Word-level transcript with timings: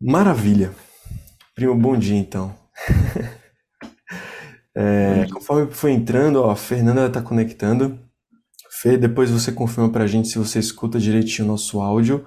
Maravilha. 0.00 0.74
Primo, 1.54 1.74
bom 1.76 1.96
dia 1.96 2.16
então. 2.16 2.54
É, 4.72 5.26
conforme 5.32 5.70
foi 5.72 5.90
entrando, 5.90 6.36
ó, 6.36 6.50
a 6.50 6.56
Fernanda 6.56 7.04
está 7.06 7.20
conectando. 7.20 7.98
Fê, 8.70 8.96
depois 8.96 9.28
você 9.28 9.50
confirma 9.50 9.90
pra 9.90 10.06
gente 10.06 10.28
se 10.28 10.38
você 10.38 10.60
escuta 10.60 10.98
direitinho 10.98 11.46
o 11.46 11.50
nosso 11.50 11.80
áudio. 11.80 12.24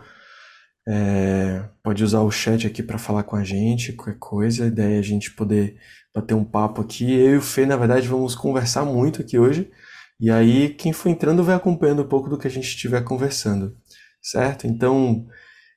É, 0.87 1.63
pode 1.81 2.03
usar 2.03 2.19
o 2.19 2.29
chat 2.29 2.67
aqui 2.67 2.83
para 2.83 2.97
falar 2.97 3.23
com 3.23 3.37
a 3.37 3.43
gente, 3.45 3.93
qualquer 3.93 4.17
coisa. 4.19 4.65
A 4.65 4.67
ideia 4.67 4.97
é 4.97 4.99
a 4.99 5.03
gente 5.03 5.31
poder 5.31 5.77
bater 6.13 6.33
um 6.33 6.43
papo 6.43 6.81
aqui. 6.81 7.11
Eu 7.13 7.35
e 7.35 7.37
o 7.37 7.41
Fê, 7.41 7.65
na 7.65 7.77
verdade, 7.77 8.09
vamos 8.09 8.35
conversar 8.35 8.83
muito 8.83 9.21
aqui 9.21 9.39
hoje. 9.39 9.71
E 10.19 10.29
aí, 10.29 10.69
quem 10.69 10.91
for 10.91 11.09
entrando 11.09 11.43
vai 11.43 11.55
acompanhando 11.55 12.03
um 12.03 12.07
pouco 12.07 12.29
do 12.29 12.37
que 12.37 12.45
a 12.45 12.51
gente 12.51 12.67
estiver 12.67 13.03
conversando, 13.03 13.75
certo? 14.21 14.67
Então, 14.67 15.25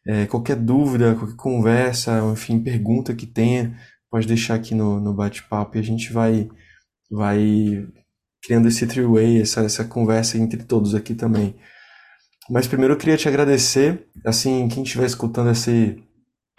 é, 0.07 0.27
qualquer 0.27 0.57
dúvida, 0.57 1.15
qualquer 1.15 1.37
conversa, 1.37 2.21
enfim, 2.33 2.61
pergunta 2.61 3.15
que 3.15 3.27
tenha, 3.27 3.77
pode 4.11 4.27
deixar 4.27 4.55
aqui 4.55 4.75
no, 4.75 5.01
no 5.01 5.13
bate-papo 5.13 5.77
e 5.77 5.81
a 5.81 5.83
gente 5.83 6.13
vai, 6.13 6.49
vai 7.11 7.87
criando 8.43 8.69
esse 8.69 8.87
three-way, 8.87 9.41
essa, 9.41 9.63
essa 9.63 9.85
conversa 9.85 10.39
entre 10.39 10.63
todos 10.63 10.95
aqui 10.95 11.15
também. 11.15 11.57
Mas 12.49 12.69
primeiro 12.69 12.95
eu 12.95 12.99
queria 12.99 13.17
te 13.17 13.29
agradecer, 13.29 14.07
assim, 14.25 14.69
quem 14.69 14.85
estiver 14.85 15.07
escutando 15.07 15.51
esse, 15.51 16.01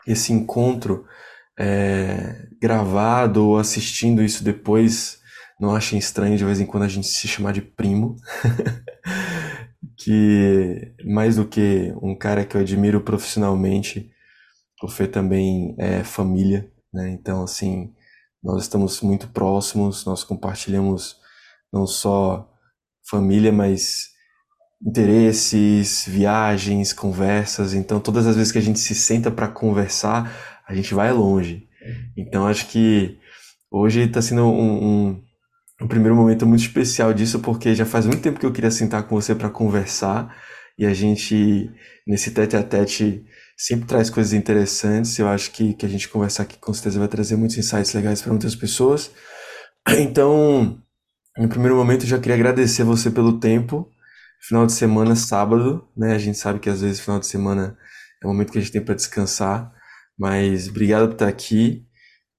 esse 0.05 0.33
encontro 0.33 1.05
é, 1.57 2.47
gravado 2.61 3.45
ou 3.47 3.57
assistindo 3.57 4.21
isso 4.21 4.43
depois, 4.43 5.19
não 5.59 5.73
achem 5.73 5.97
estranho 5.97 6.37
de 6.37 6.43
vez 6.43 6.59
em 6.59 6.65
quando 6.65 6.83
a 6.83 6.87
gente 6.89 7.07
se 7.07 7.27
chamar 7.27 7.53
de 7.53 7.61
primo. 7.61 8.17
que 9.97 10.93
mais 11.05 11.35
do 11.35 11.47
que 11.47 11.93
um 12.01 12.15
cara 12.15 12.45
que 12.45 12.55
eu 12.55 12.61
admiro 12.61 13.01
profissionalmente, 13.01 14.11
o 14.83 14.87
Fê 14.87 15.07
também 15.07 15.75
é 15.77 16.03
família, 16.03 16.71
né? 16.93 17.09
Então, 17.11 17.43
assim, 17.43 17.93
nós 18.43 18.63
estamos 18.63 19.01
muito 19.01 19.27
próximos, 19.29 20.05
nós 20.05 20.23
compartilhamos 20.23 21.17
não 21.71 21.85
só 21.87 22.49
família, 23.09 23.51
mas 23.51 24.09
interesses, 24.85 26.05
viagens, 26.07 26.93
conversas. 26.93 27.73
Então, 27.73 27.99
todas 27.99 28.27
as 28.27 28.35
vezes 28.35 28.51
que 28.51 28.57
a 28.57 28.61
gente 28.61 28.79
se 28.79 28.93
senta 28.93 29.31
para 29.31 29.47
conversar, 29.47 30.61
a 30.67 30.75
gente 30.75 30.93
vai 30.93 31.11
longe. 31.11 31.67
Então, 32.15 32.45
acho 32.47 32.67
que 32.67 33.17
hoje 33.71 34.01
está 34.01 34.21
sendo 34.21 34.43
um, 34.45 35.07
um, 35.07 35.23
um, 35.81 35.87
primeiro 35.87 36.15
momento 36.15 36.45
muito 36.45 36.61
especial 36.61 37.13
disso, 37.13 37.39
porque 37.39 37.75
já 37.75 37.85
faz 37.85 38.05
muito 38.05 38.21
tempo 38.21 38.39
que 38.39 38.45
eu 38.45 38.51
queria 38.51 38.71
sentar 38.71 39.03
com 39.03 39.15
você 39.15 39.35
para 39.35 39.49
conversar 39.49 40.35
e 40.77 40.85
a 40.85 40.93
gente, 40.93 41.69
nesse 42.05 42.31
tete 42.31 42.55
a 42.55 42.63
tete, 42.63 43.25
sempre 43.57 43.87
traz 43.87 44.09
coisas 44.09 44.33
interessantes. 44.33 45.17
Eu 45.17 45.27
acho 45.27 45.51
que, 45.51 45.73
que 45.73 45.85
a 45.85 45.89
gente 45.89 46.09
conversar 46.09 46.43
aqui 46.43 46.57
com 46.59 46.73
certeza 46.73 46.99
vai 46.99 47.07
trazer 47.07 47.35
muitos 47.35 47.57
insights 47.57 47.93
legais 47.93 48.21
para 48.21 48.31
muitas 48.31 48.55
pessoas. 48.55 49.11
Então, 49.99 50.77
no 51.37 51.47
primeiro 51.47 51.77
momento, 51.77 52.03
eu 52.03 52.09
já 52.09 52.19
queria 52.19 52.35
agradecer 52.35 52.83
você 52.83 53.09
pelo 53.09 53.39
tempo 53.39 53.89
Final 54.39 54.65
de 54.65 54.73
semana, 54.73 55.15
sábado, 55.15 55.87
né? 55.95 56.13
A 56.13 56.17
gente 56.17 56.37
sabe 56.37 56.59
que 56.59 56.69
às 56.69 56.81
vezes 56.81 56.99
final 56.99 57.19
de 57.19 57.27
semana 57.27 57.77
é 58.21 58.25
o 58.25 58.29
momento 58.29 58.51
que 58.51 58.57
a 58.57 58.61
gente 58.61 58.71
tem 58.71 58.83
para 58.83 58.95
descansar. 58.95 59.73
Mas 60.17 60.69
obrigado 60.69 61.07
por 61.07 61.13
estar 61.13 61.27
aqui. 61.27 61.85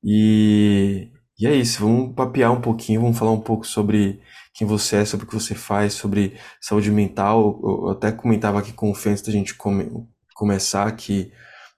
E, 0.02 1.11
e 1.39 1.47
é 1.47 1.55
isso, 1.55 1.81
vamos 1.81 2.14
papear 2.14 2.53
um 2.53 2.61
pouquinho, 2.61 3.00
vamos 3.00 3.19
falar 3.19 3.33
um 3.33 3.41
pouco 3.41 3.67
sobre 3.67 4.20
quem 4.53 4.67
você 4.67 4.97
é, 4.97 5.05
sobre 5.05 5.25
o 5.25 5.28
que 5.28 5.34
você 5.34 5.55
faz, 5.55 5.92
sobre 5.92 6.34
saúde 6.61 6.91
mental. 6.91 7.61
Eu 7.62 7.91
até 7.91 8.11
comentava 8.11 8.58
aqui 8.58 8.72
com 8.72 8.91
o 8.91 8.95
Fê 8.95 9.11
antes 9.11 9.22
da 9.22 9.30
gente 9.30 9.55
come, 9.55 9.89
começar 10.34 10.91
que 10.97 11.33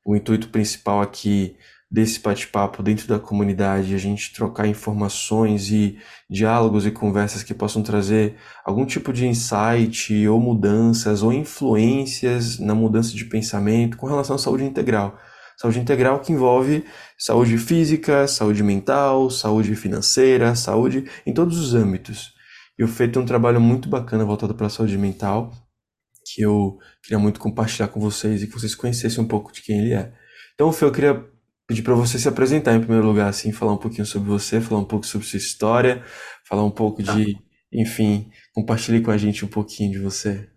o 0.05 0.17
intuito 0.17 0.49
principal 0.49 1.03
aqui 1.03 1.57
desse 1.91 2.21
bate-papo 2.21 2.83
dentro 2.83 3.09
da 3.09 3.19
comunidade, 3.19 3.95
a 3.95 3.99
gente 3.99 4.33
trocar 4.33 4.67
informações 4.67 5.71
e 5.71 5.99
diálogos 6.29 6.87
e 6.87 6.91
conversas 6.91 7.43
que 7.43 7.53
possam 7.53 7.83
trazer 7.83 8.37
algum 8.65 8.87
tipo 8.87 9.13
de 9.13 9.27
insight 9.27 10.27
ou 10.29 10.41
mudanças 10.41 11.23
ou 11.23 11.33
influências 11.33 12.59
na 12.61 12.75
mudança 12.75 13.13
de 13.15 13.25
pensamento 13.25 13.97
com 13.97 14.07
relação 14.07 14.37
à 14.37 14.39
saúde 14.39 14.65
integral. 14.65 15.19
Saúde 15.61 15.79
integral 15.79 16.21
que 16.21 16.33
envolve 16.33 16.87
saúde 17.19 17.59
física, 17.59 18.27
saúde 18.27 18.63
mental, 18.63 19.29
saúde 19.29 19.77
financeira, 19.77 20.55
saúde 20.55 21.05
em 21.27 21.35
todos 21.35 21.59
os 21.59 21.75
âmbitos. 21.75 22.33
E 22.79 22.83
o 22.83 22.89
feito 22.89 23.21
um 23.21 23.27
trabalho 23.27 23.61
muito 23.61 23.87
bacana 23.87 24.25
voltado 24.25 24.55
para 24.55 24.69
a 24.69 24.71
saúde 24.71 24.97
mental, 24.97 25.53
que 26.25 26.41
eu 26.41 26.79
queria 27.03 27.19
muito 27.19 27.39
compartilhar 27.39 27.89
com 27.89 28.01
vocês 28.01 28.43
e 28.43 28.47
que 28.47 28.55
vocês 28.55 28.75
conhecessem 28.75 29.23
um 29.23 29.29
pouco 29.29 29.53
de 29.53 29.61
quem 29.61 29.81
ele 29.81 29.93
é. 29.93 30.15
Então, 30.55 30.73
Fê, 30.73 30.87
eu 30.87 30.93
queria 30.93 31.23
pedir 31.67 31.83
para 31.83 31.95
você 31.95 32.19
se 32.19 32.27
apresentar 32.27 32.75
em 32.75 32.81
primeiro 32.81 33.07
lugar, 33.07 33.29
assim, 33.29 33.53
falar 33.53 33.75
um 33.75 33.79
pouquinho 33.79 34.07
sobre 34.07 34.31
você, 34.31 34.63
falar 34.63 34.81
um 34.81 34.87
pouco 34.87 35.05
sobre 35.05 35.27
sua 35.27 35.37
história, 35.37 36.03
falar 36.49 36.65
um 36.65 36.71
pouco 36.71 37.03
de, 37.03 37.37
enfim, 37.71 38.31
compartilhe 38.55 39.03
com 39.03 39.11
a 39.11 39.19
gente 39.19 39.45
um 39.45 39.49
pouquinho 39.49 39.93
de 39.93 39.99
você. 39.99 40.49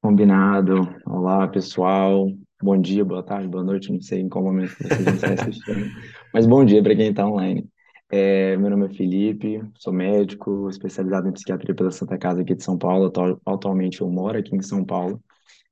Combinado. 0.00 0.80
Olá, 1.04 1.46
pessoal. 1.46 2.26
Bom 2.60 2.76
dia, 2.76 3.04
boa 3.04 3.22
tarde, 3.22 3.46
boa 3.46 3.62
noite. 3.62 3.92
Não 3.92 4.00
sei 4.00 4.20
em 4.20 4.28
qual 4.28 4.42
momento 4.42 4.74
vocês 4.80 5.06
estar 5.06 5.32
assistindo, 5.32 5.86
mas 6.34 6.44
bom 6.44 6.64
dia 6.64 6.82
para 6.82 6.96
quem 6.96 7.10
está 7.10 7.24
online. 7.24 7.68
É, 8.10 8.56
meu 8.56 8.68
nome 8.68 8.86
é 8.86 8.88
Felipe, 8.88 9.62
sou 9.76 9.92
médico, 9.92 10.68
especializado 10.68 11.28
em 11.28 11.32
psiquiatria 11.32 11.72
pela 11.72 11.92
Santa 11.92 12.18
Casa 12.18 12.40
aqui 12.40 12.56
de 12.56 12.64
São 12.64 12.76
Paulo. 12.76 13.12
Atualmente 13.46 14.00
eu 14.00 14.10
moro 14.10 14.36
aqui 14.36 14.56
em 14.56 14.62
São 14.62 14.84
Paulo, 14.84 15.22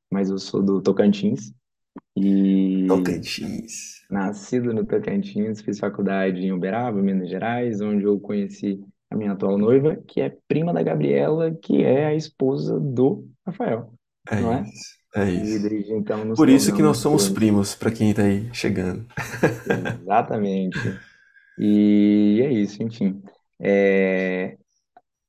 mas 0.09 0.31
eu 0.31 0.39
sou 0.39 0.63
do 0.63 0.81
Tocantins. 0.81 1.53
E 2.15 2.87
Tocantins. 2.87 4.07
Nascido 4.09 4.73
no 4.73 4.87
Tocantins, 4.87 5.61
fiz 5.63 5.81
faculdade 5.81 6.41
em 6.41 6.53
Uberaba, 6.53 7.03
Minas 7.03 7.29
Gerais, 7.29 7.81
onde 7.81 8.05
eu 8.05 8.21
conheci 8.21 8.81
a 9.11 9.17
minha 9.17 9.33
atual 9.33 9.59
noiva, 9.59 9.97
que 10.07 10.21
é 10.21 10.37
prima 10.47 10.73
da 10.73 10.85
Gabriela, 10.85 11.53
que 11.53 11.83
é 11.83 12.07
a 12.07 12.15
esposa 12.15 12.79
do 12.79 13.27
Rafael. 13.45 13.93
É 14.31 14.41
não 14.41 14.63
isso. 14.63 14.96
É, 15.17 15.31
isso. 15.31 15.67
Então 15.95 16.35
Por 16.35 16.49
isso 16.49 16.75
que 16.75 16.83
nós 16.83 16.99
somos 16.99 17.29
primos, 17.29 17.75
para 17.75 17.91
quem 17.91 18.11
está 18.11 18.23
aí 18.23 18.49
chegando. 18.53 19.07
Exatamente. 20.03 20.79
E 21.59 22.43
é 22.45 22.53
isso, 22.53 22.83
enfim. 22.83 23.23
É... 23.59 24.59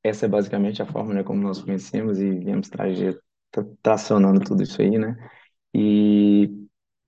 Essa 0.04 0.26
é 0.26 0.28
basicamente 0.28 0.82
a 0.82 0.86
forma 0.86 1.14
né, 1.14 1.22
como 1.22 1.42
nós 1.42 1.62
conhecemos 1.62 2.20
e 2.20 2.30
viemos 2.30 2.68
traje... 2.68 3.18
tracionando 3.82 4.40
tudo 4.40 4.62
isso 4.62 4.80
aí, 4.82 4.98
né? 4.98 5.16
E 5.74 6.50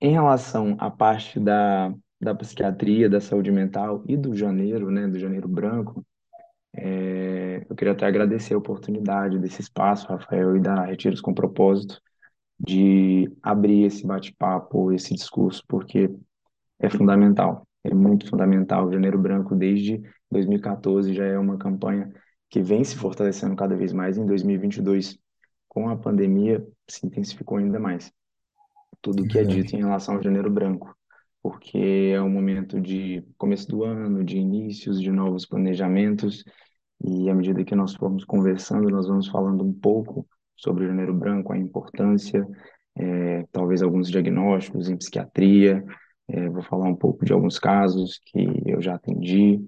em 0.01 0.13
relação 0.13 0.77
à 0.79 0.91
parte 0.91 1.39
da, 1.39 1.93
da 2.21 2.35
psiquiatria, 2.35 3.11
da 3.11 3.21
saúde 3.21 3.53
mental 3.53 4.03
e 4.09 4.17
do 4.17 4.35
janeiro, 4.35 4.91
né, 4.91 5.07
do 5.07 5.19
janeiro 5.19 5.49
branco, 5.49 6.05
é, 6.75 7.67
eu 7.69 7.77
queria 7.77 7.93
até 7.93 8.07
agradecer 8.07 8.55
a 8.55 8.59
oportunidade 8.59 9.39
desse 9.39 9.61
espaço, 9.61 10.07
Rafael, 10.09 10.57
e 10.57 10.61
da 10.61 10.85
Retiros 10.85 11.21
com 11.21 11.35
Propósito, 11.35 12.01
de 12.61 13.33
abrir 13.43 13.85
esse 13.85 14.07
bate-papo, 14.07 14.93
esse 14.93 15.15
discurso, 15.15 15.65
porque 15.67 16.11
é 16.79 16.91
fundamental, 16.91 17.67
é 17.83 17.95
muito 17.95 18.29
fundamental. 18.29 18.87
O 18.87 18.93
Janeiro 18.93 19.19
Branco, 19.19 19.57
desde 19.57 20.03
2014, 20.31 21.15
já 21.15 21.25
é 21.25 21.39
uma 21.39 21.57
campanha 21.57 22.13
que 22.51 22.61
vem 22.61 22.85
se 22.85 22.97
fortalecendo 22.97 23.57
cada 23.57 23.75
vez 23.75 23.93
mais. 23.93 24.19
Em 24.19 24.27
2022, 24.27 25.19
com 25.69 25.89
a 25.89 25.97
pandemia, 25.97 26.67
se 26.87 27.07
intensificou 27.07 27.57
ainda 27.57 27.81
mais 27.81 28.13
tudo 29.01 29.27
que 29.27 29.39
é 29.39 29.45
dito 29.45 29.75
em 29.75 29.79
relação 29.79 30.17
ao 30.17 30.23
Janeiro 30.23 30.51
Branco, 30.51 30.95
porque 31.43 32.13
é 32.15 32.21
um 32.21 32.29
momento 32.29 32.79
de 32.79 33.25
começo 33.39 33.67
do 33.69 33.85
ano, 33.85 34.23
de 34.23 34.37
inícios 34.37 35.01
de 35.01 35.11
novos 35.11 35.47
planejamentos, 35.47 36.45
e 37.03 37.31
à 37.31 37.35
medida 37.35 37.65
que 37.65 37.75
nós 37.75 37.95
formos 37.95 38.25
conversando, 38.25 38.91
nós 38.91 39.09
vamos 39.09 39.29
falando 39.29 39.65
um 39.65 39.73
pouco 39.73 40.27
sobre 40.61 40.85
o 40.85 40.89
Janeiro 40.89 41.15
Branco, 41.15 41.53
a 41.53 41.59
importância, 41.59 42.47
é, 42.97 43.45
talvez 43.51 43.83
alguns 43.83 44.11
diagnósticos 44.11 44.89
em 44.89 44.97
psiquiatria, 44.97 45.83
é, 46.29 46.49
vou 46.49 46.63
falar 46.63 46.87
um 46.87 46.95
pouco 46.95 47.25
de 47.25 47.33
alguns 47.33 47.59
casos 47.59 48.21
que 48.27 48.63
eu 48.67 48.81
já 48.81 48.95
atendi, 48.95 49.65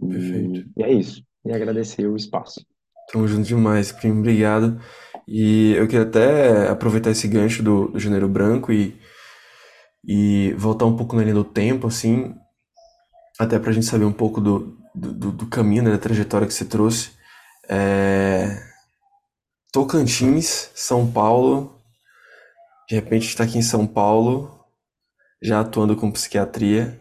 e, 0.00 0.64
e 0.76 0.82
é 0.82 0.92
isso, 0.92 1.22
e 1.44 1.52
agradecer 1.52 2.06
o 2.06 2.16
espaço. 2.16 2.66
Tamo 3.12 3.28
junto 3.28 3.46
demais, 3.46 3.92
primo, 3.92 4.18
obrigado. 4.18 4.80
E 5.28 5.74
eu 5.74 5.86
queria 5.86 6.02
até 6.02 6.68
aproveitar 6.68 7.10
esse 7.10 7.28
gancho 7.28 7.62
do, 7.62 7.88
do 7.88 8.00
Janeiro 8.00 8.28
Branco 8.28 8.72
e, 8.72 8.96
e 10.04 10.52
voltar 10.58 10.86
um 10.86 10.96
pouco 10.96 11.14
na 11.14 11.22
linha 11.22 11.34
do 11.34 11.44
tempo, 11.44 11.86
assim, 11.86 12.34
até 13.38 13.58
pra 13.58 13.72
gente 13.72 13.86
saber 13.86 14.04
um 14.04 14.12
pouco 14.12 14.40
do, 14.40 14.76
do, 14.94 15.30
do 15.30 15.46
caminho, 15.46 15.84
né, 15.84 15.90
da 15.90 15.98
trajetória 15.98 16.46
que 16.46 16.54
você 16.54 16.64
trouxe. 16.64 17.12
É... 17.68 18.75
Tocantins, 19.76 20.70
São 20.74 21.06
Paulo, 21.12 21.78
de 22.88 22.96
repente 22.96 23.28
está 23.28 23.44
aqui 23.44 23.58
em 23.58 23.62
São 23.62 23.86
Paulo, 23.86 24.50
já 25.42 25.60
atuando 25.60 25.96
com 25.96 26.12
psiquiatria. 26.12 27.00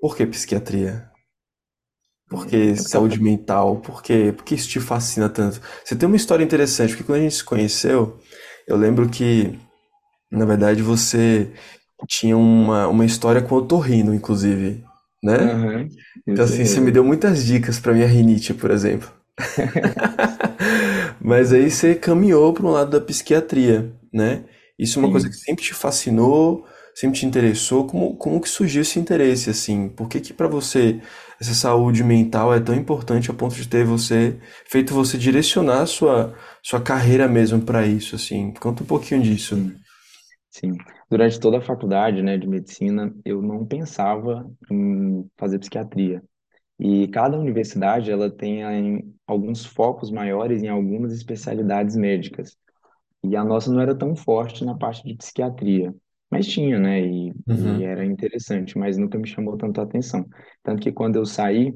Por 0.00 0.14
que 0.16 0.24
psiquiatria? 0.26 1.10
Por 2.28 2.46
que 2.46 2.74
saúde 2.76 3.20
mental? 3.20 3.80
Por 3.80 4.02
que, 4.02 4.32
por 4.32 4.44
que 4.44 4.54
isso 4.54 4.68
te 4.68 4.80
fascina 4.80 5.28
tanto? 5.28 5.60
Você 5.84 5.94
tem 5.94 6.06
uma 6.06 6.16
história 6.16 6.42
interessante, 6.44 6.90
porque 6.90 7.04
quando 7.04 7.18
a 7.20 7.22
gente 7.22 7.34
se 7.34 7.44
conheceu, 7.44 8.18
eu 8.66 8.76
lembro 8.76 9.08
que, 9.08 9.58
na 10.30 10.44
verdade, 10.46 10.82
você 10.82 11.52
tinha 12.08 12.36
uma, 12.36 12.88
uma 12.88 13.06
história 13.06 13.42
com 13.42 13.54
o 13.56 13.58
otorrino, 13.58 14.14
inclusive, 14.14 14.84
né? 15.22 15.54
Aham, 15.54 15.88
Então, 16.26 16.44
assim, 16.44 16.64
você 16.66 16.80
me 16.80 16.92
deu 16.92 17.04
muitas 17.04 17.44
dicas 17.44 17.80
para 17.80 17.94
minha 17.94 18.06
rinite, 18.08 18.54
por 18.54 18.70
exemplo. 18.70 19.10
Mas 21.24 21.52
aí 21.52 21.70
você 21.70 21.96
caminhou 21.96 22.54
para 22.54 22.66
um 22.66 22.70
lado 22.70 22.90
da 22.92 23.00
psiquiatria, 23.04 23.92
né? 24.12 24.44
Isso 24.78 24.98
é 24.98 25.02
uma 25.02 25.10
coisa 25.10 25.28
que 25.30 25.36
sempre 25.36 25.64
te 25.64 25.74
fascinou, 25.74 26.66
sempre 26.94 27.20
te 27.20 27.26
interessou. 27.26 27.86
Como, 27.86 28.16
como 28.18 28.40
que 28.40 28.48
surgiu 28.50 28.82
esse 28.82 28.98
interesse, 29.00 29.50
assim? 29.50 29.88
Por 29.90 30.08
que 30.08 30.20
que 30.20 30.34
para 30.34 30.48
você 30.48 31.00
essa 31.40 31.54
saúde 31.54 32.04
mental 32.04 32.54
é 32.54 32.60
tão 32.60 32.74
importante 32.76 33.30
a 33.30 33.34
ponto 33.34 33.54
de 33.56 33.68
ter 33.68 33.84
você 33.86 34.38
feito 34.66 34.94
você 34.94 35.18
direcionar 35.18 35.82
a 35.82 35.86
sua 35.86 36.34
sua 36.62 36.80
carreira 36.82 37.28
mesmo 37.28 37.62
para 37.62 37.86
isso, 37.86 38.16
assim? 38.16 38.52
Conta 38.60 38.82
um 38.84 38.86
pouquinho 38.86 39.22
disso. 39.22 39.56
sim, 39.56 39.80
sim. 40.50 40.84
Durante 41.10 41.40
toda 41.40 41.58
a 41.58 41.62
faculdade, 41.62 42.22
né, 42.22 42.38
de 42.38 42.48
medicina, 42.48 43.14
eu 43.24 43.42
não 43.42 43.66
pensava 43.66 44.50
em 44.70 45.28
fazer 45.38 45.60
psiquiatria. 45.60 46.22
E 46.78 47.08
cada 47.08 47.38
universidade, 47.38 48.10
ela 48.10 48.30
tem 48.30 48.62
em, 48.62 49.14
alguns 49.26 49.64
focos 49.64 50.10
maiores 50.10 50.62
em 50.62 50.68
algumas 50.68 51.12
especialidades 51.12 51.96
médicas. 51.96 52.56
E 53.24 53.36
a 53.36 53.44
nossa 53.44 53.72
não 53.72 53.80
era 53.80 53.96
tão 53.96 54.16
forte 54.16 54.64
na 54.64 54.76
parte 54.76 55.04
de 55.04 55.16
psiquiatria. 55.16 55.94
Mas 56.30 56.46
tinha, 56.46 56.78
né? 56.78 57.00
E, 57.06 57.32
e 57.54 57.82
Uhum. 57.82 57.84
era 57.84 58.04
interessante, 58.04 58.78
mas 58.78 58.98
nunca 58.98 59.18
me 59.18 59.28
chamou 59.28 59.56
tanto 59.56 59.80
a 59.80 59.84
atenção. 59.84 60.26
Tanto 60.62 60.82
que 60.82 60.92
quando 60.92 61.16
eu 61.16 61.26
saí, 61.26 61.74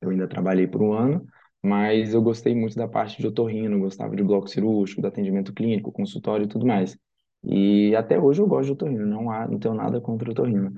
Eu 0.00 0.10
ainda 0.10 0.28
trabalhei 0.28 0.66
por 0.66 0.82
um 0.82 0.92
ano, 0.92 1.26
mas 1.62 2.12
eu 2.14 2.22
gostei 2.22 2.54
muito 2.54 2.76
da 2.76 2.88
parte 2.88 3.18
de 3.20 3.26
otorrino, 3.26 3.78
gostava 3.78 4.16
de 4.16 4.22
bloco 4.22 4.48
cirúrgico, 4.48 5.00
do 5.02 5.08
atendimento 5.08 5.52
clínico, 5.54 5.92
consultório 5.92 6.44
e 6.44 6.48
tudo 6.48 6.66
mais. 6.66 6.96
E 7.44 7.94
até 7.96 8.18
hoje 8.18 8.40
eu 8.40 8.46
gosto 8.46 8.66
de 8.66 8.72
otorrino, 8.72 9.06
não 9.06 9.30
há, 9.30 9.48
não 9.48 9.58
tenho 9.58 9.74
nada 9.74 10.00
contra 10.00 10.30
otorrino. 10.30 10.72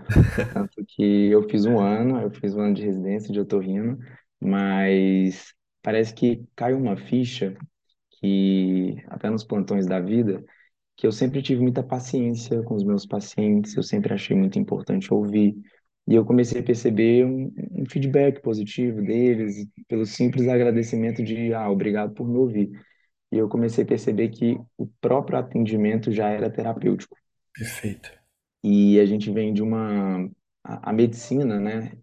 Tanto 0.52 0.84
que 0.87 1.31
eu 1.31 1.43
fiz 1.49 1.66
um 1.66 1.78
ano, 1.81 2.20
eu 2.20 2.31
fiz 2.31 2.55
um 2.55 2.61
ano 2.61 2.75
de 2.75 2.82
residência 2.84 3.32
de 3.32 3.40
otorrino, 3.40 3.99
mas 4.40 5.52
parece 5.82 6.14
que 6.14 6.44
caiu 6.56 6.78
uma 6.78 6.96
ficha 6.96 7.55
que 8.20 8.96
até 9.08 9.31
nos 9.31 9.44
plantões 9.44 9.87
da 9.87 10.00
vida 10.00 10.44
que 10.96 11.06
eu 11.06 11.12
sempre 11.12 11.43
tive 11.43 11.61
muita 11.62 11.82
paciência 11.82 12.62
com 12.62 12.75
os 12.75 12.84
meus 12.84 13.06
pacientes, 13.06 13.76
eu 13.76 13.82
sempre 13.82 14.14
achei 14.14 14.37
muito 14.37 14.58
importante 14.58 15.12
ouvir. 15.12 15.56
E 16.06 16.14
eu 16.14 16.25
comecei 16.25 16.61
a 16.61 16.64
perceber 16.64 17.25
um, 17.25 17.52
um 17.72 17.87
feedback 17.88 18.40
positivo 18.43 19.02
deles, 19.02 19.66
pelo 19.88 20.05
simples 20.06 20.46
agradecimento 20.49 21.22
de, 21.25 21.52
ah, 21.55 21.70
obrigado 21.70 22.14
por 22.14 22.28
me 22.28 22.37
ouvir. 22.37 22.70
E 23.35 23.39
eu 23.39 23.49
comecei 23.49 23.83
a 23.83 23.87
perceber 23.87 24.29
que 24.29 24.57
o 24.79 24.87
próprio 25.01 25.37
atendimento 25.37 26.13
já 26.13 26.29
era 26.29 26.49
terapêutico. 26.49 27.17
Perfeito. 27.53 28.13
E 28.63 29.01
a 29.01 29.05
gente 29.05 29.29
vem 29.29 29.53
de 29.53 29.61
uma. 29.61 30.31
A, 30.63 30.91
a 30.91 30.93
medicina, 30.93 31.59
né? 31.59 31.99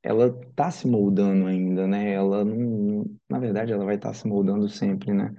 Ela 0.00 0.28
está 0.48 0.70
se 0.70 0.86
moldando 0.86 1.46
ainda, 1.46 1.88
né? 1.88 2.12
Ela 2.12 2.44
não. 2.44 3.04
Na 3.28 3.40
verdade, 3.40 3.72
ela 3.72 3.84
vai 3.84 3.96
estar 3.96 4.14
se 4.14 4.28
moldando 4.28 4.68
sempre, 4.68 5.12
né? 5.12 5.34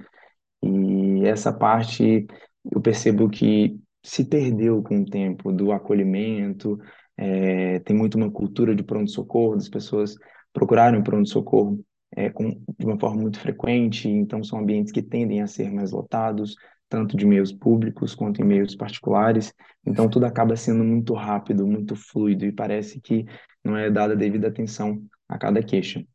E 0.62 1.26
essa 1.26 1.54
parte 1.54 2.28
eu 2.70 2.82
percebo 2.82 3.30
que 3.30 3.80
se 4.04 4.26
perdeu 4.26 4.84
com 4.84 5.00
o 5.00 5.06
tempo 5.06 5.54
do 5.54 5.72
acolhimento, 5.72 6.78
é, 7.16 7.80
tem 7.80 7.96
muito 7.96 8.16
uma 8.16 8.30
cultura 8.30 8.76
de 8.76 8.84
pronto-socorro, 8.84 9.56
das 9.56 9.70
pessoas 9.70 10.14
procurarem 10.52 11.02
pronto-socorro 11.02 11.82
é, 12.16 12.30
com, 12.30 12.50
de 12.78 12.86
uma 12.86 13.00
forma 13.00 13.22
muito 13.22 13.40
frequente, 13.40 14.08
então 14.08 14.44
são 14.44 14.60
ambientes 14.60 14.92
que 14.92 15.02
tendem 15.02 15.42
a 15.42 15.48
ser 15.48 15.72
mais 15.72 15.92
lotados, 15.92 16.56
tanto 16.90 17.16
de 17.16 17.26
meios 17.26 17.52
públicos 17.52 18.14
quanto 18.14 18.42
em 18.42 18.46
meios 18.46 18.76
particulares, 18.76 19.54
então 19.86 20.10
tudo 20.10 20.26
acaba 20.26 20.56
sendo 20.56 20.84
muito 20.84 21.14
rápido, 21.14 21.66
muito 21.66 21.96
fluido 21.96 22.46
e 22.46 22.52
parece 22.52 23.00
que 23.00 23.26
não 23.64 23.78
é 23.78 23.90
dada 23.90 24.14
a 24.14 24.18
devida 24.18 24.48
atenção 24.48 25.02
a 25.28 25.38
cada 25.38 25.64
queixa. 25.64 26.06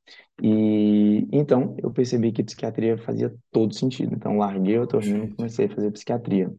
E 0.42 1.26
então 1.32 1.74
eu 1.82 1.90
percebi 1.90 2.30
que 2.30 2.44
psiquiatria 2.44 2.98
fazia 2.98 3.34
todo 3.50 3.74
sentido. 3.74 4.14
Então 4.14 4.36
larguei 4.36 4.78
o 4.78 4.82
otorrino 4.82 5.24
e 5.24 5.34
comecei 5.34 5.66
a 5.66 5.70
fazer 5.70 5.90
psiquiatria. 5.90 6.52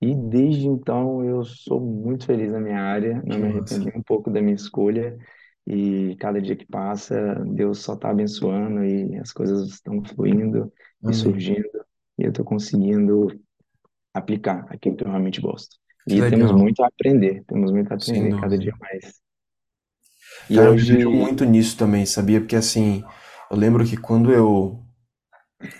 E 0.00 0.14
desde 0.14 0.66
então 0.66 1.24
eu 1.24 1.44
sou 1.44 1.80
muito 1.80 2.26
feliz 2.26 2.52
na 2.52 2.60
minha 2.60 2.80
área, 2.80 3.22
não 3.24 3.38
me 3.38 3.48
arrependi 3.48 3.90
um 3.96 4.02
pouco 4.02 4.30
da 4.30 4.40
minha 4.40 4.54
escolha. 4.54 5.16
E 5.68 6.16
cada 6.16 6.42
dia 6.42 6.56
que 6.56 6.66
passa, 6.66 7.34
Deus 7.46 7.80
só 7.80 7.94
está 7.94 8.10
abençoando 8.10 8.84
e 8.84 9.16
as 9.18 9.32
coisas 9.32 9.68
estão 9.70 10.02
fluindo 10.04 10.72
e 11.08 11.12
Amém. 11.12 11.14
surgindo. 11.14 11.68
E 12.18 12.24
eu 12.24 12.30
estou 12.30 12.44
conseguindo 12.44 13.28
aplicar 14.14 14.66
aquilo 14.72 14.96
que 14.96 15.04
eu 15.04 15.08
realmente 15.08 15.40
gosto. 15.40 15.76
Que 16.08 16.14
E 16.14 16.22
temos 16.24 16.52
legal. 16.52 16.52
muito 16.52 16.82
a 16.82 16.88
aprender, 16.88 17.44
temos 17.46 17.72
muito 17.72 17.92
a 17.92 17.96
aprender 17.96 18.34
cada 18.34 18.58
dia 18.58 18.72
mais. 18.80 19.22
E 20.48 20.56
Cara, 20.56 20.68
eu 20.70 20.76
vejo 20.76 21.10
hoje, 21.10 21.10
muito 21.10 21.44
nisso 21.44 21.76
também, 21.76 22.04
sabia? 22.06 22.40
Porque 22.40 22.56
assim, 22.56 23.04
eu 23.50 23.56
lembro 23.56 23.84
que 23.86 23.96
quando 23.96 24.32
eu 24.32 24.82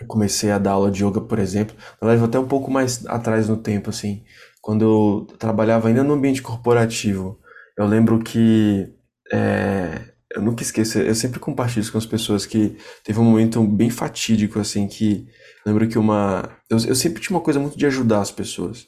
comecei 0.06 0.50
a 0.50 0.58
dar 0.58 0.73
aula 0.73 0.90
de 0.90 1.05
yoga, 1.05 1.20
por 1.20 1.38
exemplo, 1.38 1.76
na 2.00 2.08
verdade, 2.08 2.29
até 2.29 2.38
um 2.38 2.49
pouco 2.49 2.70
mais 2.70 3.05
atrás 3.06 3.49
no 3.49 3.56
tempo, 3.56 3.90
assim, 3.90 4.25
quando 4.61 4.85
eu 5.31 5.37
trabalhava 5.38 5.88
ainda 5.88 6.02
no 6.05 6.14
ambiente 6.14 6.43
corporativo, 6.43 7.38
eu 7.76 7.87
lembro 7.87 8.19
que 8.23 8.93
é, 9.32 10.00
eu 10.34 10.42
nunca 10.42 10.62
esqueço, 10.62 10.98
eu 10.98 11.14
sempre 11.14 11.40
compartilho 11.40 11.80
isso 11.80 11.92
com 11.92 11.98
as 11.98 12.06
pessoas 12.06 12.44
que 12.44 12.76
teve 13.02 13.19
um 13.19 13.25
momento 13.25 13.62
bem 13.64 13.90
fatídico, 13.90 14.58
assim, 14.58 14.86
que 14.86 15.26
lembro 15.64 15.88
que 15.88 15.98
uma. 15.98 16.48
Eu, 16.70 16.78
eu 16.86 16.94
sempre 16.94 17.20
tinha 17.22 17.36
uma 17.36 17.42
coisa 17.42 17.58
muito 17.58 17.78
de 17.78 17.86
ajudar 17.86 18.20
as 18.20 18.30
pessoas. 18.30 18.86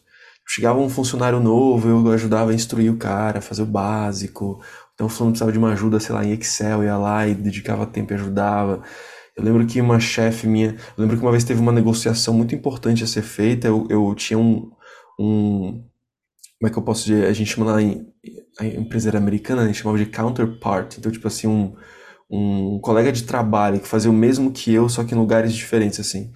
Chegava 0.48 0.78
um 0.80 0.88
funcionário 0.88 1.40
novo, 1.40 1.88
eu 1.88 2.12
ajudava 2.12 2.50
a 2.50 2.54
instruir 2.54 2.92
o 2.92 2.96
cara, 2.96 3.40
fazer 3.40 3.62
o 3.62 3.66
básico. 3.66 4.60
Então, 4.94 5.06
o 5.06 5.10
fulano 5.10 5.32
precisava 5.32 5.52
de 5.52 5.58
uma 5.58 5.72
ajuda, 5.72 6.00
sei 6.00 6.14
lá, 6.14 6.24
em 6.24 6.32
Excel, 6.32 6.84
ia 6.84 6.96
lá 6.96 7.26
e 7.26 7.34
dedicava 7.34 7.86
tempo 7.86 8.12
e 8.12 8.16
ajudava. 8.16 8.82
Eu 9.36 9.44
lembro 9.44 9.64
que 9.66 9.80
uma 9.80 10.00
chefe 10.00 10.46
minha, 10.46 10.70
eu 10.70 10.76
lembro 10.98 11.16
que 11.16 11.22
uma 11.22 11.30
vez 11.30 11.44
teve 11.44 11.60
uma 11.60 11.72
negociação 11.72 12.34
muito 12.34 12.54
importante 12.54 13.04
a 13.04 13.06
ser 13.06 13.22
feita. 13.22 13.68
Eu, 13.68 13.86
eu 13.88 14.14
tinha 14.14 14.38
um, 14.38 14.70
um, 15.18 15.84
como 16.60 16.68
é 16.68 16.70
que 16.70 16.78
eu 16.78 16.82
posso 16.82 17.06
dizer? 17.06 17.26
A 17.26 17.32
gente 17.32 17.54
chama 17.54 17.72
lá 17.72 17.80
em, 17.80 18.06
a 18.58 18.66
empresa 18.66 19.08
era 19.08 19.16
americana, 19.16 19.62
a 19.62 19.66
gente 19.66 19.78
chamava 19.78 19.96
de 19.96 20.04
counterpart. 20.04 20.98
Então, 20.98 21.10
tipo 21.10 21.26
assim, 21.26 21.46
um, 21.46 21.74
um 22.30 22.78
colega 22.80 23.10
de 23.10 23.22
trabalho 23.22 23.80
que 23.80 23.88
fazia 23.88 24.10
o 24.10 24.14
mesmo 24.14 24.52
que 24.52 24.70
eu, 24.70 24.86
só 24.86 25.02
que 25.02 25.14
em 25.14 25.18
lugares 25.18 25.54
diferentes, 25.54 25.98
assim. 25.98 26.30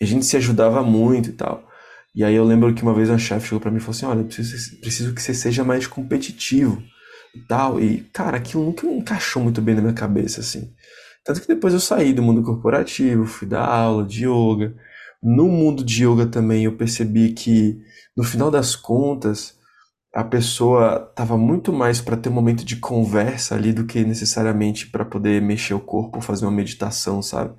E 0.00 0.04
a 0.04 0.06
gente 0.06 0.26
se 0.26 0.36
ajudava 0.36 0.82
muito 0.82 1.30
e 1.30 1.32
tal. 1.32 1.64
E 2.12 2.24
aí 2.24 2.34
eu 2.34 2.44
lembro 2.44 2.74
que 2.74 2.82
uma 2.82 2.92
vez 2.92 3.08
uma 3.08 3.18
chefe 3.18 3.46
chegou 3.46 3.60
pra 3.60 3.70
mim 3.70 3.76
e 3.76 3.80
falou 3.80 3.92
assim: 3.96 4.06
Olha, 4.06 4.24
preciso, 4.24 4.80
preciso 4.80 5.14
que 5.14 5.22
você 5.22 5.32
seja 5.32 5.62
mais 5.62 5.86
competitivo 5.86 6.82
e 7.32 7.40
tal. 7.46 7.80
E, 7.80 8.00
cara, 8.12 8.38
aquilo 8.38 8.64
nunca 8.64 8.84
encaixou 8.84 9.40
muito 9.40 9.62
bem 9.62 9.76
na 9.76 9.80
minha 9.80 9.94
cabeça, 9.94 10.40
assim. 10.40 10.72
Tanto 11.24 11.40
que 11.40 11.46
depois 11.46 11.72
eu 11.72 11.78
saí 11.80 12.12
do 12.12 12.22
mundo 12.22 12.42
corporativo, 12.42 13.26
fui 13.26 13.46
dar 13.46 13.64
aula 13.64 14.04
de 14.04 14.24
yoga. 14.26 14.74
No 15.22 15.46
mundo 15.46 15.84
de 15.84 16.04
yoga 16.04 16.26
também 16.26 16.64
eu 16.64 16.76
percebi 16.76 17.32
que, 17.32 17.78
no 18.16 18.24
final 18.24 18.50
das 18.50 18.74
contas, 18.74 19.57
a 20.18 20.24
pessoa 20.24 21.08
estava 21.10 21.36
muito 21.36 21.72
mais 21.72 22.00
para 22.00 22.16
ter 22.16 22.28
um 22.28 22.32
momento 22.32 22.64
de 22.64 22.76
conversa 22.76 23.54
ali 23.54 23.72
do 23.72 23.86
que 23.86 24.04
necessariamente 24.04 24.90
para 24.90 25.04
poder 25.04 25.40
mexer 25.40 25.74
o 25.74 25.80
corpo, 25.80 26.20
fazer 26.20 26.44
uma 26.44 26.50
meditação, 26.50 27.22
sabe? 27.22 27.54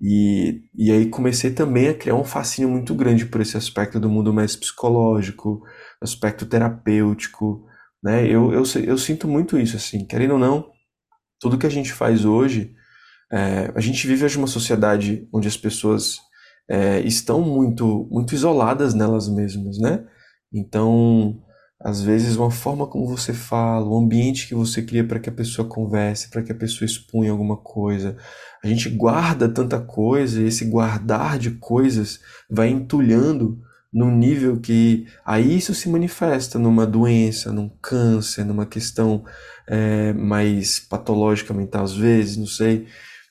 E, 0.00 0.62
e 0.74 0.90
aí 0.92 1.06
comecei 1.06 1.50
também 1.52 1.88
a 1.88 1.94
criar 1.94 2.16
um 2.16 2.24
fascínio 2.24 2.70
muito 2.70 2.94
grande 2.94 3.26
por 3.26 3.40
esse 3.40 3.56
aspecto 3.56 3.98
do 3.98 4.10
mundo 4.10 4.32
mais 4.32 4.56
psicológico, 4.56 5.62
aspecto 6.02 6.46
terapêutico, 6.46 7.66
né? 8.02 8.26
Eu, 8.26 8.52
eu, 8.52 8.62
eu 8.84 8.98
sinto 8.98 9.26
muito 9.26 9.58
isso, 9.58 9.76
assim, 9.76 10.04
querendo 10.04 10.32
ou 10.32 10.38
não, 10.38 10.70
tudo 11.40 11.58
que 11.58 11.66
a 11.66 11.70
gente 11.70 11.92
faz 11.92 12.24
hoje 12.24 12.74
é, 13.32 13.72
a 13.74 13.80
gente 13.80 14.06
vive 14.06 14.24
hoje 14.24 14.36
uma 14.36 14.46
sociedade 14.48 15.28
onde 15.32 15.46
as 15.46 15.56
pessoas 15.56 16.18
é, 16.68 17.00
estão 17.00 17.40
muito, 17.40 18.08
muito 18.10 18.34
isoladas 18.34 18.92
nelas 18.92 19.28
mesmas, 19.28 19.78
né? 19.78 20.04
Então, 20.52 21.40
às 21.82 22.02
vezes, 22.02 22.36
uma 22.36 22.50
forma 22.50 22.86
como 22.86 23.06
você 23.06 23.32
fala, 23.32 23.86
o 23.86 23.96
ambiente 23.98 24.46
que 24.46 24.54
você 24.54 24.82
cria 24.82 25.02
para 25.06 25.18
que 25.18 25.30
a 25.30 25.32
pessoa 25.32 25.66
converse, 25.66 26.28
para 26.30 26.42
que 26.42 26.52
a 26.52 26.54
pessoa 26.54 26.84
expunha 26.86 27.30
alguma 27.30 27.56
coisa, 27.56 28.16
a 28.62 28.66
gente 28.66 28.88
guarda 28.90 29.48
tanta 29.48 29.80
coisa 29.80 30.40
e 30.42 30.46
esse 30.46 30.64
guardar 30.66 31.38
de 31.38 31.52
coisas 31.52 32.20
vai 32.50 32.68
entulhando 32.68 33.58
num 33.92 34.10
nível 34.14 34.60
que 34.60 35.06
aí 35.24 35.56
isso 35.56 35.74
se 35.74 35.88
manifesta 35.88 36.58
numa 36.58 36.86
doença, 36.86 37.52
num 37.52 37.68
câncer, 37.82 38.44
numa 38.44 38.66
questão 38.66 39.24
é, 39.66 40.12
mais 40.12 40.78
patológica 40.78 41.52
mental 41.54 41.84
às 41.84 41.94
vezes, 41.94 42.36
não 42.36 42.46
sei. 42.46 42.86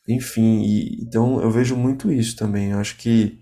Enfim, 0.08 0.62
e- 0.64 1.02
então 1.04 1.40
eu 1.42 1.52
vejo 1.52 1.76
muito 1.76 2.12
isso 2.12 2.36
também. 2.36 2.72
Eu 2.72 2.80
acho 2.80 2.98
que 2.98 3.40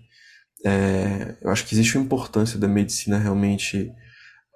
é, 0.64 1.36
eu 1.42 1.50
acho 1.50 1.64
que 1.66 1.74
existe 1.74 1.96
uma 1.96 2.04
importância 2.04 2.58
da 2.58 2.68
medicina 2.68 3.18
realmente 3.18 3.90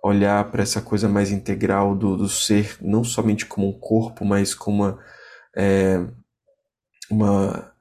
olhar 0.03 0.51
para 0.51 0.63
essa 0.63 0.81
coisa 0.81 1.09
mais 1.09 1.31
integral 1.31 1.95
do, 1.95 2.17
do 2.17 2.29
ser, 2.29 2.77
não 2.81 3.05
somente 3.05 3.47
como 3.47 3.69
um 3.69 3.79
corpo, 3.79 4.25
mas 4.25 4.55
como 4.55 4.83
uma, 4.83 4.99
é, 5.57 6.05
uma 7.11 7.73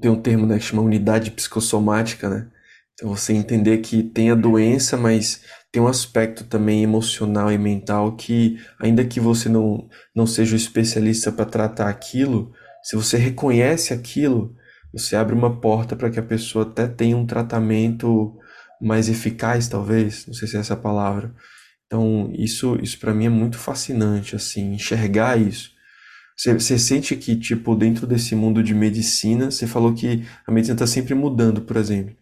tem 0.00 0.10
um 0.10 0.20
termo, 0.20 0.46
né, 0.46 0.58
que 0.58 0.64
chama 0.64 0.82
unidade 0.82 1.30
psicossomática, 1.30 2.28
né? 2.28 2.48
Então 2.94 3.08
você 3.08 3.32
entender 3.32 3.78
que 3.78 4.02
tem 4.02 4.30
a 4.30 4.34
doença, 4.34 4.96
mas 4.96 5.42
tem 5.70 5.80
um 5.80 5.86
aspecto 5.86 6.44
também 6.44 6.82
emocional 6.82 7.52
e 7.52 7.56
mental 7.56 8.16
que, 8.16 8.58
ainda 8.80 9.04
que 9.04 9.20
você 9.20 9.48
não, 9.48 9.88
não 10.14 10.26
seja 10.26 10.54
o 10.54 10.56
especialista 10.56 11.30
para 11.30 11.44
tratar 11.44 11.88
aquilo, 11.88 12.52
se 12.82 12.96
você 12.96 13.16
reconhece 13.16 13.94
aquilo, 13.94 14.54
você 14.92 15.14
abre 15.14 15.34
uma 15.34 15.60
porta 15.60 15.94
para 15.94 16.10
que 16.10 16.18
a 16.18 16.22
pessoa 16.22 16.64
até 16.64 16.88
tenha 16.88 17.16
um 17.16 17.26
tratamento 17.26 18.36
mais 18.80 19.08
eficaz, 19.08 19.68
talvez, 19.68 20.26
não 20.26 20.34
sei 20.34 20.48
se 20.48 20.56
é 20.56 20.60
essa 20.60 20.76
palavra. 20.76 21.32
Então, 21.88 22.30
isso, 22.34 22.78
isso 22.82 23.00
para 23.00 23.14
mim 23.14 23.24
é 23.24 23.30
muito 23.30 23.56
fascinante, 23.58 24.36
assim, 24.36 24.74
enxergar 24.74 25.40
isso. 25.40 25.70
Você, 26.36 26.78
sente 26.78 27.16
que, 27.16 27.34
tipo, 27.34 27.74
dentro 27.74 28.06
desse 28.06 28.36
mundo 28.36 28.62
de 28.62 28.74
medicina, 28.74 29.50
você 29.50 29.66
falou 29.66 29.92
que 29.92 30.24
a 30.46 30.52
medicina 30.52 30.76
está 30.76 30.86
sempre 30.86 31.14
mudando, 31.14 31.62
por 31.62 31.76
exemplo, 31.76 32.14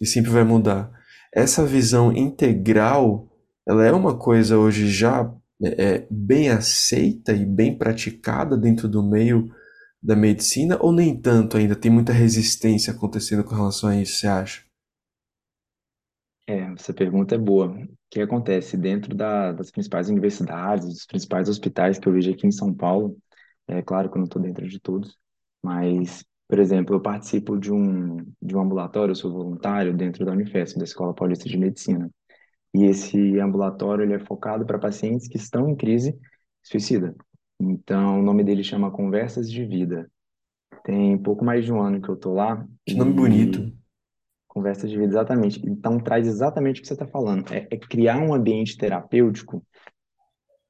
e 0.00 0.06
sempre 0.06 0.30
vai 0.30 0.42
mudar. 0.42 0.90
Essa 1.32 1.64
visão 1.64 2.12
integral, 2.16 3.28
ela 3.68 3.86
é 3.86 3.92
uma 3.92 4.16
coisa 4.16 4.58
hoje 4.58 4.88
já 4.90 5.32
é, 5.62 5.84
é 5.84 6.06
bem 6.10 6.48
aceita 6.48 7.32
e 7.32 7.44
bem 7.44 7.76
praticada 7.76 8.56
dentro 8.56 8.88
do 8.88 9.02
meio 9.02 9.50
da 10.02 10.16
medicina, 10.16 10.78
ou 10.80 10.92
nem 10.92 11.14
tanto 11.14 11.56
ainda? 11.56 11.76
Tem 11.76 11.90
muita 11.90 12.12
resistência 12.12 12.92
acontecendo 12.92 13.44
com 13.44 13.54
relação 13.54 13.90
a 13.90 13.96
isso, 13.96 14.16
você 14.16 14.26
acha? 14.26 14.62
É, 16.50 16.72
essa 16.74 16.92
pergunta 16.94 17.34
é 17.34 17.38
boa. 17.38 17.68
O 17.68 17.88
que 18.10 18.20
acontece 18.20 18.76
dentro 18.76 19.14
da- 19.14 19.52
das 19.52 19.70
principais 19.70 20.08
universidades, 20.08 20.86
dos 20.88 21.06
principais 21.06 21.48
hospitais 21.48 21.98
que 21.98 22.08
eu 22.08 22.12
vejo 22.12 22.30
aqui 22.32 22.46
em 22.46 22.50
São 22.52 22.74
Paulo? 22.74 23.16
É 23.68 23.82
claro 23.82 24.08
que 24.10 24.16
eu 24.16 24.18
não 24.20 24.24
estou 24.26 24.42
dentro 24.42 24.66
de 24.68 24.80
todos, 24.80 25.16
mas, 25.62 26.24
por 26.48 26.58
exemplo, 26.58 26.96
eu 26.96 27.00
participo 27.00 27.56
de 27.58 27.72
um, 27.72 28.16
de 28.42 28.56
um 28.56 28.60
ambulatório, 28.60 29.12
eu 29.12 29.16
sou 29.16 29.32
voluntário 29.32 29.96
dentro 29.96 30.24
da 30.24 30.32
Unifesp, 30.32 30.78
da 30.78 30.84
Escola 30.84 31.14
Paulista 31.14 31.48
de 31.48 31.56
Medicina. 31.56 32.10
E 32.74 32.84
esse 32.84 33.38
ambulatório 33.40 34.04
ele 34.04 34.14
é 34.14 34.20
focado 34.20 34.66
para 34.66 34.78
pacientes 34.78 35.28
que 35.28 35.36
estão 35.38 35.68
em 35.70 35.76
crise 35.76 36.18
suicida. 36.62 37.14
Então, 37.60 38.20
o 38.20 38.22
nome 38.22 38.44
dele 38.44 38.64
chama 38.64 38.90
Conversas 38.92 39.50
de 39.50 39.64
Vida. 39.66 40.10
Tem 40.84 41.18
pouco 41.18 41.44
mais 41.44 41.64
de 41.64 41.72
um 41.72 41.80
ano 41.82 42.00
que 42.02 42.08
eu 42.10 42.14
estou 42.16 42.34
lá 42.34 42.66
Que 42.86 42.94
nome 42.98 43.14
bonito. 43.14 43.60
Conversas 44.60 44.90
de 44.90 44.96
vida, 44.98 45.12
exatamente. 45.12 45.60
Então, 45.66 45.98
traz 45.98 46.26
exatamente 46.26 46.80
o 46.80 46.82
que 46.82 46.88
você 46.88 46.92
está 46.94 47.06
falando. 47.06 47.50
É, 47.52 47.66
é 47.70 47.76
criar 47.78 48.18
um 48.18 48.34
ambiente 48.34 48.76
terapêutico 48.76 49.64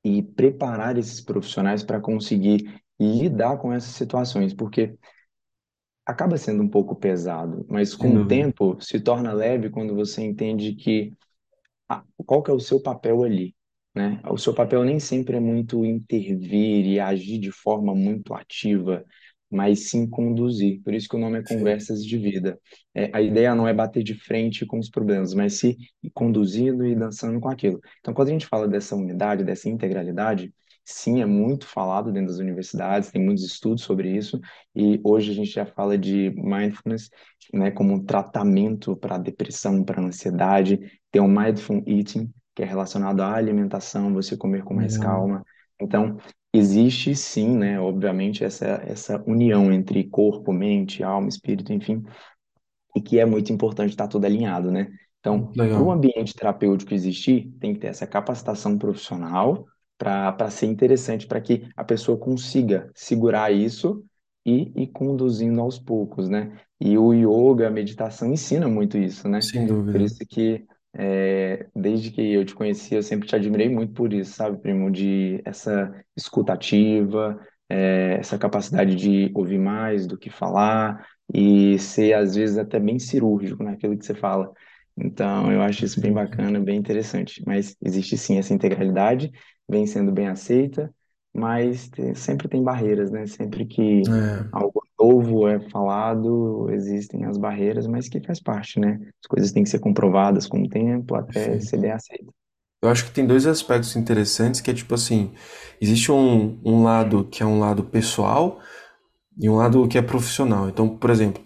e 0.04 0.22
preparar 0.22 0.96
esses 0.98 1.20
profissionais 1.20 1.82
para 1.82 2.00
conseguir 2.00 2.80
lidar 2.98 3.58
com 3.58 3.72
essas 3.72 3.90
situações, 3.94 4.54
porque 4.54 4.94
acaba 6.06 6.36
sendo 6.38 6.62
um 6.62 6.68
pouco 6.68 6.96
pesado, 6.96 7.64
mas 7.68 7.94
com 7.94 8.14
o 8.14 8.24
tempo 8.26 8.80
se 8.80 9.00
torna 9.00 9.32
leve 9.32 9.70
quando 9.70 9.94
você 9.94 10.22
entende 10.22 10.74
que 10.74 11.12
a- 11.88 12.04
qual 12.26 12.42
que 12.42 12.50
é 12.50 12.54
o 12.54 12.60
seu 12.60 12.80
papel 12.82 13.24
ali, 13.24 13.54
né? 13.94 14.20
O 14.30 14.38
seu 14.38 14.54
papel 14.54 14.84
nem 14.84 15.00
sempre 15.00 15.36
é 15.36 15.40
muito 15.40 15.84
intervir 15.86 16.86
e 16.86 17.00
agir 17.00 17.38
de 17.40 17.52
forma 17.52 17.94
muito 17.94 18.34
ativa, 18.34 19.04
mas 19.50 19.90
sim 19.90 20.08
conduzir. 20.08 20.80
Por 20.82 20.94
isso 20.94 21.08
que 21.08 21.16
o 21.16 21.18
nome 21.18 21.38
é. 21.38 21.42
Conversas 21.42 22.04
de 22.04 22.16
Vida. 22.16 22.58
É, 22.94 23.10
a 23.12 23.20
ideia 23.20 23.54
não 23.54 23.66
é 23.66 23.74
bater 23.74 24.02
de 24.02 24.14
frente 24.14 24.64
com 24.64 24.78
os 24.78 24.88
problemas, 24.88 25.34
mas 25.34 25.62
ir 25.62 25.76
conduzindo 26.14 26.86
e 26.86 26.94
dançando 26.94 27.40
com 27.40 27.48
aquilo. 27.48 27.80
Então, 27.98 28.14
quando 28.14 28.28
a 28.28 28.32
gente 28.32 28.46
fala 28.46 28.68
dessa 28.68 28.94
unidade, 28.94 29.44
dessa 29.44 29.68
integralidade, 29.68 30.52
sim, 30.84 31.20
é 31.20 31.26
muito 31.26 31.66
falado 31.66 32.12
dentro 32.12 32.28
das 32.28 32.38
universidades, 32.38 33.10
tem 33.10 33.22
muitos 33.22 33.44
estudos 33.44 33.82
sobre 33.82 34.16
isso, 34.16 34.40
e 34.74 35.00
hoje 35.04 35.30
a 35.30 35.34
gente 35.34 35.50
já 35.50 35.66
fala 35.66 35.96
de 35.96 36.30
mindfulness, 36.36 37.10
né, 37.52 37.70
como 37.70 37.94
um 37.94 38.04
tratamento 38.04 38.96
para 38.96 39.18
depressão, 39.18 39.84
para 39.84 40.02
ansiedade, 40.02 40.80
tem 41.10 41.20
o 41.20 41.28
mindful 41.28 41.82
eating, 41.86 42.32
que 42.54 42.62
é 42.62 42.66
relacionado 42.66 43.20
à 43.20 43.34
alimentação, 43.34 44.12
você 44.12 44.36
comer 44.36 44.64
com 44.64 44.74
mais 44.74 44.96
Legal. 44.96 45.16
calma. 45.16 45.44
Então, 45.80 46.18
existe 46.52 47.14
sim, 47.16 47.48
né, 47.56 47.80
obviamente, 47.80 48.44
essa, 48.44 48.66
essa 48.86 49.22
união 49.26 49.72
entre 49.72 50.04
corpo, 50.04 50.52
mente, 50.52 51.02
alma, 51.02 51.28
espírito, 51.28 51.72
enfim, 51.72 52.02
e 52.96 53.00
que 53.00 53.18
é 53.18 53.24
muito 53.26 53.52
importante 53.52 53.90
estar 53.90 54.08
tudo 54.08 54.24
alinhado, 54.26 54.70
né? 54.70 54.88
Então, 55.20 55.54
Muito 55.54 55.64
para 55.70 55.82
o 55.82 55.90
ambiente 55.92 56.34
terapêutico 56.34 56.94
existir, 56.94 57.50
tem 57.60 57.74
que 57.74 57.80
ter 57.80 57.88
essa 57.88 58.06
capacitação 58.06 58.78
profissional 58.78 59.66
para 59.98 60.50
ser 60.50 60.66
interessante, 60.66 61.26
para 61.26 61.40
que 61.40 61.68
a 61.76 61.84
pessoa 61.84 62.16
consiga 62.18 62.90
segurar 62.94 63.52
isso 63.52 64.04
e 64.46 64.72
ir 64.74 64.88
conduzindo 64.88 65.60
aos 65.60 65.78
poucos, 65.78 66.28
né? 66.28 66.58
E 66.80 66.96
o 66.96 67.12
yoga, 67.12 67.68
a 67.68 67.70
meditação 67.70 68.32
ensina 68.32 68.66
muito 68.66 68.96
isso, 68.96 69.28
né? 69.28 69.46
Sem 69.46 69.66
Por 69.90 70.00
dúvida. 70.00 70.00
isso 70.00 70.24
que 70.26 70.66
é, 70.94 71.66
desde 71.74 72.10
que 72.10 72.20
eu 72.32 72.44
te 72.44 72.54
conheci, 72.54 72.94
eu 72.94 73.02
sempre 73.02 73.28
te 73.28 73.36
admirei 73.36 73.68
muito 73.68 73.92
por 73.94 74.12
isso, 74.12 74.32
sabe, 74.34 74.58
primo? 74.58 74.90
De 74.90 75.40
essa 75.44 75.92
escutativa, 76.16 77.38
é, 77.68 78.14
essa 78.18 78.38
capacidade 78.38 78.94
de 78.96 79.30
ouvir 79.34 79.58
mais 79.58 80.06
do 80.06 80.18
que 80.18 80.30
falar 80.30 81.06
e 81.32 81.78
ser, 81.78 82.14
às 82.14 82.34
vezes, 82.34 82.58
até 82.58 82.78
bem 82.80 82.98
cirúrgico 82.98 83.62
naquilo 83.62 83.96
que 83.96 84.04
você 84.04 84.14
fala. 84.14 84.52
Então, 84.96 85.50
eu 85.52 85.62
acho 85.62 85.84
isso 85.84 86.00
bem 86.00 86.12
bacana, 86.12 86.60
bem 86.60 86.76
interessante. 86.78 87.42
Mas 87.46 87.76
existe 87.82 88.16
sim 88.18 88.38
essa 88.38 88.52
integralidade, 88.52 89.30
vem 89.68 89.86
sendo 89.86 90.12
bem 90.12 90.28
aceita, 90.28 90.92
mas 91.34 91.88
tem- 91.88 92.14
sempre 92.14 92.48
tem 92.48 92.62
barreiras, 92.62 93.10
né? 93.10 93.26
Sempre 93.26 93.66
que 93.66 94.08
É, 94.08 94.50
algo 94.52 94.82
novo 94.98 95.48
é 95.48 95.60
falado, 95.70 96.68
existem 96.70 97.24
as 97.24 97.38
barreiras, 97.38 97.86
mas 97.86 98.08
que 98.08 98.20
faz 98.20 98.40
parte, 98.40 98.80
né? 98.80 98.98
As 99.22 99.26
coisas 99.28 99.52
têm 99.52 99.62
que 99.64 99.70
ser 99.70 99.80
comprovadas 99.80 100.46
com 100.46 100.62
o 100.62 100.68
tempo 100.68 101.14
até 101.14 101.58
ser 101.60 101.76
perfeito. 101.76 101.78
bem 101.78 101.92
aceito. 101.92 102.32
Eu 102.82 102.88
acho 102.90 103.04
que 103.06 103.12
tem 103.12 103.26
dois 103.26 103.46
aspectos 103.46 103.96
interessantes, 103.96 104.60
que 104.60 104.70
é 104.70 104.74
tipo 104.74 104.94
assim, 104.94 105.32
existe 105.80 106.10
um, 106.12 106.60
um 106.64 106.82
lado 106.82 107.24
que 107.26 107.42
é 107.42 107.46
um 107.46 107.60
lado 107.60 107.84
pessoal 107.84 108.60
e 109.38 109.48
um 109.50 109.56
lado 109.56 109.88
que 109.88 109.98
é 109.98 110.02
profissional. 110.02 110.68
Então, 110.68 110.88
por 110.98 111.10
exemplo, 111.10 111.44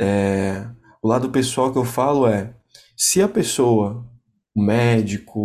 é, 0.00 0.66
o 1.02 1.08
lado 1.08 1.30
pessoal 1.30 1.72
que 1.72 1.78
eu 1.78 1.84
falo 1.84 2.26
é, 2.28 2.54
se 2.96 3.22
a 3.22 3.28
pessoa, 3.28 4.06
médico, 4.60 5.40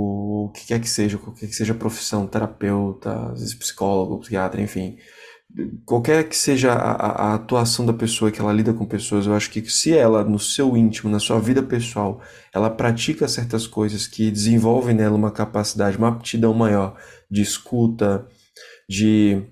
o 0.47 0.51
que 0.53 0.67
quer 0.67 0.79
que 0.79 0.89
seja, 0.89 1.17
qualquer 1.17 1.47
que 1.47 1.55
seja 1.55 1.73
a 1.73 1.77
profissão, 1.77 2.27
terapeuta, 2.27 3.31
às 3.31 3.39
vezes 3.39 3.53
psicólogo, 3.55 4.19
psiquiatra, 4.19 4.61
enfim, 4.61 4.97
qualquer 5.85 6.27
que 6.27 6.35
seja 6.35 6.73
a, 6.73 6.91
a- 7.31 7.33
atuação 7.35 7.85
da 7.85 7.93
pessoa 7.93 8.31
que 8.31 8.41
ela 8.41 8.51
lida 8.53 8.73
com 8.73 8.85
pessoas, 8.85 9.25
eu 9.27 9.33
acho 9.35 9.49
que 9.51 9.61
se 9.69 9.95
ela, 9.95 10.23
no 10.23 10.39
seu 10.39 10.75
íntimo, 10.75 11.11
na 11.11 11.19
sua 11.19 11.39
vida 11.39 11.61
pessoal, 11.61 12.21
ela 12.53 12.69
pratica 12.69 13.27
certas 13.27 13.67
coisas 13.67 14.07
que 14.07 14.31
desenvolvem 14.31 14.95
nela 14.95 15.15
uma 15.15 15.31
capacidade, 15.31 15.97
uma 15.97 16.09
aptidão 16.09 16.53
maior 16.53 16.97
de 17.29 17.41
escuta, 17.41 18.25
de, 18.89 19.43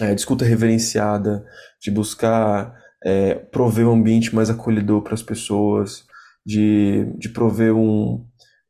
é, 0.00 0.14
de 0.14 0.20
escuta 0.20 0.44
reverenciada, 0.44 1.44
de 1.82 1.90
buscar 1.90 2.74
é, 3.04 3.34
prover 3.34 3.86
um 3.86 3.92
ambiente 3.92 4.34
mais 4.34 4.50
acolhedor 4.50 5.02
para 5.02 5.14
as 5.14 5.22
pessoas, 5.22 6.04
de, 6.46 7.06
de 7.18 7.28
prover 7.30 7.74
um, 7.74 8.24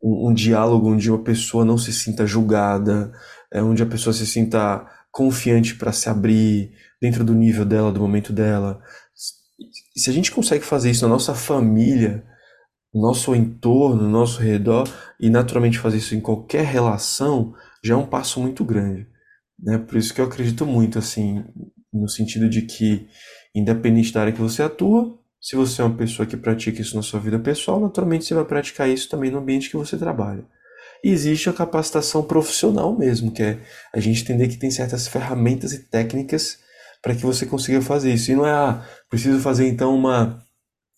um, 0.04 0.28
um 0.28 0.34
diálogo 0.34 0.90
onde 0.90 1.11
uma 1.11 1.25
pessoa 1.25 1.64
não 1.64 1.78
se 1.78 1.90
sinta 1.90 2.26
julgada, 2.26 3.11
é, 3.50 3.62
onde 3.62 3.82
a 3.82 3.87
pessoa 3.87 4.12
se 4.12 4.26
sinta 4.26 4.87
confiante 5.11 5.75
para 5.76 5.92
se 5.92 6.11
abrir 6.11 6.73
dentro 7.00 7.25
do 7.25 7.34
nível 7.34 7.64
dela, 7.64 7.90
do 7.90 8.00
momento 8.00 8.32
dela. 8.32 8.82
Se 9.96 10.11
a 10.11 10.12
gente 10.12 10.30
consegue 10.30 10.64
fazer 10.64 10.90
isso 10.90 11.04
na 11.04 11.14
nossa 11.14 11.34
família, 11.34 12.23
no 12.92 13.00
nosso 13.00 13.34
entorno, 13.34 14.02
no 14.02 14.11
nosso 14.11 14.40
redor, 14.40 14.88
e 15.18 15.30
naturalmente 15.30 15.78
fazer 15.78 15.99
isso 15.99 16.14
em 16.14 16.20
qualquer 16.20 16.64
relação, 16.64 17.54
já 17.82 17.94
é 17.94 17.96
um 17.96 18.06
passo 18.06 18.40
muito 18.40 18.64
grande, 18.64 19.06
né? 19.58 19.78
Por 19.78 19.96
isso 19.96 20.12
que 20.12 20.20
eu 20.20 20.25
acredito 20.25 20.66
muito, 20.66 20.99
assim, 20.99 21.44
no 21.92 22.08
sentido 22.08 22.49
de 22.49 22.62
que, 22.62 23.08
independente 23.54 24.12
da 24.12 24.20
área 24.23 24.32
que 24.32 24.40
você 24.40 24.62
atua, 24.62 25.18
se 25.44 25.56
você 25.56 25.82
é 25.82 25.84
uma 25.84 25.94
pessoa 25.94 26.24
que 26.24 26.38
pratica 26.38 26.80
isso 26.80 26.96
na 26.96 27.02
sua 27.02 27.20
vida 27.20 27.38
pessoal, 27.38 27.78
naturalmente 27.78 28.24
você 28.24 28.32
vai 28.32 28.46
praticar 28.46 28.88
isso 28.88 29.10
também 29.10 29.30
no 29.30 29.40
ambiente 29.40 29.68
que 29.68 29.76
você 29.76 29.94
trabalha. 29.94 30.42
E 31.04 31.10
existe 31.10 31.50
a 31.50 31.52
capacitação 31.52 32.22
profissional 32.22 32.96
mesmo, 32.96 33.30
que 33.30 33.42
é 33.42 33.60
a 33.92 34.00
gente 34.00 34.22
entender 34.22 34.48
que 34.48 34.56
tem 34.56 34.70
certas 34.70 35.06
ferramentas 35.06 35.74
e 35.74 35.80
técnicas 35.80 36.60
para 37.02 37.14
que 37.14 37.20
você 37.20 37.44
consiga 37.44 37.82
fazer 37.82 38.14
isso. 38.14 38.32
E 38.32 38.34
não 38.34 38.46
é, 38.46 38.52
ah, 38.52 38.82
preciso 39.10 39.38
fazer 39.38 39.68
então 39.68 39.94
uma, 39.94 40.42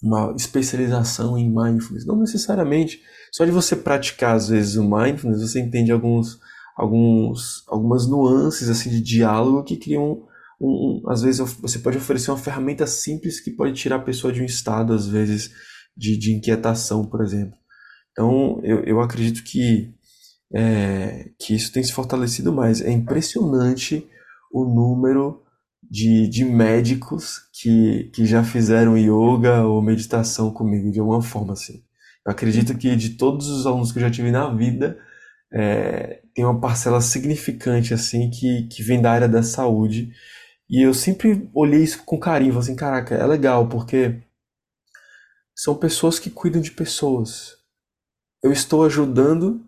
uma 0.00 0.32
especialização 0.36 1.36
em 1.36 1.52
mindfulness. 1.52 2.06
Não 2.06 2.16
necessariamente. 2.16 3.00
Só 3.32 3.44
de 3.44 3.50
você 3.50 3.74
praticar, 3.74 4.36
às 4.36 4.48
vezes, 4.48 4.76
o 4.76 4.88
mindfulness, 4.88 5.40
você 5.40 5.58
entende 5.58 5.90
alguns, 5.90 6.38
alguns, 6.76 7.64
algumas 7.66 8.06
nuances 8.06 8.68
assim, 8.68 8.90
de 8.90 9.00
diálogo 9.00 9.64
que 9.64 9.76
criam. 9.76 10.24
Um, 10.60 11.02
um, 11.04 11.10
às 11.10 11.22
vezes 11.22 11.40
você 11.60 11.78
pode 11.78 11.98
oferecer 11.98 12.30
uma 12.30 12.38
ferramenta 12.38 12.86
simples 12.86 13.40
que 13.40 13.50
pode 13.50 13.74
tirar 13.74 13.96
a 13.96 14.02
pessoa 14.02 14.32
de 14.32 14.40
um 14.40 14.44
estado, 14.44 14.92
às 14.92 15.06
vezes, 15.06 15.50
de, 15.96 16.16
de 16.16 16.32
inquietação, 16.32 17.04
por 17.04 17.22
exemplo. 17.22 17.56
Então, 18.12 18.60
eu, 18.64 18.82
eu 18.84 19.00
acredito 19.00 19.42
que 19.44 19.94
é, 20.54 21.30
que 21.38 21.54
isso 21.54 21.72
tem 21.72 21.82
se 21.82 21.92
fortalecido 21.92 22.52
mais. 22.52 22.80
É 22.80 22.90
impressionante 22.90 24.06
o 24.52 24.64
número 24.64 25.42
de, 25.82 26.28
de 26.28 26.44
médicos 26.44 27.40
que, 27.52 28.10
que 28.14 28.24
já 28.26 28.42
fizeram 28.42 28.96
yoga 28.96 29.64
ou 29.64 29.82
meditação 29.82 30.50
comigo, 30.50 30.90
de 30.90 31.00
alguma 31.00 31.22
forma 31.22 31.52
assim. 31.52 31.82
Eu 32.24 32.32
acredito 32.32 32.76
que 32.76 32.96
de 32.96 33.10
todos 33.10 33.48
os 33.48 33.66
alunos 33.66 33.92
que 33.92 33.98
eu 33.98 34.02
já 34.02 34.10
tive 34.10 34.30
na 34.30 34.52
vida, 34.52 34.98
é, 35.52 36.22
tem 36.34 36.44
uma 36.44 36.60
parcela 36.60 37.00
significante 37.00 37.94
assim 37.94 38.30
que, 38.30 38.66
que 38.68 38.82
vem 38.82 39.00
da 39.00 39.12
área 39.12 39.28
da 39.28 39.42
saúde. 39.42 40.10
E 40.68 40.82
eu 40.82 40.92
sempre 40.92 41.48
olhei 41.54 41.82
isso 41.82 42.02
com 42.04 42.18
carinho, 42.18 42.52
falei 42.52 42.68
assim, 42.68 42.76
caraca, 42.76 43.14
é 43.14 43.26
legal, 43.26 43.68
porque 43.68 44.20
são 45.54 45.74
pessoas 45.76 46.18
que 46.18 46.28
cuidam 46.28 46.60
de 46.60 46.70
pessoas. 46.70 47.56
Eu 48.42 48.52
estou 48.52 48.84
ajudando 48.84 49.64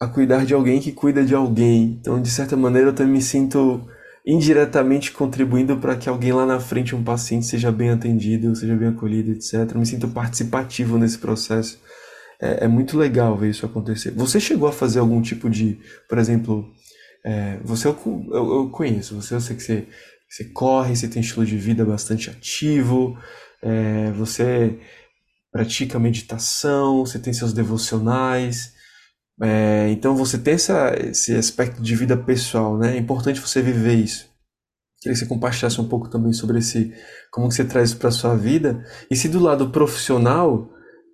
a 0.00 0.08
cuidar 0.08 0.44
de 0.44 0.54
alguém 0.54 0.80
que 0.80 0.92
cuida 0.92 1.24
de 1.24 1.34
alguém. 1.34 1.98
Então, 2.00 2.20
de 2.20 2.30
certa 2.30 2.56
maneira, 2.56 2.88
eu 2.88 2.94
também 2.94 3.14
me 3.14 3.22
sinto 3.22 3.86
indiretamente 4.26 5.12
contribuindo 5.12 5.76
para 5.76 5.96
que 5.96 6.08
alguém 6.08 6.32
lá 6.32 6.46
na 6.46 6.60
frente, 6.60 6.94
um 6.94 7.02
paciente, 7.02 7.46
seja 7.46 7.70
bem 7.70 7.90
atendido, 7.90 8.54
seja 8.54 8.74
bem 8.74 8.88
acolhido, 8.88 9.32
etc. 9.32 9.70
Eu 9.72 9.80
me 9.80 9.86
sinto 9.86 10.08
participativo 10.08 10.96
nesse 10.96 11.18
processo. 11.18 11.78
É, 12.40 12.64
é, 12.64 12.68
muito 12.68 12.96
legal 12.98 13.36
ver 13.36 13.50
isso 13.50 13.66
acontecer. 13.66 14.10
Você 14.12 14.40
chegou 14.40 14.68
a 14.68 14.72
fazer 14.72 14.98
algum 14.98 15.20
tipo 15.22 15.48
de, 15.48 15.78
por 16.08 16.18
exemplo, 16.18 16.68
é, 17.24 17.58
você 17.62 17.86
eu, 17.86 17.96
eu, 18.32 18.54
eu, 18.54 18.70
conheço, 18.70 19.20
você 19.20 19.34
eu 19.34 19.40
sei 19.40 19.56
que 19.56 19.62
você, 19.62 19.86
você 20.28 20.44
corre, 20.44 20.96
você 20.96 21.08
tem 21.08 21.20
um 21.20 21.24
estilo 21.24 21.46
de 21.46 21.56
vida 21.56 21.84
bastante 21.84 22.30
ativo, 22.30 23.16
é, 23.62 24.10
você 24.12 24.78
pratica 25.52 25.98
meditação, 25.98 27.04
você 27.04 27.18
tem 27.18 27.32
seus 27.32 27.52
devocionais. 27.52 28.72
É, 29.40 29.88
então 29.90 30.16
você 30.16 30.38
tem 30.38 30.54
essa, 30.54 30.94
esse 30.98 31.34
aspecto 31.34 31.82
de 31.82 31.94
vida 31.94 32.16
pessoal, 32.16 32.78
né? 32.78 32.96
É 32.96 32.98
importante 32.98 33.40
você 33.40 33.60
viver 33.62 33.94
isso. 33.94 34.30
Queria 35.00 35.14
que 35.14 35.20
você 35.20 35.26
compartilhasse 35.26 35.80
um 35.80 35.88
pouco 35.88 36.08
também 36.08 36.32
sobre 36.32 36.58
esse, 36.58 36.92
como 37.30 37.48
que 37.48 37.54
você 37.54 37.64
traz 37.64 37.90
isso 37.90 37.98
para 37.98 38.10
sua 38.10 38.36
vida. 38.36 38.84
E 39.10 39.16
se 39.16 39.28
do 39.28 39.40
lado 39.40 39.70
profissional 39.70 40.70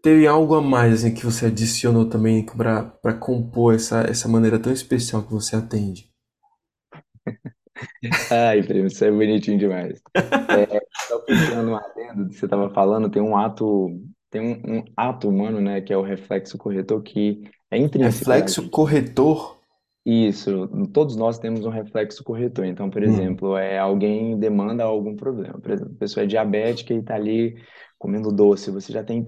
teve 0.09 0.27
algo 0.27 0.55
a 0.55 0.63
mais 0.63 0.95
assim, 0.95 1.13
que 1.13 1.25
você 1.25 1.47
adicionou 1.47 2.09
também 2.09 2.47
para 2.47 3.13
compor 3.13 3.75
essa, 3.75 4.01
essa 4.09 4.27
maneira 4.27 4.59
tão 4.59 4.73
especial 4.73 5.23
que 5.23 5.33
você 5.33 5.55
atende. 5.55 6.11
Ai, 8.33 8.63
primo, 8.63 8.87
isso 8.87 9.05
é 9.05 9.11
bonitinho 9.11 9.59
demais. 9.59 10.01
É, 10.49 10.81
só 11.07 11.19
puxando 11.21 11.69
um 11.69 11.77
adendo 11.77 12.29
que 12.29 12.35
você 12.35 12.47
estava 12.47 12.71
falando, 12.71 13.11
tem 13.11 13.21
um 13.21 13.37
ato, 13.37 14.01
tem 14.31 14.41
um, 14.41 14.79
um 14.79 14.85
ato 14.97 15.29
humano, 15.29 15.61
né, 15.61 15.83
que 15.83 15.93
é 15.93 15.97
o 15.97 16.03
reflexo 16.03 16.57
corretor, 16.57 17.03
que 17.03 17.43
é 17.71 17.77
intrínseco. 17.77 18.31
Reflexo 18.31 18.71
corretor? 18.71 19.59
Isso, 20.07 20.69
todos 20.91 21.17
nós 21.17 21.39
temos 21.39 21.67
um 21.67 21.71
reflexo 21.71 22.25
corretor. 22.25 22.65
Então, 22.65 22.89
por 22.89 23.03
hum. 23.03 23.05
exemplo, 23.05 23.57
é 23.59 23.79
alguém 23.79 24.39
demanda 24.39 24.85
algum 24.85 25.15
problema. 25.15 25.61
Por 25.61 25.71
exemplo, 25.71 25.93
a 25.95 25.99
pessoa 25.99 26.25
é 26.25 26.27
diabética 26.27 26.95
e 26.95 26.99
está 26.99 27.15
ali 27.15 27.57
comendo 27.99 28.33
doce. 28.33 28.71
Você 28.71 28.93
já 28.93 29.03
tem, 29.03 29.25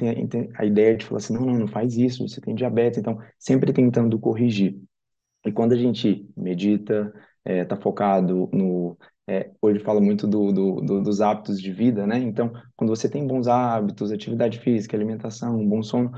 a 0.56 0.64
ideia 0.64 0.96
de 0.96 1.04
falar 1.04 1.18
assim, 1.18 1.34
não, 1.34 1.44
não, 1.44 1.58
não 1.60 1.68
faz 1.68 1.96
isso, 1.96 2.26
você 2.26 2.40
tem 2.40 2.54
diabetes. 2.54 2.98
Então, 2.98 3.18
sempre 3.38 3.72
tentando 3.72 4.18
corrigir. 4.18 4.80
E 5.44 5.52
quando 5.52 5.72
a 5.72 5.76
gente 5.76 6.28
medita, 6.36 7.12
está 7.44 7.76
é, 7.76 7.80
focado 7.80 8.48
no 8.52 8.96
é, 9.30 9.48
hoje 9.62 9.78
fala 9.78 10.00
muito 10.00 10.26
do, 10.26 10.50
do, 10.50 10.80
do, 10.80 11.02
dos 11.02 11.20
hábitos 11.20 11.62
de 11.62 11.72
vida, 11.72 12.04
né? 12.04 12.18
Então, 12.18 12.52
quando 12.74 12.90
você 12.90 13.08
tem 13.08 13.24
bons 13.24 13.46
hábitos, 13.46 14.10
atividade 14.10 14.58
física, 14.58 14.96
alimentação, 14.96 15.56
um 15.56 15.68
bom 15.68 15.84
sono, 15.84 16.10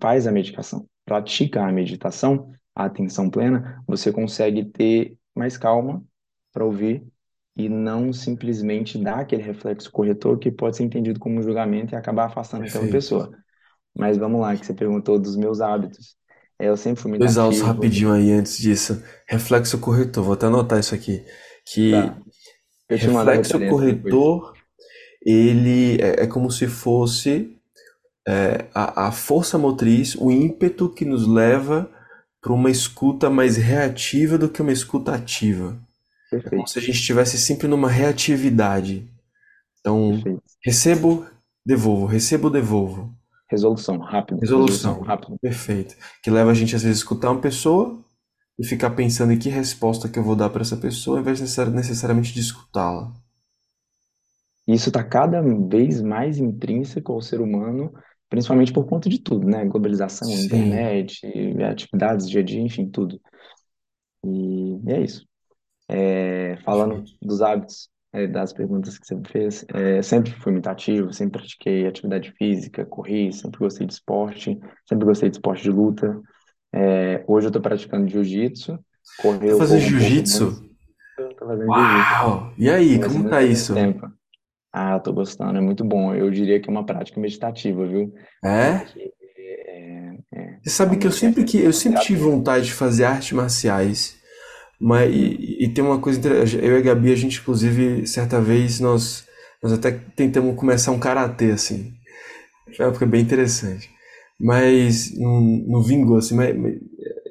faz 0.00 0.26
a 0.26 0.32
medicação, 0.32 0.84
pratica 1.04 1.64
a 1.64 1.70
meditação, 1.70 2.50
a 2.74 2.86
atenção 2.86 3.30
plena, 3.30 3.80
você 3.86 4.10
consegue 4.10 4.64
ter 4.64 5.16
mais 5.36 5.56
calma 5.56 6.02
para 6.52 6.64
ouvir 6.64 7.06
e 7.58 7.68
não 7.68 8.12
simplesmente 8.12 8.96
dar 8.96 9.18
aquele 9.18 9.42
reflexo 9.42 9.90
corretor 9.90 10.38
que 10.38 10.48
pode 10.48 10.76
ser 10.76 10.84
entendido 10.84 11.18
como 11.18 11.40
um 11.40 11.42
julgamento 11.42 11.92
e 11.92 11.96
acabar 11.96 12.26
afastando 12.26 12.62
Perfeito. 12.62 12.84
aquela 12.84 12.96
pessoa. 12.96 13.32
Mas 13.98 14.16
vamos 14.16 14.40
lá, 14.40 14.56
que 14.56 14.64
você 14.64 14.72
perguntou 14.72 15.18
dos 15.18 15.36
meus 15.36 15.60
hábitos. 15.60 16.16
É, 16.56 16.68
eu 16.68 16.76
sempre 16.76 17.02
fui 17.02 17.08
muito 17.08 17.20
Dois 17.20 17.36
aulas 17.36 17.60
rapidinho 17.60 18.12
aí 18.12 18.30
antes 18.30 18.58
disso. 18.58 19.02
Reflexo 19.26 19.76
corretor, 19.78 20.22
vou 20.22 20.34
até 20.34 20.46
anotar 20.46 20.78
isso 20.78 20.94
aqui. 20.94 21.24
Que 21.66 21.90
tá. 21.90 22.16
reflexo 22.88 23.58
corretor, 23.68 24.52
ele 25.20 26.00
é, 26.00 26.22
é, 26.22 26.26
como 26.28 26.52
se 26.52 26.68
fosse 26.68 27.58
é, 28.26 28.66
a, 28.72 29.08
a 29.08 29.12
força 29.12 29.58
motriz, 29.58 30.14
o 30.14 30.30
ímpeto 30.30 30.88
que 30.88 31.04
nos 31.04 31.26
leva 31.26 31.90
para 32.40 32.52
uma 32.52 32.70
escuta 32.70 33.28
mais 33.28 33.56
reativa 33.56 34.38
do 34.38 34.48
que 34.48 34.62
uma 34.62 34.72
escuta 34.72 35.12
ativa. 35.12 35.76
É 36.32 36.40
como 36.40 36.66
se 36.66 36.78
a 36.78 36.82
gente 36.82 36.96
estivesse 36.96 37.38
sempre 37.38 37.66
numa 37.68 37.88
reatividade. 37.88 39.08
Então, 39.80 40.10
Perfeito. 40.12 40.42
recebo, 40.64 41.26
devolvo, 41.64 42.06
recebo, 42.06 42.50
devolvo. 42.50 43.14
Resolução, 43.50 43.98
rápido. 43.98 44.40
Resolução, 44.40 44.92
resolução 44.92 45.00
rápido. 45.00 45.38
Perfeito. 45.40 45.96
Que 46.22 46.30
leva 46.30 46.50
a 46.50 46.54
gente, 46.54 46.76
às 46.76 46.82
vezes, 46.82 46.98
a 46.98 47.00
escutar 47.00 47.30
uma 47.30 47.40
pessoa 47.40 47.98
e 48.58 48.66
ficar 48.66 48.90
pensando 48.90 49.32
em 49.32 49.38
que 49.38 49.48
resposta 49.48 50.08
que 50.08 50.18
eu 50.18 50.22
vou 50.22 50.36
dar 50.36 50.50
para 50.50 50.62
essa 50.62 50.76
pessoa, 50.76 51.20
invés 51.20 51.38
de 51.38 51.70
necessariamente 51.70 52.34
de 52.34 52.40
escutá-la. 52.40 53.12
Isso 54.66 54.90
está 54.90 55.02
cada 55.02 55.40
vez 55.40 56.02
mais 56.02 56.38
intrínseco 56.38 57.12
ao 57.12 57.22
ser 57.22 57.40
humano, 57.40 57.90
principalmente 58.28 58.72
por 58.72 58.86
conta 58.86 59.08
de 59.08 59.18
tudo, 59.18 59.46
né? 59.46 59.64
Globalização, 59.64 60.28
Sim. 60.28 60.44
internet, 60.44 61.22
atividades, 61.62 62.28
dia 62.28 62.40
a 62.40 62.44
dia, 62.44 62.60
enfim, 62.60 62.86
tudo. 62.90 63.18
E 64.24 64.92
é 64.92 65.00
isso. 65.00 65.27
É, 65.88 66.58
falando 66.64 67.04
dos 67.22 67.40
hábitos, 67.40 67.88
é, 68.12 68.26
das 68.26 68.52
perguntas 68.52 68.98
que 68.98 69.06
você 69.06 69.20
fez, 69.30 69.64
é, 69.72 70.02
sempre 70.02 70.32
fui 70.32 70.52
muito 70.52 70.68
ativo, 70.68 71.12
sempre 71.12 71.40
pratiquei 71.40 71.86
atividade 71.86 72.32
física, 72.32 72.84
corri, 72.84 73.32
sempre 73.32 73.58
gostei 73.58 73.86
de 73.86 73.92
esporte, 73.92 74.58
sempre 74.86 75.04
gostei 75.04 75.30
de 75.30 75.36
esporte 75.36 75.62
de 75.62 75.70
luta. 75.70 76.20
É, 76.72 77.24
hoje 77.26 77.46
eu 77.46 77.50
estou 77.50 77.62
praticando 77.62 78.08
jiu-jitsu. 78.08 78.78
Correr 79.18 79.52
tá 79.52 79.56
fazendo 79.56 79.80
jiu-jitsu? 79.80 80.68
Uau! 81.66 82.52
E 82.56 82.70
aí, 82.70 83.00
como 83.00 83.28
tá 83.28 83.42
isso? 83.42 83.74
Tempo. 83.74 84.10
Ah, 84.72 84.94
eu 84.94 85.00
tô 85.00 85.12
gostando, 85.12 85.58
é 85.58 85.60
muito 85.60 85.84
bom. 85.84 86.14
Eu 86.14 86.30
diria 86.30 86.60
que 86.60 86.68
é 86.68 86.72
uma 86.72 86.84
prática 86.84 87.18
meditativa, 87.20 87.86
viu? 87.86 88.14
É? 88.44 88.84
é, 89.38 90.18
é 90.32 90.58
Você 90.62 90.70
sabe 90.70 90.98
que 90.98 91.06
eu 91.06 91.10
sempre 91.10 91.44
que 91.44 91.58
eu 91.58 91.72
sempre 91.72 92.00
tive 92.02 92.20
vontade 92.20 92.66
de 92.66 92.74
fazer 92.74 93.04
artes 93.04 93.32
marciais. 93.32 94.17
Mas, 94.80 95.12
e, 95.12 95.64
e 95.64 95.68
tem 95.68 95.82
uma 95.82 95.98
coisa 95.98 96.20
eu 96.28 96.76
e 96.76 96.78
a 96.78 96.80
Gabi, 96.80 97.12
a 97.12 97.16
gente, 97.16 97.40
inclusive, 97.40 98.06
certa 98.06 98.40
vez, 98.40 98.78
nós, 98.78 99.26
nós 99.62 99.72
até 99.72 99.90
tentamos 99.90 100.54
começar 100.56 100.92
um 100.92 100.98
karatê, 100.98 101.50
assim. 101.50 101.92
Foi 102.76 102.84
uma 102.84 102.90
época 102.90 103.06
bem 103.06 103.22
interessante. 103.22 103.90
Mas 104.38 105.12
não, 105.18 105.82
vingou, 105.82 106.18
assim. 106.18 106.36
Mas, 106.36 106.54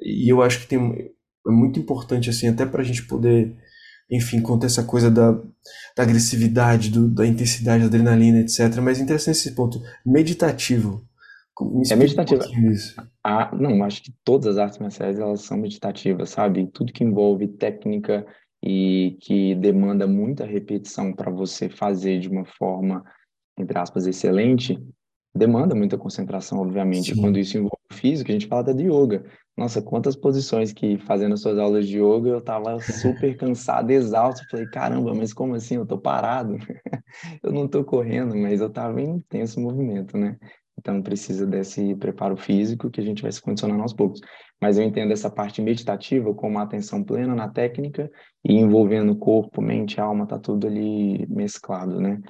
e 0.02 0.30
eu 0.30 0.42
acho 0.42 0.60
que 0.60 0.66
tem, 0.66 0.78
é 0.78 1.50
muito 1.50 1.80
importante, 1.80 2.28
assim, 2.28 2.48
até 2.48 2.66
pra 2.66 2.84
gente 2.84 3.06
poder, 3.06 3.56
enfim, 4.10 4.42
contar 4.42 4.66
essa 4.66 4.84
coisa 4.84 5.10
da, 5.10 5.32
da 5.96 6.02
agressividade, 6.02 6.90
do, 6.90 7.08
da 7.08 7.26
intensidade, 7.26 7.80
da 7.80 7.86
adrenalina, 7.86 8.40
etc. 8.40 8.76
Mas 8.82 8.98
é 8.98 9.02
interessante 9.02 9.36
esse 9.36 9.52
ponto. 9.52 9.80
Meditativo. 10.04 11.07
É 11.90 11.96
meditativa. 11.96 12.44
Um 12.44 12.74
ah, 13.24 13.50
não, 13.54 13.82
acho 13.82 14.02
que 14.02 14.12
todas 14.24 14.46
as 14.46 14.58
artes 14.58 14.78
marciais 14.78 15.18
elas 15.18 15.42
são 15.42 15.58
meditativas, 15.58 16.30
sabe? 16.30 16.66
Tudo 16.66 16.92
que 16.92 17.04
envolve 17.04 17.48
técnica 17.48 18.26
e 18.62 19.16
que 19.20 19.54
demanda 19.56 20.06
muita 20.06 20.44
repetição 20.44 21.12
para 21.12 21.30
você 21.30 21.68
fazer 21.68 22.20
de 22.20 22.28
uma 22.28 22.44
forma, 22.44 23.04
entre 23.58 23.78
aspas, 23.78 24.06
excelente, 24.06 24.78
demanda 25.34 25.74
muita 25.74 25.98
concentração, 25.98 26.60
obviamente. 26.60 27.14
Sim. 27.14 27.20
Quando 27.20 27.38
isso 27.38 27.56
envolve 27.56 27.76
físico, 27.92 28.30
a 28.30 28.32
gente 28.32 28.46
fala 28.46 28.62
até 28.62 28.72
de 28.72 28.84
yoga. 28.84 29.24
Nossa, 29.56 29.82
quantas 29.82 30.14
posições 30.14 30.72
que 30.72 30.98
fazendo 30.98 31.34
as 31.34 31.40
suas 31.40 31.58
aulas 31.58 31.86
de 31.88 31.98
yoga 31.98 32.30
eu 32.30 32.40
tava 32.40 32.78
super 32.80 33.34
cansado, 33.36 33.90
exausto. 33.90 34.46
Falei, 34.48 34.66
caramba, 34.66 35.14
mas 35.14 35.32
como 35.32 35.54
assim? 35.54 35.76
Eu 35.76 35.86
tô 35.86 35.98
parado. 35.98 36.56
eu 37.42 37.52
não 37.52 37.66
tô 37.66 37.84
correndo, 37.84 38.36
mas 38.36 38.60
eu 38.60 38.70
tava 38.70 39.00
em 39.00 39.16
intenso 39.16 39.60
movimento, 39.60 40.16
né? 40.16 40.36
Então 40.78 41.02
precisa 41.02 41.44
desse 41.44 41.94
preparo 41.96 42.36
físico 42.36 42.88
que 42.88 43.00
a 43.00 43.04
gente 43.04 43.22
vai 43.22 43.32
se 43.32 43.42
condicionando 43.42 43.82
aos 43.82 43.92
poucos. 43.92 44.20
Mas 44.60 44.78
eu 44.78 44.84
entendo 44.84 45.12
essa 45.12 45.28
parte 45.28 45.60
meditativa 45.60 46.32
como 46.32 46.58
a 46.58 46.62
atenção 46.62 47.02
plena 47.02 47.34
na 47.34 47.48
técnica 47.48 48.10
e 48.44 48.54
envolvendo 48.54 49.16
corpo, 49.16 49.60
mente, 49.60 50.00
alma, 50.00 50.26
tá 50.26 50.38
tudo 50.38 50.66
ali 50.66 51.26
mesclado, 51.26 52.00
né? 52.00 52.20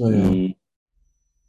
É. 0.00 0.34
E 0.34 0.56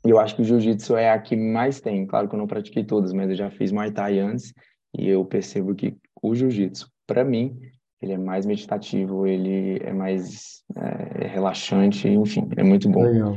eu 0.03 0.19
acho 0.19 0.35
que 0.35 0.41
o 0.41 0.45
jiu-jitsu 0.45 0.95
é 0.95 1.11
a 1.11 1.19
que 1.19 1.35
mais 1.35 1.79
tem. 1.79 2.05
Claro 2.05 2.27
que 2.27 2.35
eu 2.35 2.39
não 2.39 2.47
pratiquei 2.47 2.83
todas, 2.83 3.13
mas 3.13 3.29
eu 3.29 3.35
já 3.35 3.49
fiz 3.49 3.71
Muay 3.71 3.91
Thai 3.91 4.19
antes 4.19 4.53
e 4.97 5.07
eu 5.07 5.23
percebo 5.25 5.73
que 5.75 5.95
o 6.21 6.35
jiu-jitsu, 6.35 6.89
para 7.07 7.23
mim, 7.23 7.57
ele 8.01 8.13
é 8.13 8.17
mais 8.17 8.45
meditativo, 8.45 9.27
ele 9.27 9.79
é 9.81 9.93
mais 9.93 10.63
é, 10.75 11.27
relaxante, 11.27 12.07
enfim, 12.07 12.47
é 12.57 12.63
muito 12.63 12.89
bom. 12.89 13.03
Legal. 13.03 13.35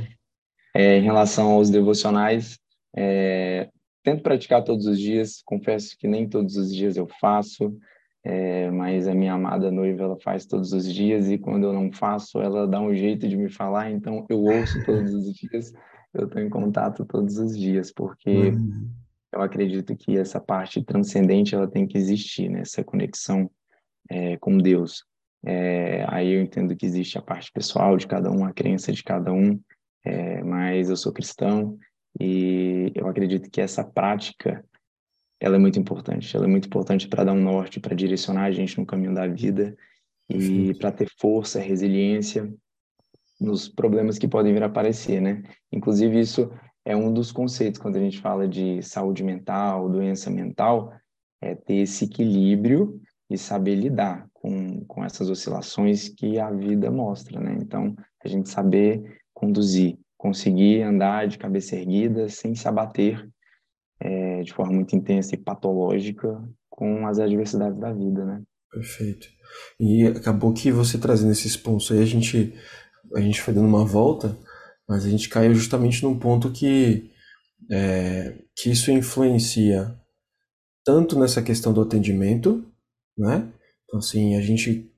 É, 0.74 0.98
em 0.98 1.02
relação 1.02 1.50
aos 1.50 1.68
devocionais, 1.68 2.58
é, 2.96 3.68
tento 4.02 4.22
praticar 4.22 4.64
todos 4.64 4.86
os 4.86 4.98
dias, 4.98 5.42
confesso 5.44 5.96
que 5.98 6.08
nem 6.08 6.28
todos 6.28 6.56
os 6.56 6.74
dias 6.74 6.96
eu 6.96 7.06
faço, 7.20 7.76
é, 8.24 8.70
mas 8.70 9.08
a 9.08 9.14
minha 9.14 9.32
amada 9.32 9.70
noiva 9.70 10.04
ela 10.04 10.20
faz 10.20 10.46
todos 10.46 10.72
os 10.72 10.92
dias 10.92 11.30
e 11.30 11.38
quando 11.38 11.64
eu 11.64 11.72
não 11.72 11.90
faço 11.90 12.40
ela 12.40 12.68
dá 12.68 12.80
um 12.80 12.94
jeito 12.94 13.28
de 13.28 13.36
me 13.36 13.50
falar, 13.50 13.90
então 13.90 14.24
eu 14.28 14.40
ouço 14.40 14.84
todos 14.84 15.12
os 15.12 15.34
dias, 15.34 15.72
eu 16.14 16.26
estou 16.26 16.40
em 16.40 16.48
contato 16.48 17.04
todos 17.04 17.38
os 17.38 17.56
dias, 17.58 17.90
porque 17.90 18.30
uhum. 18.30 18.88
eu 19.32 19.40
acredito 19.40 19.96
que 19.96 20.16
essa 20.16 20.40
parte 20.40 20.84
transcendente 20.84 21.54
ela 21.54 21.66
tem 21.66 21.86
que 21.86 21.96
existir, 21.96 22.48
né? 22.48 22.60
Essa 22.60 22.84
conexão 22.84 23.50
é, 24.10 24.36
com 24.36 24.58
Deus. 24.58 25.04
É, 25.44 26.04
aí 26.08 26.32
eu 26.32 26.42
entendo 26.42 26.76
que 26.76 26.86
existe 26.86 27.18
a 27.18 27.22
parte 27.22 27.50
pessoal 27.50 27.96
de 27.96 28.06
cada 28.06 28.30
um, 28.30 28.44
a 28.44 28.52
crença 28.52 28.92
de 28.92 29.02
cada 29.02 29.32
um, 29.32 29.58
é, 30.04 30.42
mas 30.42 30.90
eu 30.90 30.96
sou 30.96 31.12
cristão 31.12 31.78
e 32.20 32.92
eu 32.94 33.08
acredito 33.08 33.50
que 33.50 33.60
essa 33.60 33.82
prática 33.84 34.64
ela 35.40 35.56
é 35.56 35.58
muito 35.58 35.78
importante. 35.78 36.36
Ela 36.36 36.46
é 36.46 36.48
muito 36.48 36.66
importante 36.66 37.08
para 37.08 37.24
dar 37.24 37.32
um 37.32 37.42
norte, 37.42 37.80
para 37.80 37.96
direcionar 37.96 38.44
a 38.44 38.52
gente 38.52 38.78
no 38.78 38.86
caminho 38.86 39.12
da 39.12 39.26
vida 39.26 39.76
e 40.28 40.72
para 40.74 40.92
ter 40.92 41.08
força, 41.18 41.58
resiliência 41.58 42.52
nos 43.40 43.68
problemas 43.68 44.18
que 44.18 44.28
podem 44.28 44.52
vir 44.52 44.62
a 44.62 44.66
aparecer, 44.66 45.20
né? 45.20 45.42
Inclusive 45.72 46.20
isso 46.20 46.50
é 46.84 46.96
um 46.96 47.12
dos 47.12 47.32
conceitos 47.32 47.80
quando 47.80 47.96
a 47.96 48.00
gente 48.00 48.20
fala 48.20 48.46
de 48.46 48.80
saúde 48.82 49.24
mental, 49.24 49.88
doença 49.88 50.30
mental, 50.30 50.92
é 51.40 51.56
ter 51.56 51.78
esse 51.78 52.04
equilíbrio 52.04 53.00
e 53.28 53.36
saber 53.36 53.74
lidar 53.74 54.28
com, 54.32 54.84
com 54.84 55.04
essas 55.04 55.28
oscilações 55.28 56.08
que 56.08 56.38
a 56.38 56.50
vida 56.50 56.90
mostra, 56.90 57.40
né? 57.40 57.56
Então, 57.60 57.96
a 58.24 58.28
gente 58.28 58.48
saber 58.48 59.20
conduzir, 59.34 59.98
conseguir 60.22 60.82
andar 60.82 61.26
de 61.26 61.36
cabeça 61.36 61.74
erguida 61.74 62.28
sem 62.28 62.54
se 62.54 62.68
abater 62.68 63.28
é, 63.98 64.42
de 64.42 64.52
forma 64.52 64.72
muito 64.72 64.94
intensa 64.94 65.34
e 65.34 65.38
patológica 65.38 66.40
com 66.70 67.08
as 67.08 67.18
adversidades 67.18 67.76
da 67.80 67.92
vida, 67.92 68.24
né? 68.24 68.40
Perfeito. 68.70 69.26
E 69.80 70.06
acabou 70.06 70.54
que 70.54 70.70
você 70.70 70.96
trazendo 70.96 71.32
esses 71.32 71.56
pontos 71.56 71.90
aí, 71.90 72.00
a 72.00 72.06
gente, 72.06 72.54
a 73.16 73.20
gente 73.20 73.42
foi 73.42 73.52
dando 73.52 73.66
uma 73.66 73.84
volta, 73.84 74.38
mas 74.88 75.04
a 75.04 75.10
gente 75.10 75.28
caiu 75.28 75.52
justamente 75.56 76.04
num 76.04 76.16
ponto 76.16 76.52
que, 76.52 77.10
é, 77.68 78.38
que 78.54 78.70
isso 78.70 78.92
influencia 78.92 79.92
tanto 80.84 81.18
nessa 81.18 81.42
questão 81.42 81.72
do 81.72 81.80
atendimento, 81.80 82.64
né? 83.18 83.52
Então, 83.84 83.98
assim, 83.98 84.36
a 84.36 84.40
gente 84.40 84.88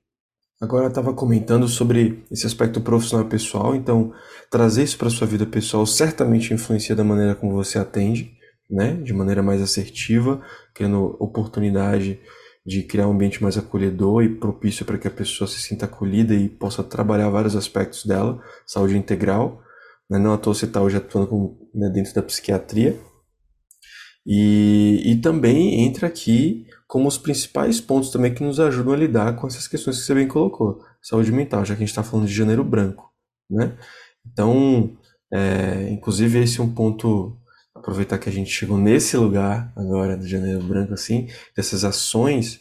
agora 0.65 0.87
estava 0.87 1.13
comentando 1.13 1.67
sobre 1.67 2.23
esse 2.31 2.45
aspecto 2.45 2.81
profissional 2.81 3.25
e 3.25 3.29
pessoal, 3.29 3.75
então 3.75 4.11
trazer 4.49 4.83
isso 4.83 4.97
para 4.97 5.09
sua 5.09 5.27
vida 5.27 5.45
pessoal 5.45 5.85
certamente 5.85 6.53
influencia 6.53 6.95
da 6.95 7.03
maneira 7.03 7.35
como 7.35 7.53
você 7.53 7.79
atende, 7.79 8.33
né? 8.69 8.93
De 8.93 9.13
maneira 9.13 9.41
mais 9.41 9.61
assertiva, 9.61 10.41
criando 10.73 11.15
oportunidade 11.19 12.19
de 12.65 12.81
criar 12.81 13.07
um 13.07 13.11
ambiente 13.11 13.43
mais 13.43 13.57
acolhedor 13.57 14.23
e 14.23 14.35
propício 14.35 14.85
para 14.85 14.97
que 14.97 15.07
a 15.07 15.11
pessoa 15.11 15.47
se 15.47 15.61
sinta 15.61 15.85
acolhida 15.85 16.33
e 16.33 16.49
possa 16.49 16.83
trabalhar 16.83 17.29
vários 17.29 17.55
aspectos 17.55 18.05
dela, 18.05 18.41
saúde 18.65 18.97
integral. 18.97 19.61
Né? 20.09 20.17
Não 20.17 20.33
à 20.33 20.37
toa 20.37 20.53
você 20.53 20.65
está 20.65 20.81
hoje 20.81 20.97
atuando 20.97 21.27
como, 21.27 21.69
né, 21.73 21.89
dentro 21.89 22.13
da 22.13 22.23
psiquiatria. 22.23 22.99
E, 24.25 25.03
e 25.05 25.15
também 25.17 25.85
entra 25.85 26.07
aqui 26.07 26.65
como 26.87 27.07
os 27.07 27.17
principais 27.17 27.79
pontos 27.79 28.09
também 28.09 28.33
que 28.33 28.43
nos 28.43 28.59
ajudam 28.59 28.93
a 28.93 28.97
lidar 28.97 29.35
com 29.35 29.47
essas 29.47 29.67
questões 29.67 29.99
que 29.99 30.03
você 30.03 30.15
bem 30.15 30.27
colocou. 30.27 30.81
Saúde 31.01 31.31
mental, 31.31 31.63
já 31.63 31.75
que 31.75 31.83
a 31.83 31.85
gente 31.85 31.89
está 31.89 32.03
falando 32.03 32.27
de 32.27 32.33
janeiro 32.33 32.63
branco, 32.63 33.11
né? 33.49 33.77
Então, 34.25 34.97
é, 35.31 35.89
inclusive 35.91 36.39
esse 36.39 36.59
é 36.59 36.63
um 36.63 36.73
ponto, 36.73 37.37
aproveitar 37.75 38.17
que 38.17 38.29
a 38.29 38.31
gente 38.31 38.49
chegou 38.49 38.77
nesse 38.77 39.15
lugar 39.15 39.71
agora 39.75 40.17
do 40.17 40.27
janeiro 40.27 40.63
branco, 40.63 40.93
assim, 40.93 41.27
dessas 41.55 41.83
ações, 41.83 42.59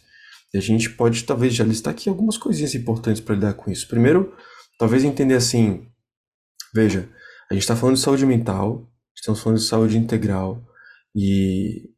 a 0.54 0.60
gente 0.60 0.90
pode 0.90 1.24
talvez 1.24 1.54
já 1.54 1.64
listar 1.64 1.92
aqui 1.92 2.08
algumas 2.08 2.38
coisinhas 2.38 2.74
importantes 2.74 3.20
para 3.20 3.34
lidar 3.34 3.54
com 3.54 3.70
isso. 3.70 3.88
Primeiro, 3.88 4.32
talvez 4.78 5.02
entender 5.02 5.34
assim, 5.34 5.86
veja, 6.72 7.08
a 7.50 7.54
gente 7.54 7.62
está 7.62 7.74
falando 7.74 7.96
de 7.96 8.02
saúde 8.02 8.24
mental, 8.24 8.88
estamos 9.16 9.40
falando 9.40 9.58
de 9.58 9.64
saúde 9.64 9.98
integral, 9.98 10.62
e 11.14 11.90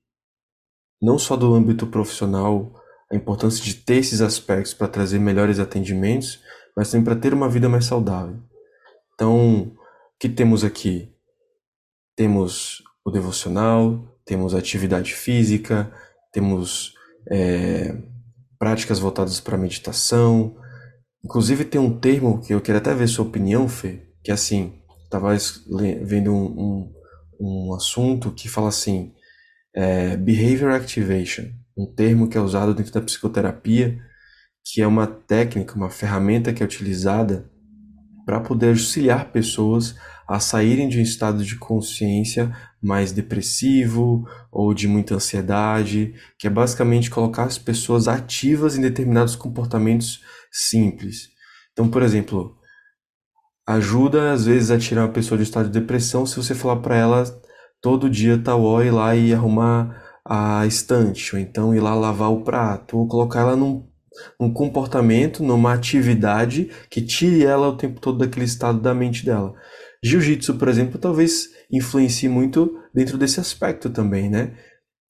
não 1.00 1.18
só 1.18 1.37
do 1.37 1.55
âmbito 1.55 1.87
profissional, 1.87 2.74
a 3.11 3.16
importância 3.16 3.64
de 3.64 3.74
ter 3.74 3.96
esses 3.96 4.20
aspectos 4.20 4.74
para 4.74 4.88
trazer 4.88 5.18
melhores 5.18 5.59
atendimentos, 5.59 6.40
mas 6.76 6.90
também 6.90 7.05
para 7.05 7.16
ter 7.16 7.33
uma 7.33 7.48
vida 7.48 7.68
mais 7.68 7.85
saudável. 7.85 8.38
Então, 9.14 9.62
o 9.62 9.76
que 10.18 10.29
temos 10.29 10.64
aqui? 10.64 11.14
Temos 12.16 12.83
o 13.05 13.11
devocional, 13.11 14.05
temos 14.24 14.55
atividade 14.55 15.14
física, 15.14 15.90
temos 16.33 16.94
é, 17.31 17.96
práticas 18.59 18.98
voltadas 18.98 19.40
para 19.40 19.57
meditação. 19.57 20.57
Inclusive 21.24 21.64
tem 21.64 21.81
um 21.81 21.98
termo 21.98 22.40
que 22.40 22.52
eu 22.52 22.61
queria 22.61 22.81
até 22.81 22.94
ver 22.94 23.07
sua 23.07 23.24
opinião, 23.24 23.68
Fê, 23.68 24.09
que 24.22 24.31
é 24.31 24.35
assim, 24.35 24.83
estava 25.05 25.35
vendo 26.02 26.33
um, 26.33 26.44
um, 26.44 26.94
um 27.40 27.75
assunto 27.75 28.31
que 28.31 28.49
fala 28.49 28.68
assim, 28.68 29.12
é, 29.75 30.16
Behavior 30.16 30.72
Activation, 30.72 31.44
um 31.77 31.87
termo 31.87 32.29
que 32.29 32.38
é 32.38 32.40
usado 32.40 32.75
dentro 32.75 32.92
da 32.92 33.03
psicoterapia, 33.03 33.99
que 34.64 34.81
é 34.81 34.87
uma 34.87 35.07
técnica, 35.07 35.75
uma 35.75 35.90
ferramenta 35.90 36.53
que 36.53 36.62
é 36.62 36.66
utilizada 36.66 37.51
para 38.25 38.40
poder 38.40 38.70
auxiliar 38.70 39.31
pessoas 39.31 39.94
a 40.29 40.40
saírem 40.40 40.88
de 40.88 40.99
um 40.99 41.03
estado 41.03 41.44
de 41.44 41.57
consciência 41.57 42.53
mais 42.83 43.12
depressivo 43.12 44.27
ou 44.51 44.75
de 44.75 44.88
muita 44.88 45.14
ansiedade, 45.14 46.14
que 46.38 46.49
é 46.49 46.51
basicamente 46.51 47.11
colocar 47.11 47.44
as 47.44 47.59
pessoas 47.59 48.09
ativas 48.09 48.77
em 48.77 48.81
determinados 48.81 49.37
comportamentos 49.37 50.20
simples. 50.51 51.29
Então, 51.72 51.88
por 51.88 52.03
exemplo, 52.03 52.56
ajuda 53.66 54.33
às 54.33 54.46
vezes 54.46 54.70
a 54.70 54.79
tirar 54.79 55.02
uma 55.02 55.12
pessoa 55.12 55.37
de 55.37 55.44
estado 55.44 55.68
de 55.68 55.81
depressão 55.81 56.24
se 56.24 56.37
você 56.37 56.55
falar 56.55 56.76
para 56.76 56.96
ela 56.96 57.24
todo 57.81 58.09
dia 58.09 58.38
tal 58.38 58.62
hora 58.62 58.87
ir 58.87 58.90
lá 58.90 59.16
e 59.16 59.35
arrumar 59.35 60.02
a 60.24 60.66
estante, 60.66 61.35
ou 61.35 61.40
então 61.40 61.74
ir 61.74 61.81
lá 61.81 61.94
lavar 61.94 62.33
o 62.33 62.42
prato, 62.42 62.98
ou 62.98 63.07
colocar 63.07 63.40
ela 63.40 63.57
num, 63.57 63.87
num 64.40 64.52
comportamento, 64.52 65.42
numa 65.42 65.72
atividade 65.72 66.70
que 66.90 67.00
tire 67.00 67.44
ela 67.44 67.68
o 67.68 67.76
tempo 67.76 68.00
todo 68.00 68.18
daquele 68.18 68.44
estado 68.44 68.81
da 68.81 68.92
mente 68.92 69.24
dela. 69.24 69.55
Jiu-jitsu, 70.02 70.55
por 70.55 70.68
exemplo, 70.68 70.98
talvez 70.98 71.48
influencie 71.70 72.29
muito 72.29 72.76
dentro 72.92 73.16
desse 73.16 73.38
aspecto 73.38 73.88
também, 73.88 74.29
né? 74.29 74.57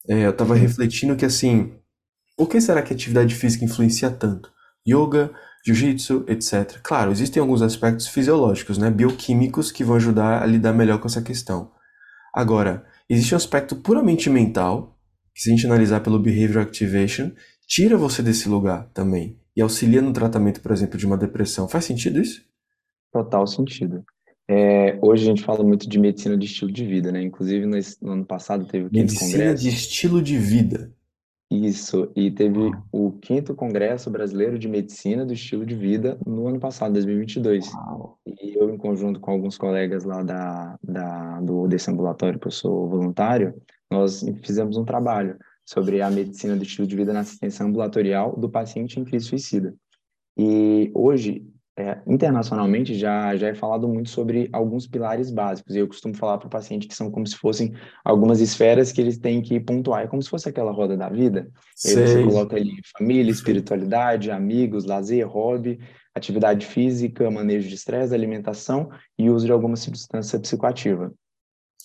É, 0.07 0.25
eu 0.25 0.31
estava 0.31 0.55
refletindo 0.55 1.15
que 1.15 1.25
assim, 1.25 1.73
por 2.37 2.47
que 2.47 2.61
será 2.61 2.81
que 2.81 2.93
a 2.93 2.95
atividade 2.95 3.33
física 3.33 3.65
influencia 3.65 4.09
tanto? 4.09 4.51
Yoga, 4.87 5.31
jiu-jitsu, 5.67 6.25
etc. 6.27 6.79
Claro, 6.81 7.11
existem 7.11 7.41
alguns 7.41 7.61
aspectos 7.61 8.07
fisiológicos, 8.07 8.77
né, 8.77 8.89
bioquímicos, 8.89 9.71
que 9.71 9.83
vão 9.83 9.95
ajudar 9.97 10.41
a 10.41 10.45
lidar 10.45 10.73
melhor 10.73 10.99
com 10.99 11.07
essa 11.07 11.21
questão. 11.21 11.71
Agora, 12.33 12.85
existe 13.09 13.33
um 13.33 13.37
aspecto 13.37 13.75
puramente 13.75 14.29
mental, 14.29 14.97
que 15.33 15.41
se 15.41 15.49
a 15.49 15.55
gente 15.55 15.65
analisar 15.65 15.99
pelo 15.99 16.19
Behavior 16.19 16.63
Activation, 16.63 17.31
tira 17.67 17.97
você 17.97 18.21
desse 18.21 18.47
lugar 18.47 18.89
também 18.93 19.39
e 19.55 19.61
auxilia 19.61 20.01
no 20.01 20.13
tratamento, 20.13 20.61
por 20.61 20.71
exemplo, 20.71 20.97
de 20.97 21.05
uma 21.05 21.17
depressão. 21.17 21.67
Faz 21.67 21.85
sentido 21.85 22.21
isso? 22.21 22.45
Total 23.11 23.45
sentido. 23.47 24.03
É, 24.49 24.97
hoje 25.01 25.23
a 25.23 25.25
gente 25.25 25.43
fala 25.43 25.63
muito 25.63 25.89
de 25.89 25.99
medicina 25.99 26.37
de 26.37 26.45
estilo 26.45 26.71
de 26.71 26.85
vida, 26.85 27.11
né? 27.11 27.21
Inclusive 27.21 27.65
no, 27.65 27.77
no 28.01 28.11
ano 28.13 28.25
passado 28.25 28.65
teve 28.65 28.85
o 28.85 28.89
Medicina 28.91 29.31
congresso. 29.31 29.63
de 29.63 29.69
estilo 29.69 30.21
de 30.21 30.37
vida. 30.37 30.95
Isso, 31.49 32.11
e 32.13 32.29
teve 32.29 32.59
o 32.91 33.13
quinto 33.13 33.55
Congresso 33.55 34.09
Brasileiro 34.09 34.59
de 34.59 34.67
Medicina 34.67 35.25
do 35.25 35.31
Estilo 35.31 35.65
de 35.65 35.75
Vida 35.75 36.19
no 36.25 36.45
ano 36.47 36.59
passado, 36.59 36.93
2022. 36.93 37.73
Uau. 37.73 38.19
E 38.25 38.57
eu, 38.57 38.69
em 38.69 38.77
conjunto 38.77 39.19
com 39.21 39.31
alguns 39.31 39.57
colegas 39.57 40.03
lá 40.03 40.21
da, 40.23 40.77
da, 40.83 41.39
do, 41.39 41.65
desse 41.67 41.89
ambulatório 41.89 42.37
que 42.37 42.47
eu 42.47 42.51
sou 42.51 42.89
voluntário, 42.89 43.53
nós 43.89 44.25
fizemos 44.43 44.75
um 44.75 44.83
trabalho 44.83 45.37
sobre 45.65 46.01
a 46.01 46.11
medicina 46.11 46.55
do 46.55 46.63
estilo 46.63 46.85
de 46.87 46.95
vida 46.97 47.13
na 47.13 47.21
assistência 47.21 47.65
ambulatorial 47.65 48.35
do 48.37 48.49
paciente 48.49 48.99
em 48.99 49.05
crise 49.05 49.27
suicida. 49.27 49.73
E 50.37 50.91
hoje 50.93 51.47
é, 51.77 51.99
internacionalmente 52.07 52.95
já, 52.95 53.35
já 53.35 53.49
é 53.49 53.53
falado 53.53 53.87
muito 53.87 54.09
sobre 54.09 54.49
alguns 54.51 54.87
pilares 54.87 55.29
básicos. 55.29 55.75
E 55.75 55.79
eu 55.79 55.87
costumo 55.87 56.15
falar 56.15 56.39
para 56.39 56.47
o 56.47 56.49
paciente 56.49 56.87
que 56.87 56.95
são 56.95 57.11
como 57.11 57.27
se 57.27 57.35
fossem 57.35 57.71
algumas 58.03 58.41
esferas 58.41 58.91
que 58.91 58.99
eles 58.99 59.19
têm 59.19 59.43
que 59.43 59.59
pontuar. 59.59 60.01
É 60.01 60.07
como 60.07 60.21
se 60.21 60.29
fosse 60.29 60.49
aquela 60.49 60.71
roda 60.71 60.97
da 60.97 61.07
vida. 61.07 61.47
Você 61.75 62.23
coloca 62.23 62.55
ali 62.55 62.71
família, 62.97 63.29
espiritualidade, 63.29 64.31
amigos, 64.31 64.85
lazer, 64.85 65.27
hobby, 65.27 65.79
atividade 66.15 66.65
física, 66.65 67.29
manejo 67.29 67.69
de 67.69 67.75
estresse, 67.75 68.11
alimentação 68.11 68.89
e 69.15 69.29
uso 69.29 69.45
de 69.45 69.51
alguma 69.51 69.75
substância 69.75 70.39
psicoativa. 70.39 71.13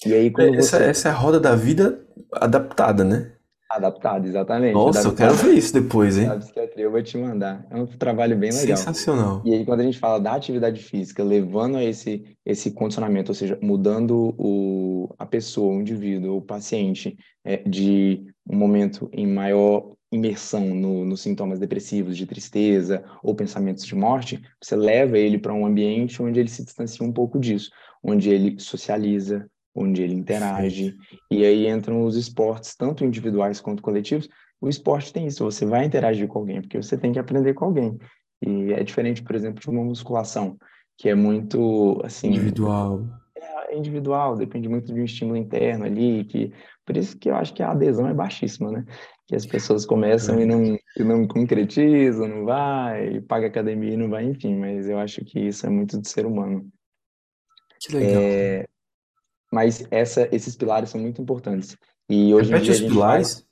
E 0.07 0.14
aí, 0.14 0.31
quando 0.31 0.55
essa, 0.55 0.78
você... 0.78 0.85
essa 0.85 1.09
é 1.11 1.12
a 1.12 1.14
roda 1.14 1.38
da 1.38 1.55
vida 1.55 2.02
adaptada, 2.33 3.05
né? 3.05 3.33
Adaptado, 3.74 4.26
exatamente. 4.26 4.74
Nossa, 4.74 5.00
Adaptado. 5.00 5.30
eu 5.30 5.37
quero 5.37 5.48
ver 5.48 5.58
isso 5.58 5.72
depois, 5.72 6.18
hein? 6.18 6.26
Da 6.26 6.37
psiquiatria, 6.37 6.85
eu 6.85 6.90
vou 6.90 7.02
te 7.02 7.16
mandar. 7.16 7.66
É 7.70 7.76
um 7.76 7.87
trabalho 7.87 8.37
bem 8.37 8.50
legal. 8.52 8.76
Sensacional. 8.76 9.40
E 9.46 9.54
aí, 9.54 9.64
quando 9.64 9.80
a 9.80 9.85
gente 9.85 9.98
fala 9.98 10.20
da 10.20 10.35
atividade 10.35 10.82
física, 10.82 11.24
levando 11.24 11.78
a 11.78 11.85
esse, 11.85 12.37
esse 12.44 12.70
condicionamento, 12.70 13.30
ou 13.30 13.35
seja, 13.35 13.58
mudando 13.62 14.35
o, 14.37 15.14
a 15.18 15.24
pessoa, 15.24 15.74
o 15.74 15.80
indivíduo, 15.80 16.37
o 16.37 16.42
paciente, 16.42 17.16
é, 17.42 17.56
de 17.66 18.22
um 18.46 18.56
momento 18.56 19.08
em 19.11 19.26
maior 19.26 19.92
imersão 20.12 20.74
no, 20.74 21.06
nos 21.06 21.22
sintomas 21.22 21.58
depressivos, 21.58 22.16
de 22.16 22.26
tristeza 22.26 23.02
ou 23.22 23.35
pensamentos 23.35 23.87
de 23.87 23.94
morte, 23.94 24.42
você 24.61 24.76
leva 24.76 25.18
ele 25.18 25.38
para 25.38 25.54
um 25.54 25.64
ambiente 25.64 26.22
onde 26.22 26.38
ele 26.38 26.50
se 26.50 26.62
distancia 26.62 27.04
um 27.04 27.12
pouco 27.12 27.40
disso, 27.40 27.70
onde 28.04 28.28
ele 28.28 28.61
socializa, 28.61 29.48
onde 29.74 30.02
ele 30.02 30.14
interage. 30.14 30.94
E 31.30 31.44
aí 31.44 31.68
entram 31.68 32.04
os 32.04 32.16
esportes, 32.16 32.74
tanto 32.76 33.04
individuais 33.04 33.61
quanto 33.61 33.82
coletivos. 33.82 34.28
O 34.61 34.68
esporte 34.68 35.12
tem 35.12 35.26
isso, 35.26 35.44
você 35.44 35.66
vai 35.66 35.85
interagir 35.85 36.28
com 36.28 36.38
alguém, 36.38 36.61
porque 36.61 36.80
você 36.80 36.96
tem 36.96 37.12
que 37.12 37.18
aprender 37.18 37.54
com 37.54 37.64
alguém. 37.64 37.98
E 38.40 38.72
é 38.72 38.82
diferente, 38.82 39.22
por 39.22 39.35
exemplo, 39.35 39.61
de 39.61 39.68
uma 39.68 39.85
musculação, 39.85 40.56
que 40.98 41.08
é 41.08 41.14
muito, 41.14 42.00
assim... 42.04 42.28
Individual. 42.28 43.04
É 43.37 43.76
individual, 43.76 44.37
depende 44.37 44.68
muito 44.68 44.92
de 44.92 45.00
um 45.00 45.04
estímulo 45.04 45.37
interno 45.37 45.85
ali, 45.85 46.24
que... 46.24 46.52
Por 46.85 46.96
isso 46.96 47.16
que 47.16 47.30
eu 47.30 47.37
acho 47.37 47.54
que 47.54 47.62
a 47.62 47.70
adesão 47.70 48.08
é 48.08 48.14
baixíssima, 48.14 48.70
né? 48.72 48.85
Que 49.28 49.37
as 49.37 49.46
pessoas 49.46 49.87
começam 49.87 50.37
é. 50.37 50.42
e, 50.42 50.44
não, 50.44 50.64
e 50.74 51.04
não 51.04 51.28
concretizam, 51.28 52.26
não 52.26 52.44
vai, 52.44 53.20
paga 53.20 53.46
academia 53.46 53.94
e 53.94 53.96
não 53.96 54.11
vai, 54.11 54.24
enfim. 54.24 54.56
Mas 54.56 54.88
eu 54.88 54.98
acho 54.98 55.24
que 55.24 55.38
isso 55.38 55.64
é 55.64 55.70
muito 55.70 55.96
do 55.96 56.06
ser 56.06 56.26
humano. 56.26 56.68
Que 57.80 57.96
legal. 57.96 58.20
É, 58.20 58.66
mas 59.53 59.87
essa, 59.91 60.27
esses 60.33 60.57
pilares 60.57 60.88
são 60.88 61.01
muito 61.01 61.21
importantes. 61.21 61.77
E 62.09 62.33
hoje 62.33 62.51
Repete 62.51 62.62
em 62.62 62.65
dia 62.65 62.73
a 62.73 62.77
gente 62.79 62.93
pilares? 62.93 63.35
Faz, 63.35 63.47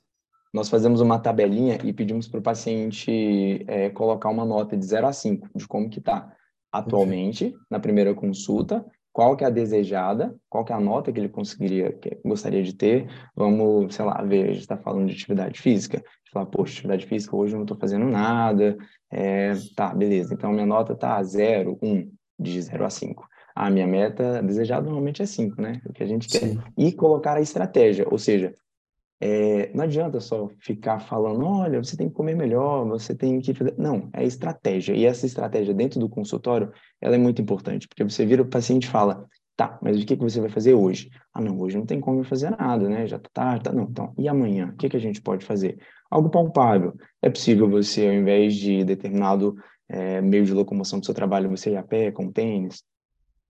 nós 0.53 0.67
fazemos 0.67 0.99
uma 0.99 1.19
tabelinha 1.19 1.77
e 1.83 1.93
pedimos 1.93 2.27
para 2.27 2.39
o 2.39 2.43
paciente 2.43 3.63
é, 3.67 3.89
colocar 3.91 4.29
uma 4.29 4.43
nota 4.43 4.75
de 4.75 4.85
0 4.85 5.07
a 5.07 5.13
5 5.13 5.47
de 5.55 5.67
como 5.67 5.89
que 5.89 5.99
está 5.99 6.33
atualmente 6.71 7.55
na 7.69 7.79
primeira 7.79 8.13
consulta, 8.13 8.85
qual 9.13 9.35
que 9.35 9.43
é 9.43 9.47
a 9.47 9.51
desejada, 9.51 10.35
qual 10.49 10.65
que 10.65 10.71
é 10.71 10.75
a 10.75 10.79
nota 10.79 11.11
que 11.11 11.19
ele 11.19 11.29
conseguiria, 11.29 11.91
que 11.91 12.17
gostaria 12.25 12.63
de 12.63 12.73
ter. 12.73 13.07
Vamos, 13.35 13.93
sei 13.93 14.05
lá, 14.05 14.21
ver, 14.23 14.45
a 14.45 14.53
gente 14.53 14.61
está 14.61 14.77
falando 14.77 15.07
de 15.07 15.13
atividade 15.13 15.59
física. 15.59 16.03
Falar, 16.33 16.45
poxa, 16.45 16.73
atividade 16.73 17.05
física 17.05 17.35
hoje 17.35 17.53
eu 17.53 17.57
não 17.57 17.65
estou 17.65 17.77
fazendo 17.77 18.05
nada. 18.05 18.77
É, 19.11 19.51
tá, 19.75 19.93
beleza. 19.93 20.33
Então 20.33 20.51
minha 20.51 20.65
nota 20.65 20.93
está 20.93 21.21
0, 21.21 21.77
1, 21.81 22.11
de 22.39 22.61
0 22.61 22.85
a 22.85 22.89
5 22.89 23.27
a 23.61 23.69
minha 23.69 23.85
meta 23.85 24.41
desejada 24.41 24.85
normalmente 24.85 25.21
é 25.21 25.25
5, 25.27 25.61
né? 25.61 25.79
O 25.85 25.93
que 25.93 26.01
a 26.01 26.07
gente 26.07 26.27
quer. 26.27 26.57
E 26.75 26.91
colocar 26.91 27.37
a 27.37 27.41
estratégia, 27.41 28.07
ou 28.09 28.17
seja, 28.17 28.55
é, 29.21 29.71
não 29.75 29.83
adianta 29.83 30.19
só 30.19 30.49
ficar 30.57 30.99
falando, 30.99 31.45
olha, 31.45 31.77
você 31.77 31.95
tem 31.95 32.09
que 32.09 32.15
comer 32.15 32.35
melhor, 32.35 32.87
você 32.87 33.13
tem 33.13 33.39
que 33.39 33.53
fazer. 33.53 33.75
Não, 33.77 34.09
é 34.13 34.25
estratégia. 34.25 34.95
E 34.95 35.05
essa 35.05 35.27
estratégia 35.27 35.75
dentro 35.75 35.99
do 35.99 36.09
consultório, 36.09 36.71
ela 36.99 37.13
é 37.13 37.19
muito 37.19 37.39
importante, 37.39 37.87
porque 37.87 38.03
você 38.03 38.25
vira 38.25 38.41
o 38.41 38.47
paciente 38.47 38.85
e 38.85 38.89
fala, 38.89 39.27
tá, 39.55 39.77
mas 39.79 40.01
o 40.01 40.05
que, 40.07 40.17
que 40.17 40.23
você 40.23 40.41
vai 40.41 40.49
fazer 40.49 40.73
hoje? 40.73 41.11
Ah, 41.31 41.39
não, 41.39 41.59
hoje 41.59 41.77
não 41.77 41.85
tem 41.85 41.99
como 41.99 42.23
fazer 42.23 42.49
nada, 42.49 42.89
né? 42.89 43.05
Já 43.05 43.19
tá 43.19 43.29
tarde, 43.31 43.65
tá, 43.65 43.71
não. 43.71 43.83
Então, 43.83 44.11
e 44.17 44.27
amanhã? 44.27 44.71
O 44.73 44.75
que, 44.75 44.89
que 44.89 44.97
a 44.97 44.99
gente 44.99 45.21
pode 45.21 45.45
fazer? 45.45 45.77
Algo 46.09 46.31
palpável. 46.31 46.95
É 47.21 47.29
possível 47.29 47.69
você, 47.69 48.07
ao 48.07 48.13
invés 48.13 48.55
de 48.55 48.83
determinado 48.83 49.55
é, 49.87 50.19
meio 50.19 50.45
de 50.45 50.51
locomoção 50.51 50.99
do 50.99 51.05
seu 51.05 51.13
trabalho, 51.13 51.47
você 51.47 51.69
ir 51.69 51.77
a 51.77 51.83
pé, 51.83 52.11
com 52.11 52.31
tênis? 52.31 52.83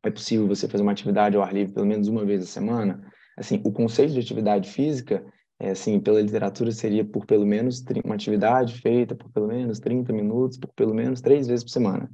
É 0.04 0.10
possível 0.10 0.48
você 0.48 0.68
fazer 0.68 0.84
uma 0.84 0.92
atividade 0.92 1.36
ao 1.36 1.44
ar 1.44 1.54
livre 1.54 1.74
pelo 1.74 1.86
menos 1.86 2.08
uma 2.08 2.26
vez 2.26 2.44
a 2.44 2.46
semana? 2.46 3.02
Assim, 3.38 3.62
o 3.64 3.72
conceito 3.72 4.14
de 4.14 4.20
atividade 4.20 4.70
física, 4.70 5.24
é, 5.60 5.72
assim, 5.72 6.00
pela 6.00 6.22
literatura 6.22 6.72
seria 6.72 7.06
por 7.06 7.26
pelo 7.26 7.46
menos 7.46 7.84
uma 8.04 8.16
atividade 8.16 8.82
feita 8.82 9.16
por 9.16 9.30
pelo 9.32 9.48
menos 9.48 9.80
30 9.80 10.12
minutos, 10.12 10.58
por 10.58 10.72
pelo 10.74 10.94
menos 10.94 11.22
três 11.22 11.48
vezes 11.48 11.64
por 11.64 11.72
semana. 11.72 12.10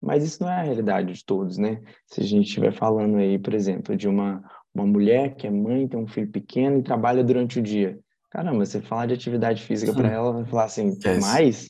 Mas 0.00 0.24
isso 0.24 0.42
não 0.42 0.50
é 0.50 0.56
a 0.56 0.62
realidade 0.62 1.12
de 1.12 1.24
todos, 1.24 1.58
né? 1.58 1.82
Se 2.06 2.20
a 2.20 2.24
gente 2.24 2.46
estiver 2.46 2.72
falando 2.72 3.16
aí, 3.16 3.38
por 3.38 3.52
exemplo, 3.52 3.96
de 3.96 4.08
uma, 4.08 4.42
uma 4.74 4.86
mulher 4.86 5.34
que 5.34 5.46
é 5.46 5.50
mãe, 5.50 5.88
tem 5.88 5.98
um 5.98 6.06
filho 6.06 6.30
pequeno 6.30 6.78
e 6.78 6.82
trabalha 6.82 7.24
durante 7.24 7.58
o 7.58 7.62
dia. 7.62 7.98
Caramba, 8.30 8.64
você 8.64 8.80
falar 8.80 9.06
de 9.06 9.14
atividade 9.14 9.62
física 9.62 9.92
para 9.92 10.08
ela, 10.08 10.32
vai 10.32 10.44
falar 10.44 10.64
assim, 10.64 10.96
yes. 11.04 11.20
mais? 11.20 11.68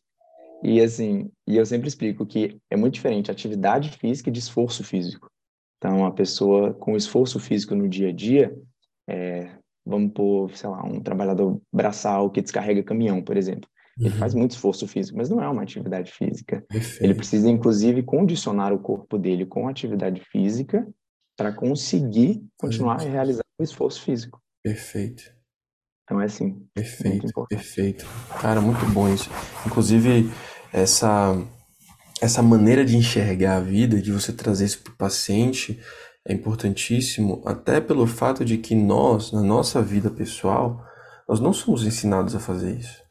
E 0.62 0.80
assim, 0.80 1.30
e 1.46 1.56
eu 1.56 1.64
sempre 1.64 1.88
explico 1.88 2.26
que 2.26 2.60
é 2.68 2.76
muito 2.76 2.94
diferente 2.94 3.30
atividade 3.30 3.90
física 3.96 4.30
de 4.30 4.40
esforço 4.40 4.82
físico. 4.82 5.30
Então, 5.78 6.04
a 6.04 6.10
pessoa 6.10 6.74
com 6.74 6.96
esforço 6.96 7.38
físico 7.38 7.74
no 7.74 7.88
dia 7.88 8.08
a 8.08 8.12
dia, 8.12 8.54
é, 9.08 9.56
vamos 9.86 10.12
pôr, 10.12 10.54
sei 10.54 10.68
lá, 10.68 10.84
um 10.84 11.00
trabalhador 11.00 11.60
braçal 11.72 12.30
que 12.30 12.42
descarrega 12.42 12.82
caminhão, 12.82 13.22
por 13.22 13.36
exemplo. 13.36 13.68
Ele 13.98 14.10
faz 14.10 14.32
uhum. 14.32 14.40
muito 14.40 14.52
esforço 14.52 14.86
físico, 14.86 15.18
mas 15.18 15.28
não 15.28 15.42
é 15.42 15.48
uma 15.48 15.62
atividade 15.62 16.12
física. 16.12 16.64
Perfeito. 16.68 17.02
Ele 17.02 17.14
precisa, 17.14 17.50
inclusive, 17.50 18.02
condicionar 18.02 18.72
o 18.72 18.78
corpo 18.78 19.18
dele 19.18 19.44
com 19.44 19.66
atividade 19.66 20.20
física 20.30 20.86
para 21.36 21.52
conseguir 21.52 22.44
continuar 22.56 23.00
a 23.00 23.04
realizar 23.04 23.42
o 23.58 23.62
esforço 23.62 24.02
físico. 24.02 24.40
Perfeito. 24.62 25.22
Então 26.04 26.20
é 26.20 26.24
assim. 26.24 26.64
Perfeito, 26.74 27.46
perfeito. 27.48 28.06
Cara, 28.40 28.60
muito 28.60 28.84
bom 28.92 29.12
isso. 29.12 29.28
Inclusive, 29.66 30.30
essa 30.72 31.34
essa 32.20 32.42
maneira 32.42 32.84
de 32.84 32.96
enxergar 32.96 33.56
a 33.56 33.60
vida, 33.60 34.00
de 34.00 34.12
você 34.12 34.32
trazer 34.32 34.64
isso 34.64 34.82
para 34.82 34.92
o 34.92 34.96
paciente, 34.96 35.80
é 36.26 36.32
importantíssimo, 36.32 37.42
até 37.46 37.80
pelo 37.80 38.06
fato 38.06 38.44
de 38.44 38.58
que 38.58 38.74
nós, 38.74 39.32
na 39.32 39.42
nossa 39.42 39.80
vida 39.80 40.10
pessoal, 40.10 40.84
nós 41.28 41.40
não 41.40 41.52
somos 41.52 41.84
ensinados 41.84 42.34
a 42.34 42.40
fazer 42.40 42.76
isso. 42.76 43.02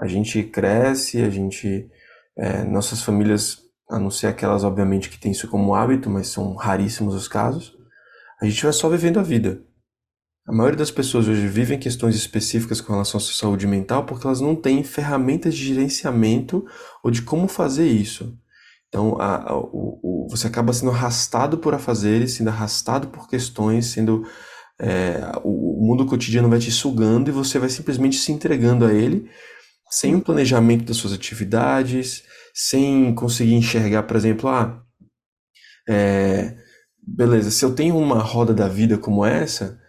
A 0.00 0.06
gente 0.06 0.42
cresce, 0.42 1.22
a 1.22 1.30
gente. 1.30 1.88
É, 2.36 2.64
nossas 2.64 3.02
famílias, 3.02 3.58
a 3.90 3.98
não 3.98 4.10
ser 4.10 4.26
aquelas, 4.26 4.64
obviamente, 4.64 5.10
que 5.10 5.18
têm 5.18 5.32
isso 5.32 5.48
como 5.48 5.74
hábito, 5.74 6.08
mas 6.08 6.28
são 6.28 6.54
raríssimos 6.54 7.14
os 7.14 7.28
casos, 7.28 7.76
a 8.40 8.46
gente 8.46 8.62
vai 8.62 8.72
só 8.72 8.88
vivendo 8.88 9.20
a 9.20 9.22
vida. 9.22 9.62
A 10.46 10.52
maioria 10.52 10.78
das 10.78 10.90
pessoas 10.90 11.28
hoje 11.28 11.46
vivem 11.46 11.78
questões 11.78 12.16
específicas 12.16 12.80
com 12.80 12.92
relação 12.92 13.18
à 13.18 13.20
sua 13.20 13.34
saúde 13.34 13.66
mental 13.66 14.04
porque 14.04 14.26
elas 14.26 14.40
não 14.40 14.56
têm 14.56 14.82
ferramentas 14.82 15.54
de 15.54 15.64
gerenciamento 15.64 16.66
ou 17.02 17.10
de 17.10 17.22
como 17.22 17.46
fazer 17.46 17.86
isso. 17.86 18.36
Então, 18.88 19.16
a, 19.20 19.50
a, 19.50 19.56
o, 19.56 20.00
o, 20.02 20.26
você 20.28 20.48
acaba 20.48 20.72
sendo 20.72 20.90
arrastado 20.90 21.58
por 21.58 21.74
afazeres, 21.74 22.32
sendo 22.32 22.48
arrastado 22.48 23.08
por 23.08 23.28
questões, 23.28 23.86
sendo 23.86 24.26
é, 24.80 25.32
o, 25.44 25.82
o 25.82 25.86
mundo 25.86 26.06
cotidiano 26.06 26.48
vai 26.48 26.58
te 26.58 26.72
sugando 26.72 27.28
e 27.28 27.32
você 27.32 27.58
vai 27.58 27.68
simplesmente 27.68 28.16
se 28.16 28.32
entregando 28.32 28.84
a 28.84 28.92
ele 28.92 29.30
sem 29.92 30.14
um 30.14 30.20
planejamento 30.20 30.86
das 30.86 30.96
suas 30.96 31.12
atividades, 31.12 32.24
sem 32.54 33.14
conseguir 33.14 33.54
enxergar, 33.54 34.04
por 34.04 34.16
exemplo, 34.16 34.48
ah, 34.48 34.82
é, 35.86 36.56
beleza, 37.06 37.50
se 37.50 37.62
eu 37.62 37.74
tenho 37.74 37.98
uma 37.98 38.18
roda 38.18 38.54
da 38.54 38.68
vida 38.68 38.96
como 38.96 39.24
essa, 39.24 39.81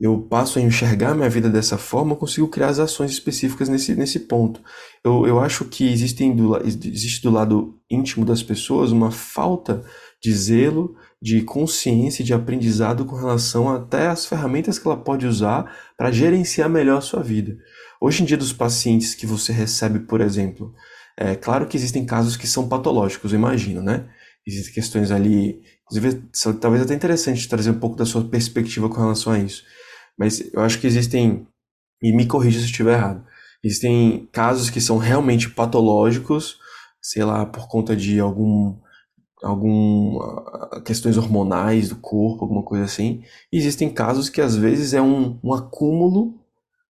eu 0.00 0.18
passo 0.18 0.58
a 0.58 0.62
enxergar 0.62 1.14
minha 1.14 1.28
vida 1.28 1.50
dessa 1.50 1.76
forma, 1.76 2.12
eu 2.12 2.16
consigo 2.16 2.48
criar 2.48 2.68
as 2.68 2.78
ações 2.78 3.10
específicas 3.10 3.68
nesse, 3.68 3.94
nesse 3.94 4.20
ponto. 4.20 4.62
Eu, 5.04 5.26
eu 5.26 5.38
acho 5.38 5.66
que 5.66 5.92
existem 5.92 6.34
do, 6.34 6.56
existe 6.66 7.22
do 7.22 7.30
lado 7.30 7.78
íntimo 7.90 8.24
das 8.24 8.42
pessoas 8.42 8.92
uma 8.92 9.10
falta 9.10 9.84
de 10.22 10.32
zelo, 10.32 10.96
de 11.20 11.42
consciência, 11.42 12.24
de 12.24 12.32
aprendizado 12.32 13.04
com 13.04 13.14
relação 13.14 13.68
até 13.68 14.08
às 14.08 14.24
ferramentas 14.24 14.78
que 14.78 14.88
ela 14.88 14.96
pode 14.96 15.26
usar 15.26 15.70
para 15.98 16.10
gerenciar 16.10 16.70
melhor 16.70 16.98
a 16.98 17.02
sua 17.02 17.22
vida. 17.22 17.58
Hoje 18.00 18.22
em 18.22 18.26
dia, 18.26 18.38
dos 18.38 18.54
pacientes 18.54 19.14
que 19.14 19.26
você 19.26 19.52
recebe, 19.52 19.98
por 20.00 20.22
exemplo, 20.22 20.74
é 21.14 21.34
claro 21.34 21.66
que 21.66 21.76
existem 21.76 22.06
casos 22.06 22.38
que 22.38 22.46
são 22.46 22.66
patológicos, 22.66 23.32
eu 23.32 23.38
imagino, 23.38 23.82
né? 23.82 24.08
Existem 24.46 24.72
questões 24.72 25.10
ali, 25.10 25.60
inclusive, 25.84 26.22
talvez 26.58 26.82
até 26.82 26.94
interessante 26.94 27.46
trazer 27.46 27.70
um 27.70 27.78
pouco 27.78 27.96
da 27.96 28.06
sua 28.06 28.24
perspectiva 28.24 28.88
com 28.88 28.98
relação 28.98 29.34
a 29.34 29.38
isso. 29.38 29.62
Mas 30.20 30.52
eu 30.52 30.60
acho 30.60 30.78
que 30.78 30.86
existem, 30.86 31.46
e 32.02 32.12
me 32.12 32.26
corrija 32.26 32.58
se 32.58 32.66
eu 32.66 32.70
estiver 32.70 32.92
errado, 32.92 33.24
existem 33.64 34.28
casos 34.30 34.68
que 34.68 34.78
são 34.78 34.98
realmente 34.98 35.48
patológicos, 35.48 36.58
sei 37.00 37.24
lá, 37.24 37.46
por 37.46 37.66
conta 37.68 37.96
de 37.96 38.20
algum 38.20 38.76
algum 39.42 40.20
ah, 40.20 40.82
questões 40.84 41.16
hormonais 41.16 41.88
do 41.88 41.96
corpo, 41.96 42.44
alguma 42.44 42.62
coisa 42.62 42.84
assim. 42.84 43.22
E 43.50 43.56
existem 43.56 43.88
casos 43.88 44.28
que 44.28 44.42
às 44.42 44.54
vezes 44.54 44.92
é 44.92 45.00
um, 45.00 45.40
um 45.42 45.54
acúmulo 45.54 46.38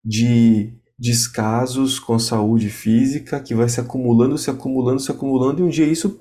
de 0.04 0.74
descasos 0.98 2.00
com 2.00 2.14
a 2.14 2.18
saúde 2.18 2.68
física 2.68 3.38
que 3.38 3.54
vai 3.54 3.68
se 3.68 3.78
acumulando, 3.78 4.36
se 4.36 4.50
acumulando, 4.50 4.98
se 4.98 5.12
acumulando 5.12 5.60
e 5.60 5.62
um 5.62 5.68
dia 5.68 5.86
isso 5.86 6.18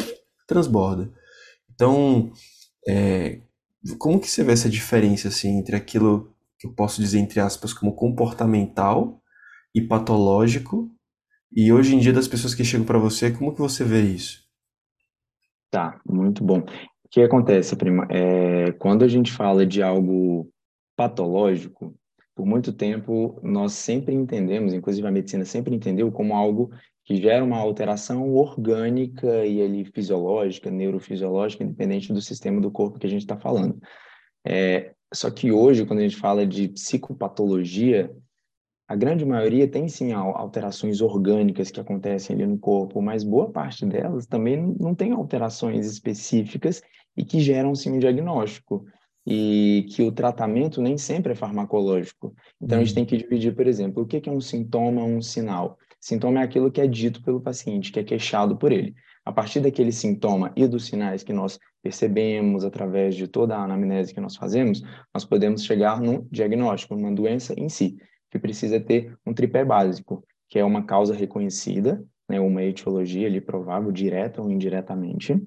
transborda. 0.48 1.12
Então, 1.74 2.32
é, 2.88 3.40
como 3.98 4.20
que 4.20 4.30
você 4.30 4.44
vê 4.44 4.52
essa 4.52 4.70
diferença 4.70 5.30
assim 5.30 5.58
entre 5.58 5.76
aquilo 5.76 6.32
que 6.60 6.68
eu 6.68 6.74
posso 6.74 7.02
dizer 7.02 7.20
entre 7.20 7.40
aspas 7.40 7.74
como 7.74 7.96
comportamental 7.96 9.22
e 9.74 9.82
patológico. 9.82 10.92
E 11.56 11.72
hoje 11.72 11.96
em 11.96 12.00
dia 12.00 12.14
das 12.14 12.28
pessoas 12.28 12.54
que 12.54 12.64
chegam 12.64 12.86
para 12.86 13.00
você, 13.00 13.32
como 13.32 13.54
que 13.54 13.62
você 13.62 13.84
vê 13.84 14.02
isso? 14.02 14.44
Tá, 15.72 16.00
muito 16.06 16.44
bom. 16.44 16.60
O 16.60 17.10
que 17.10 17.22
acontece, 17.22 17.76
prima? 17.76 18.08
É, 18.10 18.72
quando 18.74 19.04
a 19.04 19.08
gente 19.08 19.32
fala 19.32 19.66
de 19.66 19.82
algo 19.82 20.52
patológico, 20.96 21.96
por 22.36 22.46
muito 22.46 22.74
tempo 22.74 23.40
nós 23.42 23.74
sempre 23.74 24.14
entendemos, 24.14 24.74
inclusive 24.74 25.08
a 25.08 25.12
medicina 25.12 25.46
sempre 25.46 25.74
entendeu 25.74 26.12
como 26.12 26.36
algo 26.36 26.70
que 27.04 27.16
gera 27.16 27.44
uma 27.44 27.58
alteração 27.58 28.32
orgânica 28.36 29.46
e 29.46 29.62
ali 29.62 29.86
fisiológica, 29.86 30.70
neurofisiológica, 30.70 31.64
independente 31.64 32.14
do 32.14 32.22
sistema 32.22 32.62
do 32.62 32.70
corpo 32.70 33.00
que 33.00 33.08
a 33.08 33.10
gente 33.10 33.22
está 33.22 33.38
falando. 33.38 33.80
É, 34.46 34.94
só 35.14 35.30
que 35.32 35.52
hoje, 35.52 35.86
quando 35.86 36.00
a 36.00 36.04
gente 36.04 36.18
fala 36.18 36.46
de 36.46 36.70
psicopatologia, 36.70 38.16
a 38.88 38.96
grande 38.96 39.26
maioria 39.26 39.68
tem 39.68 39.88
sim 39.88 40.12
alterações 40.14 41.00
orgânicas 41.02 41.70
que 41.72 41.80
acontecem 41.80 42.36
ali 42.36 42.46
no 42.48 42.58
corpo, 42.58 43.02
mas 43.02 43.24
boa 43.24 43.52
parte 43.52 43.86
delas 43.86 44.26
também 44.26 44.58
não 44.80 44.96
tem 44.96 45.12
alterações 45.12 45.86
específicas 45.86 46.82
e 47.16 47.24
que 47.24 47.40
geram 47.40 47.76
sim 47.76 47.92
um 47.94 48.00
diagnóstico. 48.00 48.86
e 49.32 49.86
que 49.92 50.02
o 50.02 50.12
tratamento 50.12 50.82
nem 50.82 50.98
sempre 50.98 51.34
é 51.34 51.36
farmacológico. 51.36 52.34
Então, 52.60 52.80
a 52.80 52.84
gente 52.84 52.96
tem 52.96 53.04
Uhum. 53.04 53.08
que 53.08 53.18
dividir, 53.18 53.54
por 53.56 53.68
exemplo, 53.68 54.02
o 54.04 54.06
que 54.08 54.20
que 54.20 54.30
é 54.30 54.32
um 54.32 54.42
sintoma, 54.42 55.04
um 55.04 55.22
sinal. 55.22 55.78
Sintoma 56.00 56.40
é 56.40 56.44
aquilo 56.44 56.72
que 56.72 56.82
é 56.82 56.88
dito 56.88 57.22
pelo 57.22 57.40
paciente, 57.42 57.92
que 57.92 58.00
é 58.00 58.04
queixado 58.04 58.58
por 58.58 58.72
ele. 58.72 58.96
A 59.30 59.32
partir 59.32 59.60
daquele 59.60 59.92
sintoma 59.92 60.52
e 60.56 60.66
dos 60.66 60.88
sinais 60.88 61.22
que 61.22 61.32
nós 61.32 61.60
percebemos 61.84 62.66
através 62.66 63.14
de 63.14 63.28
toda 63.28 63.56
a 63.56 63.64
anamnese 63.64 64.12
que 64.12 64.20
nós 64.20 64.36
fazemos, 64.36 64.82
nós 65.14 65.24
podemos 65.24 65.64
chegar 65.64 66.02
no 66.02 66.28
diagnóstico, 66.32 66.96
numa 66.96 67.12
doença 67.12 67.54
em 67.56 67.70
si, 67.70 67.96
que 68.32 68.40
precisa 68.40 68.80
ter 68.80 69.16
um 69.24 69.32
tripé 69.32 69.64
básico, 69.64 70.26
que 70.50 70.58
é 70.58 70.66
uma 70.66 70.84
causa 70.84 71.14
reconhecida, 71.14 72.04
né, 72.28 72.40
uma 72.40 72.64
etiologia 72.64 73.28
ali 73.28 73.40
provável, 73.40 73.92
direta 73.92 74.42
ou 74.42 74.50
indiretamente, 74.50 75.40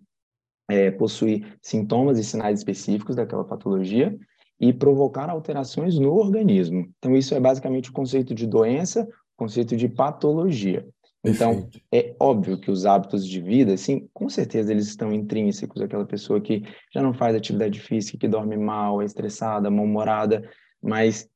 é, 0.70 0.92
possuir 0.92 1.58
sintomas 1.60 2.20
e 2.20 2.24
sinais 2.24 2.60
específicos 2.60 3.16
daquela 3.16 3.42
patologia 3.42 4.16
e 4.60 4.72
provocar 4.72 5.28
alterações 5.28 5.98
no 5.98 6.14
organismo. 6.14 6.88
Então, 6.98 7.16
isso 7.16 7.34
é 7.34 7.40
basicamente 7.40 7.90
o 7.90 7.92
conceito 7.92 8.32
de 8.32 8.46
doença, 8.46 9.02
o 9.02 9.36
conceito 9.36 9.76
de 9.76 9.88
patologia. 9.88 10.86
Então, 11.24 11.54
Perfeito. 11.54 11.80
é 11.92 12.16
óbvio 12.18 12.58
que 12.58 12.70
os 12.70 12.84
hábitos 12.84 13.26
de 13.26 13.40
vida, 13.40 13.76
sim, 13.76 14.08
com 14.12 14.28
certeza 14.28 14.72
eles 14.72 14.88
estão 14.88 15.12
intrínsecos 15.12 15.80
àquela 15.80 16.04
pessoa 16.04 16.40
que 16.40 16.62
já 16.92 17.00
não 17.00 17.14
faz 17.14 17.36
atividade 17.36 17.80
física, 17.80 18.18
que 18.18 18.28
dorme 18.28 18.56
mal, 18.56 19.00
é 19.00 19.04
estressada, 19.04 19.70
mal-humorada, 19.70 20.50
mas 20.82 21.28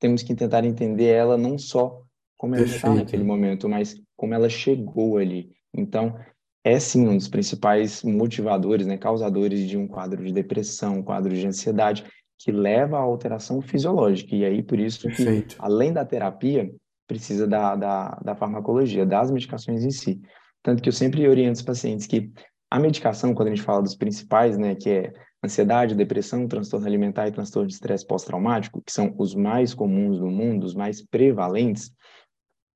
temos 0.00 0.22
que 0.22 0.34
tentar 0.34 0.64
entender 0.64 1.06
ela 1.06 1.36
não 1.36 1.56
só 1.58 2.02
como 2.36 2.56
ela 2.56 2.64
está 2.64 2.92
naquele 2.92 3.22
momento, 3.22 3.68
mas 3.68 4.00
como 4.16 4.34
ela 4.34 4.48
chegou 4.48 5.18
ali. 5.18 5.52
Então, 5.72 6.16
é 6.64 6.80
sim 6.80 7.06
um 7.06 7.16
dos 7.16 7.28
principais 7.28 8.02
motivadores, 8.02 8.86
né, 8.86 8.96
causadores 8.96 9.60
de 9.68 9.76
um 9.76 9.86
quadro 9.86 10.24
de 10.24 10.32
depressão, 10.32 10.98
um 10.98 11.02
quadro 11.02 11.34
de 11.34 11.46
ansiedade, 11.46 12.04
que 12.38 12.50
leva 12.50 12.96
à 12.96 13.00
alteração 13.00 13.60
fisiológica. 13.60 14.34
E 14.34 14.44
aí, 14.44 14.62
por 14.62 14.78
isso 14.78 15.10
que, 15.10 15.24
Perfeito. 15.24 15.56
além 15.58 15.92
da 15.92 16.04
terapia, 16.04 16.72
precisa 17.10 17.44
da, 17.44 17.74
da, 17.74 18.20
da 18.24 18.36
farmacologia, 18.36 19.04
das 19.04 19.32
medicações 19.32 19.84
em 19.84 19.90
si. 19.90 20.20
Tanto 20.62 20.80
que 20.80 20.88
eu 20.88 20.92
sempre 20.92 21.26
oriento 21.26 21.58
os 21.58 21.62
pacientes 21.62 22.06
que 22.06 22.30
a 22.70 22.78
medicação, 22.78 23.34
quando 23.34 23.48
a 23.48 23.50
gente 23.50 23.64
fala 23.64 23.82
dos 23.82 23.96
principais, 23.96 24.56
né, 24.56 24.76
que 24.76 24.88
é 24.88 25.12
ansiedade, 25.44 25.96
depressão, 25.96 26.46
transtorno 26.46 26.86
alimentar 26.86 27.26
e 27.26 27.32
transtorno 27.32 27.66
de 27.66 27.74
estresse 27.74 28.06
pós-traumático, 28.06 28.80
que 28.80 28.92
são 28.92 29.12
os 29.18 29.34
mais 29.34 29.74
comuns 29.74 30.20
no 30.20 30.30
mundo, 30.30 30.64
os 30.64 30.74
mais 30.74 31.02
prevalentes, 31.02 31.92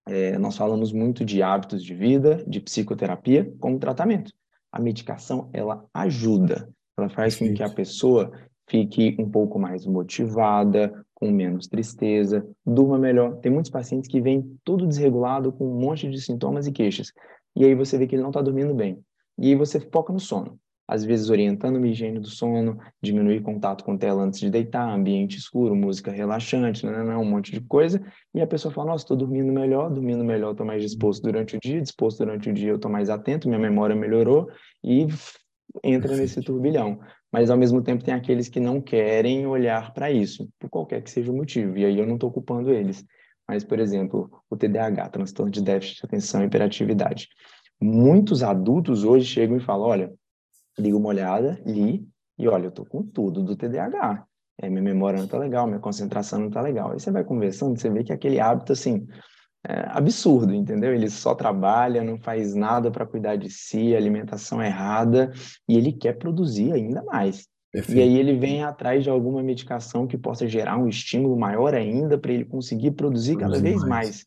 é, 0.08 0.36
nós 0.36 0.56
falamos 0.56 0.92
muito 0.92 1.24
de 1.24 1.40
hábitos 1.40 1.84
de 1.84 1.94
vida, 1.94 2.42
de 2.46 2.60
psicoterapia 2.60 3.52
como 3.60 3.78
tratamento. 3.78 4.32
A 4.72 4.80
medicação, 4.80 5.48
ela 5.52 5.84
ajuda, 5.94 6.68
ela 6.98 7.08
faz 7.08 7.36
com 7.36 7.54
que 7.54 7.62
a 7.62 7.70
pessoa 7.70 8.32
fique 8.68 9.16
um 9.20 9.30
pouco 9.30 9.60
mais 9.60 9.86
motivada, 9.86 11.03
com 11.14 11.30
menos 11.30 11.66
tristeza, 11.66 12.46
durma 12.64 12.98
melhor. 12.98 13.36
Tem 13.36 13.50
muitos 13.50 13.70
pacientes 13.70 14.08
que 14.08 14.20
vêm 14.20 14.58
todo 14.64 14.86
desregulado, 14.86 15.52
com 15.52 15.66
um 15.66 15.80
monte 15.80 16.08
de 16.10 16.20
sintomas 16.20 16.66
e 16.66 16.72
queixas. 16.72 17.12
E 17.56 17.64
aí 17.64 17.74
você 17.74 17.96
vê 17.96 18.06
que 18.06 18.14
ele 18.14 18.22
não 18.22 18.30
está 18.30 18.42
dormindo 18.42 18.74
bem. 18.74 18.98
E 19.38 19.48
aí 19.48 19.54
você 19.54 19.80
foca 19.80 20.12
no 20.12 20.20
sono 20.20 20.58
às 20.86 21.04
vezes 21.04 21.30
orientando 21.30 21.76
uma 21.76 21.88
higiene 21.88 22.18
do 22.18 22.28
sono, 22.28 22.78
diminuir 23.02 23.40
contato 23.40 23.84
com 23.84 23.96
tela 23.96 24.22
antes 24.22 24.38
de 24.38 24.50
deitar, 24.50 24.88
ambiente 24.88 25.38
escuro, 25.38 25.74
música 25.74 26.10
relaxante, 26.10 26.84
não, 26.84 26.92
não, 26.92 27.04
não, 27.04 27.22
um 27.22 27.24
monte 27.24 27.52
de 27.52 27.60
coisa, 27.60 28.02
e 28.34 28.40
a 28.40 28.46
pessoa 28.46 28.72
fala, 28.72 28.90
nossa, 28.90 29.04
estou 29.04 29.16
dormindo 29.16 29.52
melhor, 29.52 29.90
dormindo 29.90 30.22
melhor, 30.22 30.52
estou 30.52 30.66
mais 30.66 30.82
disposto 30.82 31.22
durante 31.22 31.56
o 31.56 31.60
dia, 31.60 31.80
disposto 31.80 32.18
durante 32.18 32.50
o 32.50 32.52
dia 32.52 32.70
eu 32.70 32.76
estou 32.76 32.90
mais 32.90 33.08
atento, 33.08 33.48
minha 33.48 33.60
memória 33.60 33.96
melhorou, 33.96 34.48
e 34.82 35.06
entra 35.82 36.16
nesse 36.16 36.40
turbilhão. 36.42 37.00
Mas, 37.34 37.50
ao 37.50 37.56
mesmo 37.56 37.82
tempo, 37.82 38.04
tem 38.04 38.14
aqueles 38.14 38.48
que 38.48 38.60
não 38.60 38.80
querem 38.80 39.44
olhar 39.44 39.92
para 39.92 40.08
isso, 40.08 40.48
por 40.56 40.70
qualquer 40.70 41.02
que 41.02 41.10
seja 41.10 41.32
o 41.32 41.36
motivo, 41.36 41.76
e 41.76 41.84
aí 41.84 41.98
eu 41.98 42.06
não 42.06 42.14
estou 42.14 42.30
culpando 42.30 42.70
eles. 42.70 43.04
Mas, 43.48 43.64
por 43.64 43.80
exemplo, 43.80 44.30
o 44.48 44.56
TDAH, 44.56 45.08
transtorno 45.08 45.50
de 45.50 45.60
déficit 45.60 45.96
de 45.96 46.06
atenção 46.06 46.42
e 46.42 46.46
hiperatividade. 46.46 47.26
Muitos 47.82 48.44
adultos 48.44 49.02
hoje 49.02 49.26
chegam 49.26 49.56
e 49.56 49.60
falam, 49.60 49.88
olha, 49.88 50.14
ligo 50.78 50.96
uma 50.96 51.08
olhada, 51.08 51.60
li, 51.66 52.06
e 52.38 52.46
olha, 52.46 52.66
eu 52.66 52.70
tô 52.70 52.84
com 52.84 53.02
tudo 53.02 53.42
do 53.42 53.56
TDAH. 53.56 54.24
É, 54.62 54.70
minha 54.70 54.82
memória 54.82 55.18
não 55.18 55.26
tá 55.26 55.36
legal, 55.36 55.66
minha 55.66 55.80
concentração 55.80 56.38
não 56.38 56.50
tá 56.50 56.60
legal. 56.60 56.92
Aí 56.92 57.00
você 57.00 57.10
vai 57.10 57.24
conversando, 57.24 57.76
você 57.76 57.90
vê 57.90 58.04
que 58.04 58.12
aquele 58.12 58.38
hábito, 58.38 58.72
assim, 58.72 59.08
é 59.66 59.86
absurdo, 59.88 60.54
entendeu? 60.54 60.94
Ele 60.94 61.08
só 61.08 61.34
trabalha, 61.34 62.04
não 62.04 62.18
faz 62.18 62.54
nada 62.54 62.90
para 62.90 63.06
cuidar 63.06 63.36
de 63.36 63.48
si, 63.48 63.96
alimentação 63.96 64.62
errada, 64.62 65.32
e 65.68 65.76
ele 65.76 65.92
quer 65.92 66.18
produzir 66.18 66.72
ainda 66.72 67.02
mais. 67.02 67.48
Perfeito. 67.72 67.98
E 67.98 68.02
aí 68.02 68.16
ele 68.18 68.38
vem 68.38 68.62
atrás 68.62 69.02
de 69.02 69.10
alguma 69.10 69.42
medicação 69.42 70.06
que 70.06 70.16
possa 70.16 70.46
gerar 70.46 70.78
um 70.78 70.86
estímulo 70.86 71.36
maior 71.36 71.74
ainda 71.74 72.16
para 72.16 72.32
ele 72.32 72.44
conseguir 72.44 72.92
produzir 72.92 73.36
cada 73.36 73.58
vez 73.58 73.80
mais. 73.80 73.88
mais. 73.88 74.26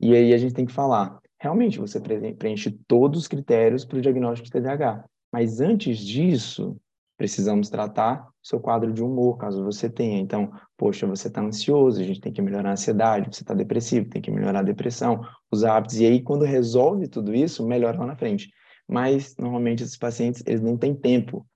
E 0.00 0.14
aí 0.14 0.34
a 0.34 0.36
gente 0.36 0.52
tem 0.52 0.66
que 0.66 0.72
falar, 0.72 1.18
realmente 1.40 1.78
você 1.78 2.00
preenche 2.00 2.70
todos 2.86 3.20
os 3.20 3.28
critérios 3.28 3.84
para 3.84 3.98
o 3.98 4.02
diagnóstico 4.02 4.46
de 4.46 4.52
TDAH. 4.52 5.04
Mas 5.32 5.60
antes 5.60 5.98
disso, 5.98 6.76
precisamos 7.22 7.70
tratar 7.70 8.26
seu 8.42 8.58
quadro 8.58 8.92
de 8.92 9.00
humor, 9.00 9.38
caso 9.38 9.62
você 9.62 9.88
tenha. 9.88 10.18
Então, 10.18 10.50
poxa, 10.76 11.06
você 11.06 11.28
está 11.28 11.40
ansioso, 11.40 12.00
a 12.00 12.02
gente 12.02 12.20
tem 12.20 12.32
que 12.32 12.42
melhorar 12.42 12.70
a 12.70 12.72
ansiedade, 12.72 13.28
você 13.32 13.44
está 13.44 13.54
depressivo, 13.54 14.08
tem 14.08 14.20
que 14.20 14.28
melhorar 14.28 14.58
a 14.58 14.64
depressão, 14.64 15.24
os 15.48 15.62
hábitos. 15.62 16.00
E 16.00 16.04
aí, 16.04 16.20
quando 16.20 16.44
resolve 16.44 17.06
tudo 17.06 17.32
isso, 17.32 17.64
melhora 17.64 17.96
lá 17.96 18.06
na 18.06 18.16
frente. 18.16 18.50
Mas, 18.88 19.36
normalmente, 19.38 19.84
esses 19.84 19.96
pacientes, 19.96 20.42
eles 20.44 20.60
não 20.60 20.76
têm 20.76 20.96
tempo 20.96 21.46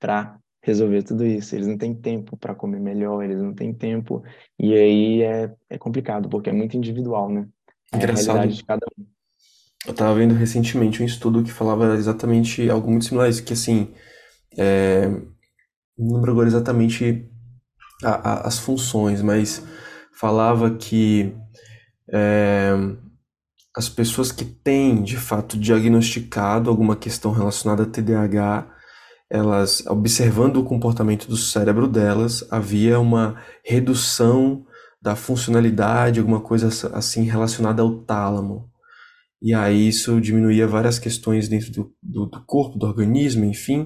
para 0.00 0.36
resolver 0.60 1.04
tudo 1.04 1.24
isso. 1.24 1.54
Eles 1.54 1.68
não 1.68 1.78
têm 1.78 1.94
tempo 1.94 2.36
para 2.36 2.52
comer 2.52 2.80
melhor, 2.80 3.22
eles 3.22 3.40
não 3.40 3.54
têm 3.54 3.72
tempo. 3.72 4.20
E 4.58 4.74
aí 4.74 5.22
é, 5.22 5.54
é 5.70 5.78
complicado, 5.78 6.28
porque 6.28 6.50
é 6.50 6.52
muito 6.52 6.76
individual, 6.76 7.30
né? 7.30 7.46
É 7.92 7.98
a 7.98 7.98
Engraçado. 7.98 8.34
realidade 8.34 8.56
de 8.56 8.64
cada 8.64 8.84
um. 8.98 9.04
Eu 9.86 9.92
estava 9.92 10.12
vendo 10.16 10.34
recentemente 10.34 11.00
um 11.00 11.06
estudo 11.06 11.44
que 11.44 11.52
falava 11.52 11.94
exatamente 11.94 12.68
algo 12.68 12.90
muito 12.90 13.04
similar 13.04 13.28
a 13.28 13.30
isso, 13.30 13.44
que 13.44 13.52
assim, 13.52 13.94
é, 14.58 15.08
não 15.98 16.16
lembro 16.16 16.32
agora 16.32 16.48
exatamente 16.48 17.28
a- 18.04 18.32
a- 18.44 18.48
as 18.48 18.58
funções, 18.58 19.22
mas 19.22 19.62
falava 20.18 20.70
que 20.76 21.34
é, 22.12 22.72
as 23.76 23.88
pessoas 23.88 24.30
que 24.30 24.44
têm 24.44 25.02
de 25.02 25.16
fato 25.16 25.58
diagnosticado 25.58 26.70
alguma 26.70 26.96
questão 26.96 27.32
relacionada 27.32 27.82
a 27.82 27.86
TDAH, 27.86 28.68
elas, 29.30 29.84
observando 29.86 30.58
o 30.58 30.64
comportamento 30.64 31.26
do 31.28 31.36
cérebro 31.36 31.88
delas, 31.88 32.46
havia 32.50 33.00
uma 33.00 33.36
redução 33.64 34.64
da 35.02 35.16
funcionalidade, 35.16 36.20
alguma 36.20 36.40
coisa 36.40 36.68
assim 36.96 37.24
relacionada 37.24 37.82
ao 37.82 38.02
tálamo. 38.04 38.70
E 39.42 39.54
aí 39.54 39.88
isso 39.88 40.20
diminuía 40.20 40.66
várias 40.66 40.98
questões 40.98 41.48
dentro 41.48 41.70
do, 41.72 41.92
do, 42.02 42.26
do 42.26 42.44
corpo, 42.46 42.78
do 42.78 42.86
organismo, 42.86 43.44
enfim. 43.44 43.84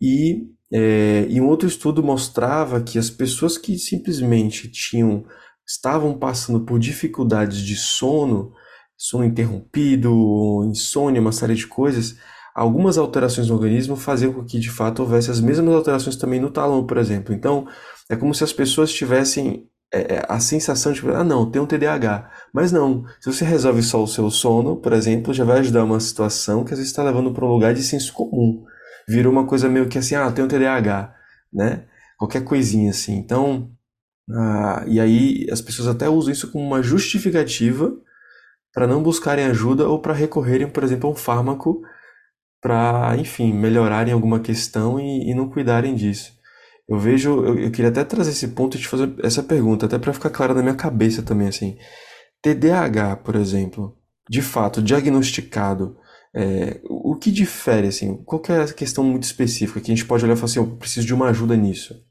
E, 0.00 0.48
é, 0.72 1.26
e 1.28 1.40
um 1.40 1.48
outro 1.48 1.68
estudo 1.68 2.02
mostrava 2.02 2.80
que 2.80 2.98
as 2.98 3.10
pessoas 3.10 3.58
que 3.58 3.78
simplesmente 3.78 4.68
tinham, 4.68 5.24
estavam 5.66 6.18
passando 6.18 6.60
por 6.60 6.78
dificuldades 6.78 7.58
de 7.58 7.76
sono, 7.76 8.52
sono 8.96 9.24
interrompido, 9.24 10.64
insônia, 10.66 11.20
uma 11.20 11.32
série 11.32 11.54
de 11.54 11.66
coisas, 11.66 12.16
algumas 12.54 12.98
alterações 12.98 13.48
no 13.48 13.54
organismo 13.54 13.96
faziam 13.96 14.32
com 14.32 14.44
que 14.44 14.58
de 14.58 14.70
fato 14.70 15.00
houvesse 15.00 15.30
as 15.30 15.40
mesmas 15.40 15.74
alterações 15.74 16.16
também 16.16 16.40
no 16.40 16.50
tálamo, 16.50 16.86
por 16.86 16.98
exemplo. 16.98 17.34
Então, 17.34 17.66
é 18.08 18.16
como 18.16 18.34
se 18.34 18.44
as 18.44 18.52
pessoas 18.52 18.92
tivessem 18.92 19.68
é, 19.92 20.24
a 20.28 20.38
sensação 20.38 20.92
de, 20.92 21.00
ah, 21.10 21.24
não, 21.24 21.50
tem 21.50 21.60
um 21.60 21.66
TDAH. 21.66 22.30
Mas 22.52 22.70
não, 22.70 23.04
se 23.20 23.32
você 23.32 23.44
resolve 23.44 23.82
só 23.82 24.02
o 24.02 24.06
seu 24.06 24.30
sono, 24.30 24.76
por 24.76 24.92
exemplo, 24.92 25.34
já 25.34 25.44
vai 25.44 25.60
ajudar 25.60 25.84
uma 25.84 26.00
situação 26.00 26.64
que 26.64 26.72
às 26.72 26.78
vezes 26.78 26.90
está 26.92 27.02
levando 27.02 27.32
para 27.32 27.44
um 27.44 27.48
lugar 27.48 27.74
de 27.74 27.82
senso 27.82 28.12
comum. 28.12 28.64
Virou 29.08 29.32
uma 29.32 29.46
coisa 29.46 29.68
meio 29.68 29.88
que 29.88 29.98
assim, 29.98 30.14
ah, 30.14 30.30
tem 30.30 30.44
um 30.44 30.48
TDAH, 30.48 31.14
né? 31.52 31.84
Qualquer 32.18 32.44
coisinha 32.44 32.90
assim. 32.90 33.16
Então, 33.16 33.70
ah, 34.30 34.84
e 34.86 35.00
aí 35.00 35.46
as 35.50 35.60
pessoas 35.60 35.88
até 35.88 36.08
usam 36.08 36.32
isso 36.32 36.50
como 36.50 36.64
uma 36.64 36.82
justificativa 36.82 37.92
para 38.72 38.86
não 38.86 39.02
buscarem 39.02 39.44
ajuda 39.46 39.88
ou 39.88 40.00
para 40.00 40.14
recorrerem, 40.14 40.68
por 40.68 40.84
exemplo, 40.84 41.08
a 41.08 41.12
um 41.12 41.16
fármaco 41.16 41.82
para, 42.60 43.16
enfim, 43.18 43.52
melhorarem 43.52 44.12
alguma 44.12 44.38
questão 44.40 45.00
e, 45.00 45.30
e 45.30 45.34
não 45.34 45.48
cuidarem 45.48 45.94
disso. 45.94 46.32
Eu 46.88 46.98
vejo, 46.98 47.44
eu, 47.44 47.58
eu, 47.58 47.70
queria 47.70 47.90
até 47.90 48.04
trazer 48.04 48.30
esse 48.30 48.48
ponto 48.48 48.76
e 48.76 48.80
te 48.80 48.88
fazer 48.88 49.14
essa 49.22 49.42
pergunta, 49.42 49.86
até 49.86 49.98
para 49.98 50.12
ficar 50.12 50.30
clara 50.30 50.54
na 50.54 50.62
minha 50.62 50.74
cabeça 50.74 51.22
também, 51.22 51.48
assim. 51.48 51.78
TDAH, 52.42 53.16
por 53.16 53.36
exemplo, 53.36 53.96
de 54.28 54.42
fato, 54.42 54.82
diagnosticado, 54.82 55.96
é, 56.34 56.80
o 56.84 57.16
que 57.16 57.30
difere, 57.30 57.88
assim? 57.88 58.16
Qual 58.24 58.40
que 58.40 58.52
é 58.52 58.62
a 58.62 58.72
questão 58.72 59.02
muito 59.02 59.24
específica 59.24 59.80
que 59.80 59.90
a 59.90 59.94
gente 59.94 60.06
pode 60.06 60.24
olhar 60.24 60.34
e 60.34 60.36
falar 60.36 60.46
assim, 60.46 60.60
eu 60.60 60.76
preciso 60.76 61.06
de 61.06 61.14
uma 61.14 61.28
ajuda 61.28 61.56
nisso? 61.56 62.04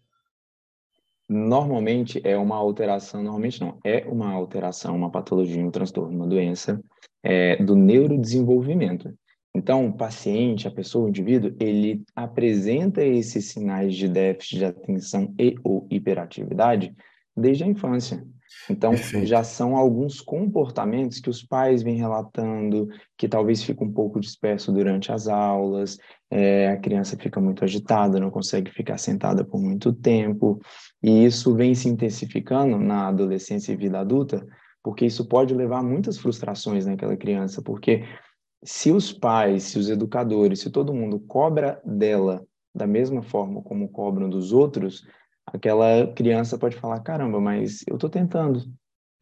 Normalmente 1.28 2.20
é 2.24 2.36
uma 2.36 2.56
alteração, 2.56 3.22
normalmente 3.22 3.62
não, 3.62 3.80
é 3.84 4.06
uma 4.08 4.32
alteração, 4.32 4.96
uma 4.96 5.12
patologia, 5.12 5.64
um 5.64 5.70
transtorno, 5.70 6.16
uma 6.16 6.28
doença 6.28 6.82
é, 7.24 7.64
do 7.64 7.76
neurodesenvolvimento. 7.76 9.14
Então, 9.56 9.88
o 9.88 9.94
paciente, 9.94 10.68
a 10.68 10.72
pessoa, 10.72 11.06
o 11.06 11.10
indivíduo, 11.10 11.56
ele 11.60 12.04
apresenta 12.16 13.04
esses 13.04 13.46
sinais 13.46 13.96
de 13.96 14.08
déficit 14.08 14.58
de 14.58 14.66
atenção 14.66 15.34
e 15.40 15.56
ou 15.64 15.88
hiperatividade 15.90 16.94
desde 17.36 17.64
a 17.64 17.68
infância. 17.68 18.26
Então, 18.70 18.92
Perfeito. 18.92 19.28
já 19.28 19.44
são 19.44 19.76
alguns 19.76 20.22
comportamentos 20.22 21.20
que 21.20 21.30
os 21.30 21.44
pais 21.44 21.82
vêm 21.82 21.96
relatando, 21.96 22.88
que 23.18 23.28
talvez 23.28 23.64
fica 23.64 23.84
um 23.84 23.92
pouco 23.92 24.20
disperso 24.20 24.72
durante 24.72 25.12
as 25.12 25.28
aulas, 25.28 25.98
é, 26.30 26.70
a 26.70 26.78
criança 26.78 27.18
fica 27.18 27.40
muito 27.40 27.64
agitada, 27.64 28.20
não 28.20 28.30
consegue 28.30 28.72
ficar 28.72 28.98
sentada 28.98 29.44
por 29.44 29.60
muito 29.60 29.94
tempo, 29.94 30.60
e 31.02 31.26
isso 31.26 31.56
vem 31.56 31.74
se 31.74 31.90
intensificando 31.90 32.78
na 32.78 33.08
adolescência 33.08 33.72
e 33.72 33.78
vida 33.78 34.00
adulta, 34.00 34.46
porque 34.84 35.06
isso 35.06 35.28
pode 35.28 35.54
levar 35.54 35.80
a 35.80 35.84
muitas 35.84 36.18
frustrações 36.18 36.86
naquela 36.86 37.18
criança, 37.18 37.62
porque 37.62 38.04
se 38.64 38.92
os 38.92 39.12
pais, 39.12 39.64
se 39.64 39.80
os 39.80 39.90
educadores, 39.90 40.60
se 40.60 40.70
todo 40.70 40.94
mundo 40.94 41.20
cobra 41.20 41.82
dela 41.86 42.46
da 42.74 42.86
mesma 42.86 43.22
forma 43.22 43.62
como 43.62 43.90
cobram 43.90 44.30
dos 44.30 44.54
outros, 44.54 45.04
aquela 45.54 46.08
criança 46.14 46.58
pode 46.58 46.76
falar: 46.78 47.00
caramba, 47.02 47.40
mas 47.40 47.84
eu 47.88 47.96
estou 47.96 48.10
tentando 48.10 48.64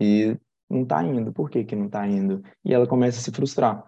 e 0.01 0.37
não 0.69 0.83
está 0.83 1.03
indo. 1.03 1.31
Por 1.31 1.49
que, 1.49 1.63
que 1.63 1.75
não 1.75 1.87
está 1.87 2.07
indo? 2.07 2.43
E 2.63 2.73
ela 2.73 2.87
começa 2.87 3.19
a 3.19 3.21
se 3.21 3.31
frustrar, 3.31 3.85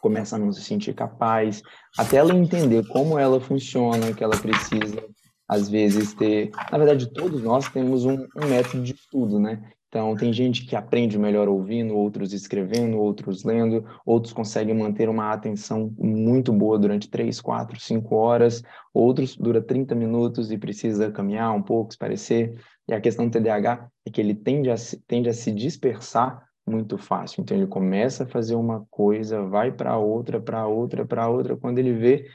começa 0.00 0.36
a 0.36 0.38
não 0.38 0.52
se 0.52 0.62
sentir 0.62 0.94
capaz, 0.94 1.62
até 1.96 2.16
ela 2.16 2.34
entender 2.34 2.86
como 2.88 3.18
ela 3.18 3.40
funciona, 3.40 4.14
que 4.14 4.22
ela 4.22 4.36
precisa, 4.36 5.04
às 5.48 5.68
vezes, 5.68 6.14
ter. 6.14 6.50
Na 6.70 6.78
verdade, 6.78 7.12
todos 7.12 7.42
nós 7.42 7.68
temos 7.68 8.04
um, 8.04 8.26
um 8.36 8.48
método 8.48 8.82
de 8.82 8.94
estudo, 8.94 9.38
né? 9.38 9.70
Então, 9.88 10.14
tem 10.14 10.30
gente 10.34 10.66
que 10.66 10.76
aprende 10.76 11.18
melhor 11.18 11.48
ouvindo, 11.48 11.96
outros 11.96 12.34
escrevendo, 12.34 12.98
outros 12.98 13.42
lendo, 13.42 13.86
outros 14.04 14.34
conseguem 14.34 14.74
manter 14.74 15.08
uma 15.08 15.32
atenção 15.32 15.90
muito 15.98 16.52
boa 16.52 16.78
durante 16.78 17.08
3, 17.08 17.40
4, 17.40 17.80
5 17.80 18.14
horas, 18.14 18.62
outros 18.92 19.34
dura 19.34 19.62
30 19.62 19.94
minutos 19.94 20.52
e 20.52 20.58
precisa 20.58 21.10
caminhar 21.10 21.54
um 21.56 21.62
pouco, 21.62 21.92
se 21.92 21.98
parecer. 21.98 22.54
E 22.86 22.92
a 22.92 23.00
questão 23.00 23.26
do 23.26 23.30
TDAH 23.30 23.88
é 24.06 24.10
que 24.10 24.20
ele 24.20 24.34
tende 24.34 24.70
a, 24.70 24.74
tende 25.06 25.30
a 25.30 25.32
se 25.32 25.50
dispersar 25.50 26.46
muito 26.66 26.98
fácil. 26.98 27.40
Então, 27.40 27.56
ele 27.56 27.66
começa 27.66 28.24
a 28.24 28.28
fazer 28.28 28.56
uma 28.56 28.84
coisa, 28.90 29.42
vai 29.42 29.72
para 29.72 29.96
outra, 29.96 30.38
para 30.38 30.66
outra, 30.66 31.06
para 31.06 31.28
outra. 31.28 31.56
Quando 31.56 31.78
ele 31.78 31.94
vê, 31.94 32.26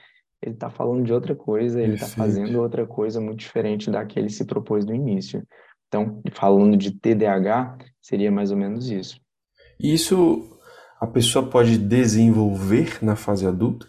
ele 0.41 0.55
está 0.55 0.71
falando 0.71 1.05
de 1.05 1.13
outra 1.13 1.35
coisa, 1.35 1.79
ele 1.79 1.93
está 1.93 2.07
fazendo 2.07 2.59
outra 2.59 2.85
coisa 2.87 3.21
muito 3.21 3.39
diferente 3.39 3.91
da 3.91 4.03
que 4.03 4.17
ele 4.17 4.29
se 4.29 4.43
propôs 4.43 4.85
no 4.85 4.93
início. 4.93 5.43
Então, 5.93 6.19
falando 6.31 6.75
de 6.75 6.89
TDAH, 6.89 7.77
seria 8.01 8.31
mais 8.31 8.49
ou 8.49 8.57
menos 8.57 8.89
isso. 8.89 9.21
E 9.79 9.93
isso 9.93 10.59
a 10.99 11.05
pessoa 11.05 11.47
pode 11.47 11.77
desenvolver 11.77 12.97
na 13.03 13.15
fase 13.15 13.45
adulta? 13.45 13.87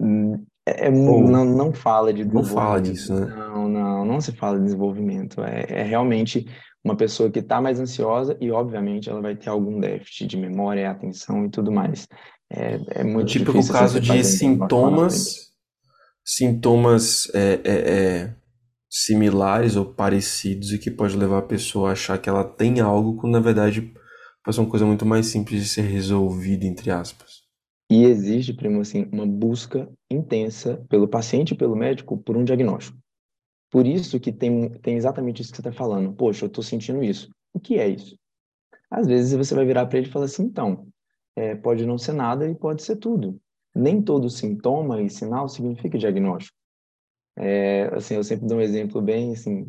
Hum, 0.00 0.42
é, 0.66 0.86
é 0.86 0.90
não, 0.90 1.44
não 1.44 1.74
fala 1.74 2.10
de 2.10 2.24
Não 2.24 2.42
fala 2.42 2.80
disso, 2.80 3.14
né? 3.14 3.26
Não, 3.26 3.68
não, 3.68 4.04
não 4.06 4.18
se 4.18 4.32
fala 4.32 4.56
de 4.56 4.64
desenvolvimento. 4.64 5.44
É, 5.44 5.66
é 5.68 5.82
realmente 5.82 6.46
uma 6.82 6.96
pessoa 6.96 7.30
que 7.30 7.40
está 7.40 7.60
mais 7.60 7.78
ansiosa 7.78 8.34
e, 8.40 8.50
obviamente, 8.50 9.10
ela 9.10 9.20
vai 9.20 9.36
ter 9.36 9.50
algum 9.50 9.78
déficit 9.78 10.26
de 10.26 10.38
memória, 10.38 10.90
atenção 10.90 11.44
e 11.44 11.50
tudo 11.50 11.70
mais. 11.70 12.08
É, 12.50 13.00
é 13.00 13.04
muito 13.04 13.28
tipo 13.28 13.52
difícil. 13.52 13.74
Tipo 13.74 13.76
o 13.76 13.80
caso 13.80 14.00
de 14.00 14.24
sintomas, 14.24 15.52
sintomas 16.24 17.30
é, 17.34 17.60
é, 17.62 17.74
é 17.74 18.36
similares 19.04 19.76
ou 19.76 19.84
parecidos 19.84 20.72
e 20.72 20.78
que 20.78 20.90
pode 20.90 21.16
levar 21.16 21.38
a 21.38 21.42
pessoa 21.42 21.90
a 21.90 21.92
achar 21.92 22.18
que 22.18 22.28
ela 22.28 22.44
tem 22.44 22.80
algo, 22.80 23.16
quando 23.16 23.34
na 23.34 23.40
verdade 23.40 23.92
pode 24.42 24.54
ser 24.54 24.62
uma 24.62 24.70
coisa 24.70 24.86
muito 24.86 25.04
mais 25.04 25.26
simples 25.26 25.62
de 25.62 25.68
ser 25.68 25.82
resolvida, 25.82 26.64
entre 26.64 26.90
aspas. 26.90 27.44
E 27.90 28.04
existe, 28.04 28.54
primo, 28.54 28.80
assim, 28.80 29.06
uma 29.12 29.26
busca 29.26 29.88
intensa 30.10 30.82
pelo 30.88 31.06
paciente 31.06 31.52
e 31.52 31.56
pelo 31.56 31.76
médico 31.76 32.16
por 32.16 32.36
um 32.36 32.44
diagnóstico. 32.44 32.98
Por 33.70 33.86
isso 33.86 34.18
que 34.18 34.32
tem, 34.32 34.70
tem 34.80 34.96
exatamente 34.96 35.42
isso 35.42 35.50
que 35.50 35.56
você 35.56 35.68
está 35.68 35.72
falando. 35.72 36.14
Poxa, 36.14 36.46
eu 36.46 36.48
estou 36.48 36.64
sentindo 36.64 37.04
isso. 37.04 37.28
O 37.52 37.60
que 37.60 37.78
é 37.78 37.88
isso? 37.88 38.16
Às 38.90 39.06
vezes 39.06 39.34
você 39.34 39.54
vai 39.54 39.66
virar 39.66 39.86
para 39.86 39.98
ele 39.98 40.08
e 40.08 40.10
falar 40.10 40.24
assim, 40.24 40.44
então, 40.44 40.88
é, 41.36 41.54
pode 41.54 41.84
não 41.84 41.98
ser 41.98 42.14
nada 42.14 42.48
e 42.48 42.54
pode 42.54 42.82
ser 42.82 42.96
tudo. 42.96 43.38
Nem 43.74 44.00
todo 44.00 44.30
sintoma 44.30 45.02
e 45.02 45.10
sinal 45.10 45.48
significa 45.48 45.98
diagnóstico. 45.98 46.56
É, 47.38 47.90
assim, 47.92 48.14
eu 48.14 48.24
sempre 48.24 48.46
dou 48.46 48.58
um 48.58 48.62
exemplo 48.62 49.00
bem, 49.02 49.32
assim, 49.32 49.66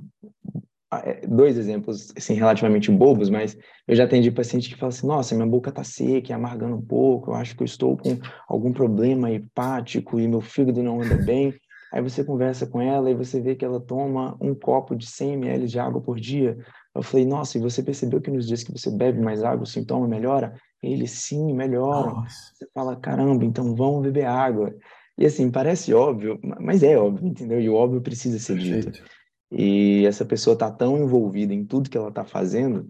é, 0.94 1.28
dois 1.28 1.58
exemplos, 1.58 2.14
assim, 2.16 2.34
relativamente 2.34 2.90
bobos, 2.90 3.30
mas 3.30 3.58
eu 3.88 3.96
já 3.96 4.06
atendi 4.06 4.32
paciente 4.32 4.70
que 4.70 4.80
fala 4.80 4.90
assim, 4.90 5.06
nossa, 5.06 5.36
minha 5.36 5.48
boca 5.48 5.72
tá 5.72 5.84
seca, 5.84 6.34
amargando 6.34 6.78
um 6.78 6.82
pouco, 6.82 7.32
eu 7.32 7.36
acho 7.36 7.56
que 7.56 7.64
eu 7.64 7.66
estou 7.66 7.98
com 7.98 8.18
algum 8.48 8.72
problema 8.72 9.32
hepático 9.32 10.20
e 10.20 10.28
meu 10.28 10.40
fígado 10.40 10.82
não 10.82 11.02
anda 11.02 11.18
bem. 11.18 11.54
Aí 11.92 12.02
você 12.02 12.24
conversa 12.24 12.68
com 12.68 12.82
ela 12.82 13.10
e 13.10 13.16
você 13.16 13.40
vê 13.40 13.56
que 13.56 13.64
ela 13.64 13.80
toma 13.80 14.38
um 14.42 14.54
copo 14.54 14.96
de 14.96 15.06
100 15.06 15.34
ml 15.34 15.68
de 15.68 15.80
água 15.80 16.02
por 16.02 16.20
dia. 16.20 16.58
Eu 16.94 17.02
falei, 17.02 17.26
nossa, 17.26 17.58
e 17.58 17.62
você 17.62 17.82
percebeu 17.82 18.20
que 18.20 18.32
nos 18.32 18.46
dias 18.46 18.64
que 18.64 18.72
você 18.72 18.92
bebe 18.92 19.22
mais 19.22 19.44
água, 19.44 19.64
o 19.64 19.68
sintoma 19.68 20.08
melhora? 20.08 20.54
Ele, 20.84 21.08
sim, 21.08 21.54
melhora. 21.54 22.12
Nossa. 22.12 22.54
Você 22.54 22.68
fala, 22.74 22.96
caramba, 22.96 23.46
então 23.46 23.74
vamos 23.76 24.02
beber 24.04 24.26
água. 24.26 24.74
E 25.18 25.26
assim, 25.26 25.50
parece 25.50 25.94
óbvio, 25.94 26.40
mas 26.60 26.84
é 26.84 26.98
óbvio, 26.98 27.28
entendeu? 27.28 27.60
E 27.60 27.70
o 27.70 27.74
óbvio 27.74 28.02
precisa 28.02 28.38
ser 28.38 28.56
Perfeito. 28.56 28.92
dito. 28.92 29.04
E 29.52 30.06
essa 30.06 30.26
pessoa 30.26 30.54
está 30.54 30.70
tão 30.70 30.98
envolvida 30.98 31.54
em 31.54 31.66
tudo 31.66 31.90
que 31.90 31.98
ela 31.98 32.10
está 32.10 32.24
fazendo 32.24 32.88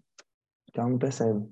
que 0.71 0.80
ela 0.80 0.89
não 0.89 0.97
percebe. 0.97 1.47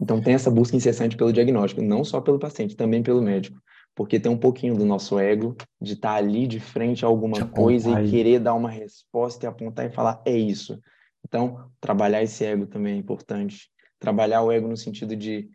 Então 0.00 0.20
tem 0.20 0.34
essa 0.34 0.50
busca 0.50 0.76
incessante 0.76 1.16
pelo 1.16 1.32
diagnóstico, 1.32 1.82
não 1.82 2.02
só 2.04 2.20
pelo 2.20 2.38
paciente, 2.38 2.74
também 2.74 3.02
pelo 3.02 3.20
médico. 3.20 3.60
Porque 3.94 4.18
tem 4.18 4.32
um 4.32 4.38
pouquinho 4.38 4.74
do 4.74 4.84
nosso 4.84 5.18
ego 5.18 5.54
de 5.80 5.92
estar 5.92 6.12
tá 6.12 6.14
ali 6.16 6.46
de 6.46 6.58
frente 6.58 7.04
a 7.04 7.08
alguma 7.08 7.46
coisa 7.48 8.00
e 8.00 8.10
querer 8.10 8.38
dar 8.38 8.54
uma 8.54 8.70
resposta 8.70 9.44
e 9.44 9.48
apontar 9.48 9.86
e 9.86 9.90
falar, 9.90 10.22
é 10.24 10.36
isso. 10.36 10.80
Então, 11.26 11.70
trabalhar 11.80 12.22
esse 12.22 12.44
ego 12.44 12.66
também 12.66 12.94
é 12.94 12.96
importante. 12.96 13.70
Trabalhar 13.98 14.42
o 14.42 14.50
ego 14.50 14.68
no 14.68 14.76
sentido 14.76 15.14
de. 15.14 15.50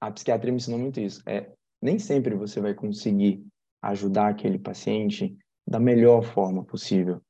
A 0.00 0.10
psiquiatria 0.10 0.52
me 0.52 0.58
ensinou 0.58 0.78
muito 0.78 1.00
isso. 1.00 1.22
É, 1.26 1.50
nem 1.80 1.98
sempre 1.98 2.34
você 2.34 2.60
vai 2.60 2.74
conseguir 2.74 3.42
ajudar 3.82 4.28
aquele 4.28 4.58
paciente 4.58 5.36
da 5.66 5.80
melhor 5.80 6.22
forma 6.22 6.64
possível. 6.64 7.20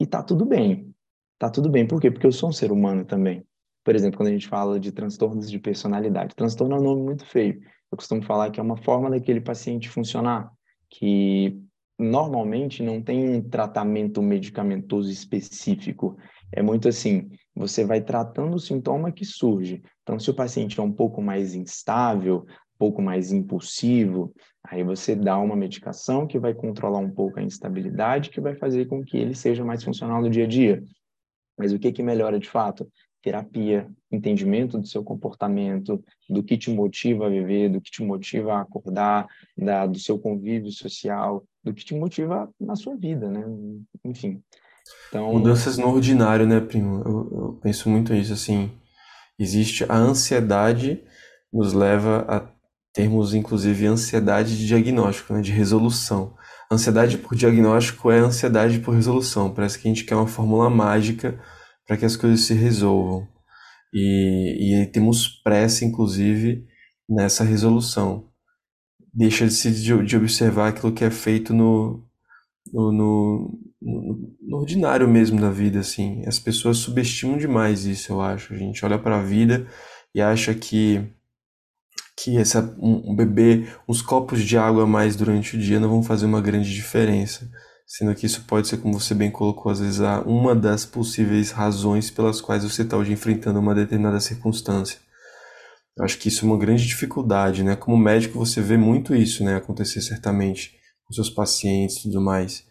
E 0.00 0.06
tá 0.06 0.22
tudo 0.22 0.44
bem. 0.44 0.92
Tá 1.38 1.50
tudo 1.50 1.68
bem. 1.68 1.86
Por 1.86 2.00
quê? 2.00 2.10
Porque 2.10 2.26
eu 2.26 2.32
sou 2.32 2.48
um 2.48 2.52
ser 2.52 2.72
humano 2.72 3.04
também. 3.04 3.44
Por 3.84 3.94
exemplo, 3.94 4.16
quando 4.16 4.28
a 4.28 4.32
gente 4.32 4.48
fala 4.48 4.78
de 4.78 4.92
transtornos 4.92 5.50
de 5.50 5.58
personalidade. 5.58 6.34
Transtorno 6.34 6.76
é 6.76 6.78
um 6.78 6.82
nome 6.82 7.02
muito 7.02 7.26
feio. 7.26 7.60
Eu 7.90 7.96
costumo 7.96 8.22
falar 8.22 8.50
que 8.50 8.60
é 8.60 8.62
uma 8.62 8.76
forma 8.76 9.10
daquele 9.10 9.40
paciente 9.40 9.88
funcionar, 9.88 10.50
que 10.88 11.60
normalmente 11.98 12.82
não 12.82 13.02
tem 13.02 13.36
um 13.36 13.42
tratamento 13.42 14.22
medicamentoso 14.22 15.10
específico. 15.10 16.16
É 16.50 16.62
muito 16.62 16.88
assim, 16.88 17.28
você 17.54 17.84
vai 17.84 18.00
tratando 18.00 18.54
o 18.54 18.60
sintoma 18.60 19.12
que 19.12 19.24
surge. 19.24 19.82
Então, 20.02 20.18
se 20.18 20.30
o 20.30 20.34
paciente 20.34 20.78
é 20.80 20.82
um 20.82 20.92
pouco 20.92 21.20
mais 21.20 21.54
instável, 21.54 22.46
pouco 22.82 23.00
mais 23.00 23.30
impulsivo, 23.30 24.34
aí 24.64 24.82
você 24.82 25.14
dá 25.14 25.38
uma 25.38 25.54
medicação 25.54 26.26
que 26.26 26.36
vai 26.36 26.52
controlar 26.52 26.98
um 26.98 27.08
pouco 27.08 27.38
a 27.38 27.42
instabilidade, 27.42 28.28
que 28.28 28.40
vai 28.40 28.56
fazer 28.56 28.86
com 28.86 29.04
que 29.04 29.16
ele 29.16 29.36
seja 29.36 29.64
mais 29.64 29.84
funcional 29.84 30.20
no 30.20 30.28
dia 30.28 30.42
a 30.42 30.48
dia. 30.48 30.82
Mas 31.56 31.72
o 31.72 31.78
que 31.78 31.92
que 31.92 32.02
melhora 32.02 32.40
de 32.40 32.50
fato? 32.50 32.90
Terapia, 33.22 33.88
entendimento 34.10 34.80
do 34.80 34.86
seu 34.88 35.04
comportamento, 35.04 36.02
do 36.28 36.42
que 36.42 36.58
te 36.58 36.72
motiva 36.72 37.26
a 37.26 37.30
viver, 37.30 37.68
do 37.68 37.80
que 37.80 37.88
te 37.88 38.02
motiva 38.02 38.54
a 38.54 38.62
acordar, 38.62 39.28
da, 39.56 39.86
do 39.86 40.00
seu 40.00 40.18
convívio 40.18 40.72
social, 40.72 41.44
do 41.62 41.72
que 41.72 41.84
te 41.84 41.94
motiva 41.94 42.50
na 42.60 42.74
sua 42.74 42.96
vida, 42.96 43.28
né? 43.28 43.44
Enfim. 44.04 44.42
Então, 45.08 45.32
Mudanças 45.32 45.78
no 45.78 45.86
ordinário, 45.86 46.48
né, 46.48 46.58
primo? 46.58 47.00
Eu, 47.04 47.42
eu 47.42 47.60
penso 47.62 47.88
muito 47.88 48.12
nisso, 48.12 48.32
assim. 48.32 48.72
Existe 49.38 49.84
a 49.88 49.94
ansiedade 49.94 51.04
nos 51.52 51.72
leva 51.72 52.24
a 52.28 52.61
termos 52.92 53.34
inclusive 53.34 53.86
ansiedade 53.86 54.56
de 54.56 54.66
diagnóstico, 54.66 55.32
né, 55.32 55.40
de 55.40 55.50
resolução. 55.50 56.34
Ansiedade 56.70 57.18
por 57.18 57.34
diagnóstico 57.34 58.10
é 58.10 58.18
ansiedade 58.18 58.78
por 58.80 58.94
resolução. 58.94 59.52
Parece 59.52 59.78
que 59.78 59.88
a 59.88 59.90
gente 59.90 60.04
quer 60.04 60.14
uma 60.14 60.26
fórmula 60.26 60.70
mágica 60.70 61.38
para 61.86 61.96
que 61.96 62.04
as 62.04 62.16
coisas 62.16 62.40
se 62.40 62.54
resolvam. 62.54 63.28
E, 63.92 64.82
e 64.82 64.86
temos 64.86 65.28
pressa, 65.28 65.84
inclusive, 65.84 66.66
nessa 67.08 67.44
resolução. 67.44 68.28
Deixa 69.12 69.46
de, 69.46 70.04
de, 70.04 70.16
observar 70.16 70.68
aquilo 70.68 70.92
que 70.92 71.04
é 71.04 71.10
feito 71.10 71.52
no, 71.52 72.02
no, 72.72 72.90
no, 72.90 73.58
no 74.40 74.56
ordinário 74.56 75.06
mesmo 75.06 75.38
da 75.38 75.50
vida, 75.50 75.80
assim. 75.80 76.24
As 76.26 76.38
pessoas 76.38 76.78
subestimam 76.78 77.36
demais 77.36 77.84
isso, 77.84 78.12
eu 78.12 78.22
acho. 78.22 78.54
A 78.54 78.56
gente 78.56 78.82
olha 78.82 78.98
para 78.98 79.18
a 79.18 79.22
vida 79.22 79.66
e 80.14 80.22
acha 80.22 80.54
que 80.54 81.06
que 82.22 82.36
essa, 82.36 82.74
um, 82.78 83.14
beber 83.14 83.76
uns 83.88 84.00
copos 84.00 84.42
de 84.42 84.56
água 84.56 84.84
a 84.84 84.86
mais 84.86 85.16
durante 85.16 85.56
o 85.56 85.58
dia 85.58 85.80
não 85.80 85.88
vão 85.88 86.02
fazer 86.02 86.26
uma 86.26 86.40
grande 86.40 86.72
diferença. 86.72 87.50
Sendo 87.86 88.14
que 88.14 88.26
isso 88.26 88.44
pode 88.46 88.68
ser, 88.68 88.78
como 88.78 88.98
você 88.98 89.14
bem 89.14 89.30
colocou, 89.30 89.70
às 89.70 89.80
vezes, 89.80 90.00
uma 90.24 90.54
das 90.54 90.86
possíveis 90.86 91.50
razões 91.50 92.10
pelas 92.10 92.40
quais 92.40 92.62
você 92.62 92.82
está 92.82 92.96
hoje 92.96 93.12
enfrentando 93.12 93.58
uma 93.58 93.74
determinada 93.74 94.20
circunstância. 94.20 94.98
Eu 95.96 96.04
acho 96.04 96.16
que 96.16 96.28
isso 96.28 96.44
é 96.44 96.48
uma 96.48 96.58
grande 96.58 96.86
dificuldade, 96.86 97.62
né? 97.62 97.76
Como 97.76 97.96
médico 97.98 98.38
você 98.38 98.62
vê 98.62 98.78
muito 98.78 99.14
isso, 99.14 99.44
né, 99.44 99.56
acontecer 99.56 100.00
certamente 100.00 100.72
com 101.04 101.12
seus 101.12 101.28
pacientes 101.28 101.98
e 101.98 102.02
tudo 102.04 102.20
mais. 102.20 102.64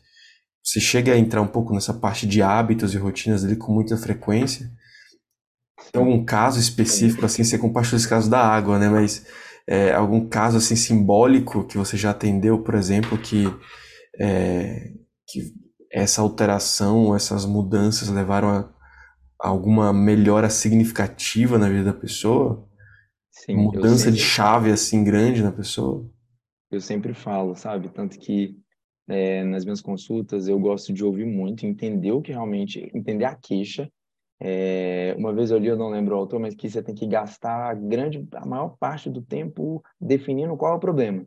Você 0.63 0.79
chega 0.79 1.13
a 1.13 1.17
entrar 1.17 1.41
um 1.41 1.47
pouco 1.47 1.73
nessa 1.73 1.93
parte 1.93 2.25
de 2.25 2.41
hábitos 2.41 2.93
e 2.93 2.97
rotinas 2.97 3.43
ali 3.43 3.55
com 3.55 3.71
muita 3.71 3.97
frequência. 3.97 4.71
Tem 5.91 6.01
algum 6.01 6.23
caso 6.23 6.59
específico, 6.59 7.25
assim, 7.25 7.43
você 7.43 7.57
compartilhou 7.57 7.97
esse 7.97 8.07
caso 8.07 8.29
da 8.29 8.39
água, 8.39 8.77
né? 8.77 8.89
Mas 8.89 9.25
é, 9.67 9.93
algum 9.93 10.27
caso, 10.27 10.57
assim, 10.57 10.75
simbólico 10.75 11.65
que 11.65 11.77
você 11.77 11.95
já 11.95 12.11
atendeu, 12.11 12.61
por 12.61 12.75
exemplo, 12.75 13.17
que, 13.17 13.45
é, 14.19 14.91
que 15.27 15.53
essa 15.91 16.21
alteração, 16.21 17.15
essas 17.15 17.45
mudanças 17.45 18.09
levaram 18.09 18.49
a, 18.49 18.59
a 19.41 19.49
alguma 19.49 19.93
melhora 19.93 20.49
significativa 20.49 21.57
na 21.57 21.69
vida 21.69 21.85
da 21.85 21.93
pessoa? 21.93 22.67
Sim, 23.31 23.55
Mudança 23.55 24.05
sempre, 24.05 24.17
de 24.17 24.23
chave, 24.23 24.71
assim, 24.71 25.03
grande 25.03 25.41
na 25.41 25.51
pessoa? 25.51 26.09
eu 26.71 26.79
sempre 26.79 27.13
falo, 27.13 27.53
sabe? 27.53 27.89
Tanto 27.89 28.17
que 28.17 28.55
é, 29.07 29.43
nas 29.43 29.65
minhas 29.65 29.81
consultas 29.81 30.47
eu 30.47 30.57
gosto 30.57 30.93
de 30.93 31.03
ouvir 31.03 31.25
muito, 31.25 31.65
entender 31.65 32.11
o 32.11 32.21
que 32.21 32.31
realmente, 32.31 32.89
entender 32.93 33.25
a 33.25 33.35
queixa. 33.35 33.91
É, 34.43 35.13
uma 35.19 35.31
vez 35.31 35.51
eu 35.51 35.59
li, 35.59 35.67
eu 35.67 35.77
não 35.77 35.89
lembro 35.89 36.15
o 36.15 36.17
autor, 36.17 36.39
mas 36.39 36.55
que 36.55 36.67
você 36.67 36.81
tem 36.81 36.95
que 36.95 37.05
gastar 37.05 37.69
a 37.69 37.73
grande, 37.75 38.27
a 38.33 38.45
maior 38.45 38.75
parte 38.79 39.07
do 39.07 39.21
tempo 39.21 39.83
definindo 39.99 40.57
qual 40.57 40.73
é 40.73 40.75
o 40.77 40.79
problema 40.79 41.23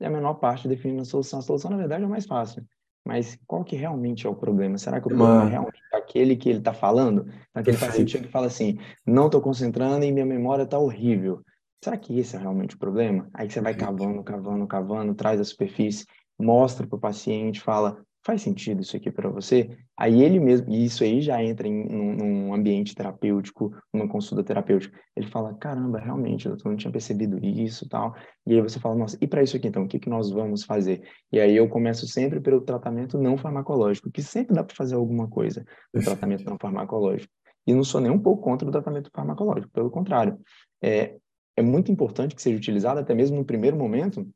e 0.00 0.04
a 0.04 0.10
menor 0.10 0.34
parte 0.34 0.66
definindo 0.68 1.02
a 1.02 1.04
solução. 1.04 1.38
A 1.38 1.42
solução, 1.42 1.70
na 1.70 1.76
verdade, 1.76 2.04
é 2.04 2.06
mais 2.06 2.26
fácil. 2.26 2.64
Mas 3.06 3.38
qual 3.46 3.62
que 3.62 3.76
realmente 3.76 4.26
é 4.26 4.30
o 4.30 4.34
problema? 4.34 4.78
Será 4.78 4.98
que 5.00 5.06
o 5.06 5.10
problema 5.10 5.34
é 5.34 5.42
Uma... 5.42 5.50
realmente 5.50 5.82
aquele 5.92 6.36
que 6.36 6.48
ele 6.48 6.58
está 6.58 6.72
falando? 6.72 7.26
Aquele 7.54 7.76
paciente 7.76 7.96
Perfeito. 7.96 8.10
chega 8.10 8.26
e 8.26 8.30
fala 8.30 8.46
assim, 8.46 8.78
não 9.06 9.26
estou 9.26 9.40
concentrando 9.40 10.04
e 10.04 10.10
minha 10.10 10.24
memória 10.24 10.62
está 10.62 10.78
horrível. 10.78 11.42
Será 11.82 11.98
que 11.98 12.18
esse 12.18 12.34
é 12.34 12.38
realmente 12.38 12.76
o 12.76 12.78
problema? 12.78 13.28
Aí 13.34 13.50
você 13.50 13.60
vai 13.60 13.74
cavando, 13.74 14.22
cavando, 14.22 14.66
cavando, 14.66 15.14
traz 15.14 15.38
a 15.38 15.44
superfície, 15.44 16.06
mostra 16.38 16.86
para 16.86 16.96
o 16.96 17.00
paciente, 17.00 17.60
fala, 17.60 18.02
faz 18.24 18.42
sentido 18.42 18.80
isso 18.80 18.96
aqui 18.96 19.10
para 19.10 19.28
você? 19.28 19.76
Aí 19.96 20.22
ele 20.22 20.40
mesmo, 20.40 20.72
e 20.72 20.84
isso 20.84 21.04
aí 21.04 21.20
já 21.20 21.42
entra 21.42 21.68
em 21.68 21.84
num, 21.86 22.16
num 22.16 22.54
ambiente 22.54 22.94
terapêutico, 22.94 23.72
numa 23.92 24.08
consulta 24.08 24.42
terapêutica. 24.42 24.98
Ele 25.14 25.26
fala, 25.26 25.54
caramba, 25.54 25.98
realmente, 25.98 26.48
doutor, 26.48 26.68
eu 26.68 26.70
não 26.70 26.76
tinha 26.76 26.90
percebido 26.90 27.38
isso, 27.44 27.88
tal. 27.88 28.14
E 28.46 28.54
aí 28.54 28.60
você 28.62 28.80
fala, 28.80 28.94
nossa, 28.94 29.18
e 29.20 29.26
para 29.26 29.42
isso 29.42 29.56
aqui 29.56 29.68
então, 29.68 29.84
o 29.84 29.88
que 29.88 29.98
que 29.98 30.08
nós 30.08 30.30
vamos 30.30 30.64
fazer? 30.64 31.02
E 31.30 31.38
aí 31.38 31.54
eu 31.54 31.68
começo 31.68 32.06
sempre 32.06 32.40
pelo 32.40 32.62
tratamento 32.62 33.18
não 33.18 33.36
farmacológico, 33.36 34.10
que 34.10 34.22
sempre 34.22 34.54
dá 34.54 34.64
para 34.64 34.74
fazer 34.74 34.94
alguma 34.94 35.28
coisa 35.28 35.64
no 35.92 36.02
tratamento 36.02 36.44
não 36.44 36.56
farmacológico. 36.58 37.32
E 37.66 37.74
não 37.74 37.84
sou 37.84 38.00
nem 38.00 38.10
um 38.10 38.18
pouco 38.18 38.42
contra 38.42 38.66
o 38.66 38.72
tratamento 38.72 39.10
farmacológico, 39.14 39.72
pelo 39.72 39.90
contrário. 39.90 40.38
É, 40.82 41.16
é 41.56 41.62
muito 41.62 41.92
importante 41.92 42.34
que 42.34 42.42
seja 42.42 42.56
utilizado 42.56 43.00
até 43.00 43.14
mesmo 43.14 43.36
no 43.36 43.44
primeiro 43.44 43.76
momento 43.76 44.26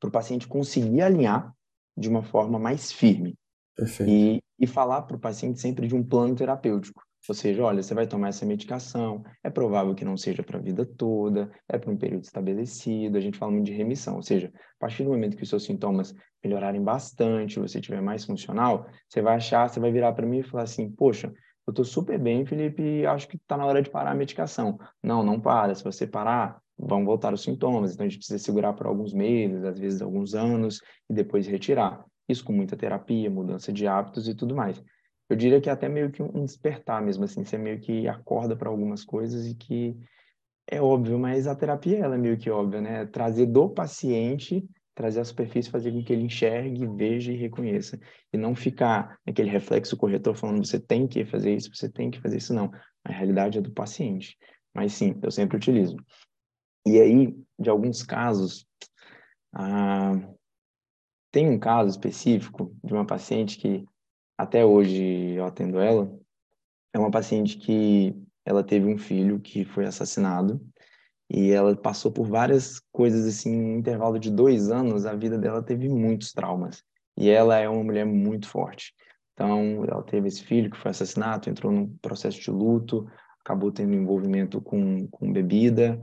para 0.00 0.08
o 0.08 0.12
paciente 0.12 0.48
conseguir 0.48 1.02
alinhar 1.02 1.52
de 1.96 2.08
uma 2.08 2.22
forma 2.22 2.58
mais 2.58 2.92
firme 2.92 3.36
Perfeito. 3.76 4.10
e, 4.10 4.42
e 4.58 4.66
falar 4.66 5.02
para 5.02 5.16
o 5.16 5.20
paciente 5.20 5.60
sempre 5.60 5.86
de 5.86 5.94
um 5.94 6.02
plano 6.02 6.34
terapêutico. 6.34 7.02
Ou 7.28 7.34
seja, 7.34 7.62
olha, 7.62 7.82
você 7.82 7.94
vai 7.94 8.06
tomar 8.06 8.28
essa 8.28 8.46
medicação, 8.46 9.22
é 9.44 9.50
provável 9.50 9.94
que 9.94 10.04
não 10.04 10.16
seja 10.16 10.42
para 10.42 10.58
a 10.58 10.62
vida 10.62 10.86
toda, 10.86 11.50
é 11.68 11.78
para 11.78 11.90
um 11.90 11.96
período 11.96 12.24
estabelecido, 12.24 13.18
a 13.18 13.20
gente 13.20 13.36
fala 13.36 13.52
muito 13.52 13.66
de 13.66 13.74
remissão, 13.74 14.16
ou 14.16 14.22
seja, 14.22 14.50
a 14.54 14.78
partir 14.78 15.04
do 15.04 15.10
momento 15.10 15.36
que 15.36 15.42
os 15.42 15.48
seus 15.48 15.64
sintomas 15.64 16.14
melhorarem 16.42 16.82
bastante, 16.82 17.60
você 17.60 17.80
tiver 17.80 18.00
mais 18.00 18.24
funcional, 18.24 18.86
você 19.06 19.20
vai 19.20 19.36
achar, 19.36 19.68
você 19.68 19.78
vai 19.78 19.92
virar 19.92 20.14
para 20.14 20.26
mim 20.26 20.38
e 20.38 20.42
falar 20.42 20.62
assim, 20.62 20.90
poxa, 20.90 21.32
eu 21.66 21.72
estou 21.72 21.84
super 21.84 22.18
bem, 22.18 22.44
Felipe, 22.46 23.04
acho 23.06 23.28
que 23.28 23.36
está 23.36 23.56
na 23.56 23.66
hora 23.66 23.82
de 23.82 23.90
parar 23.90 24.12
a 24.12 24.14
medicação. 24.14 24.78
Não, 25.02 25.22
não 25.22 25.38
para, 25.38 25.74
se 25.74 25.84
você 25.84 26.06
parar, 26.06 26.58
vão 26.80 27.04
voltar 27.04 27.34
os 27.34 27.42
sintomas, 27.42 27.92
então 27.92 28.06
a 28.06 28.08
gente 28.08 28.18
precisa 28.18 28.38
segurar 28.38 28.72
por 28.72 28.86
alguns 28.86 29.12
meses, 29.12 29.64
às 29.64 29.78
vezes 29.78 30.00
alguns 30.00 30.34
anos, 30.34 30.80
e 31.08 31.14
depois 31.14 31.46
retirar. 31.46 32.04
Isso 32.28 32.44
com 32.44 32.52
muita 32.52 32.76
terapia, 32.76 33.28
mudança 33.30 33.72
de 33.72 33.86
hábitos 33.86 34.28
e 34.28 34.34
tudo 34.34 34.54
mais. 34.54 34.82
Eu 35.28 35.36
diria 35.36 35.60
que 35.60 35.68
é 35.68 35.72
até 35.72 35.88
meio 35.88 36.10
que 36.10 36.22
um 36.22 36.44
despertar 36.44 37.02
mesmo, 37.02 37.24
assim, 37.24 37.44
você 37.44 37.58
meio 37.58 37.78
que 37.80 38.08
acorda 38.08 38.56
para 38.56 38.68
algumas 38.68 39.04
coisas 39.04 39.46
e 39.46 39.54
que 39.54 39.96
é 40.66 40.80
óbvio, 40.80 41.18
mas 41.18 41.46
a 41.46 41.54
terapia 41.54 41.98
ela 41.98 42.14
é 42.14 42.18
meio 42.18 42.38
que 42.38 42.50
óbvia, 42.50 42.80
né? 42.80 43.06
Trazer 43.06 43.46
do 43.46 43.68
paciente, 43.68 44.64
trazer 44.94 45.20
a 45.20 45.24
superfície, 45.24 45.70
fazer 45.70 45.92
com 45.92 46.02
que 46.02 46.12
ele 46.12 46.22
enxergue, 46.22 46.86
veja 46.86 47.32
e 47.32 47.36
reconheça. 47.36 47.98
E 48.32 48.36
não 48.36 48.54
ficar 48.54 49.18
naquele 49.26 49.50
reflexo 49.50 49.96
corretor 49.96 50.34
falando 50.34 50.64
você 50.64 50.78
tem 50.78 51.06
que 51.06 51.24
fazer 51.24 51.54
isso, 51.54 51.70
você 51.74 51.88
tem 51.88 52.10
que 52.10 52.20
fazer 52.20 52.36
isso, 52.38 52.54
não. 52.54 52.70
A 53.04 53.12
realidade 53.12 53.58
é 53.58 53.60
do 53.60 53.72
paciente. 53.72 54.36
Mas 54.74 54.92
sim, 54.92 55.18
eu 55.22 55.30
sempre 55.30 55.56
utilizo. 55.56 55.96
E 56.86 57.00
aí, 57.00 57.36
de 57.58 57.68
alguns 57.68 58.02
casos, 58.02 58.66
ah, 59.52 60.12
tem 61.32 61.48
um 61.48 61.58
caso 61.58 61.90
específico 61.90 62.74
de 62.82 62.92
uma 62.92 63.06
paciente 63.06 63.58
que 63.58 63.84
até 64.36 64.64
hoje 64.64 65.34
eu 65.34 65.44
atendo 65.44 65.78
ela. 65.78 66.10
É 66.92 66.98
uma 66.98 67.10
paciente 67.10 67.58
que 67.58 68.16
ela 68.44 68.64
teve 68.64 68.86
um 68.86 68.98
filho 68.98 69.38
que 69.38 69.64
foi 69.64 69.84
assassinado 69.84 70.60
e 71.30 71.52
ela 71.52 71.76
passou 71.76 72.10
por 72.10 72.26
várias 72.26 72.80
coisas 72.90 73.24
assim, 73.24 73.52
em 73.52 73.74
um 73.74 73.78
intervalo 73.78 74.18
de 74.18 74.30
dois 74.30 74.70
anos, 74.70 75.06
a 75.06 75.14
vida 75.14 75.38
dela 75.38 75.62
teve 75.62 75.88
muitos 75.88 76.32
traumas. 76.32 76.82
E 77.16 77.30
ela 77.30 77.56
é 77.56 77.68
uma 77.68 77.84
mulher 77.84 78.04
muito 78.04 78.48
forte. 78.48 78.92
Então, 79.34 79.84
ela 79.84 80.02
teve 80.02 80.26
esse 80.26 80.42
filho 80.42 80.70
que 80.70 80.76
foi 80.76 80.90
assassinado, 80.90 81.48
entrou 81.48 81.72
num 81.72 81.96
processo 81.98 82.40
de 82.40 82.50
luto, 82.50 83.08
acabou 83.44 83.70
tendo 83.70 83.94
envolvimento 83.94 84.60
com, 84.60 85.06
com 85.08 85.32
bebida, 85.32 86.00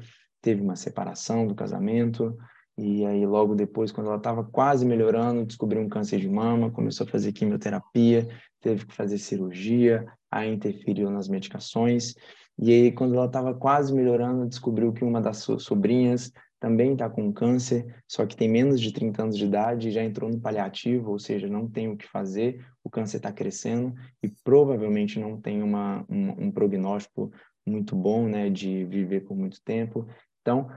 teve 0.47 0.61
uma 0.61 0.77
separação 0.77 1.45
do 1.45 1.53
casamento, 1.53 2.37
e 2.77 3.05
aí 3.05 3.25
logo 3.25 3.53
depois, 3.53 3.91
quando 3.91 4.07
ela 4.07 4.15
estava 4.15 4.45
quase 4.45 4.85
melhorando, 4.85 5.45
descobriu 5.45 5.81
um 5.81 5.89
câncer 5.89 6.21
de 6.21 6.29
mama, 6.29 6.71
começou 6.71 7.05
a 7.05 7.09
fazer 7.09 7.33
quimioterapia, 7.33 8.29
teve 8.61 8.85
que 8.85 8.95
fazer 8.95 9.17
cirurgia, 9.17 10.05
aí 10.31 10.49
interferiu 10.49 11.09
nas 11.09 11.27
medicações, 11.27 12.13
e 12.57 12.71
aí, 12.71 12.91
quando 12.93 13.15
ela 13.15 13.25
estava 13.25 13.53
quase 13.53 13.93
melhorando, 13.93 14.47
descobriu 14.47 14.93
que 14.93 15.03
uma 15.03 15.19
das 15.19 15.39
sobrinhas 15.59 16.31
também 16.61 16.93
está 16.93 17.09
com 17.09 17.33
câncer, 17.33 17.85
só 18.07 18.25
que 18.25 18.37
tem 18.37 18.47
menos 18.47 18.79
de 18.79 18.93
30 18.93 19.23
anos 19.23 19.37
de 19.37 19.43
idade 19.43 19.89
e 19.89 19.91
já 19.91 20.01
entrou 20.01 20.29
no 20.29 20.39
paliativo, 20.39 21.11
ou 21.11 21.19
seja, 21.19 21.49
não 21.49 21.69
tem 21.69 21.89
o 21.89 21.97
que 21.97 22.07
fazer, 22.07 22.65
o 22.81 22.89
câncer 22.89 23.17
está 23.17 23.33
crescendo 23.33 23.93
e 24.23 24.29
provavelmente 24.45 25.19
não 25.19 25.41
tem 25.41 25.61
uma, 25.61 26.05
um, 26.09 26.45
um 26.45 26.51
prognóstico 26.51 27.33
muito 27.67 27.95
bom, 27.95 28.27
né, 28.27 28.49
de 28.49 28.85
viver 28.85 29.21
por 29.21 29.35
muito 29.35 29.61
tempo. 29.61 30.07
Então, 30.47 30.69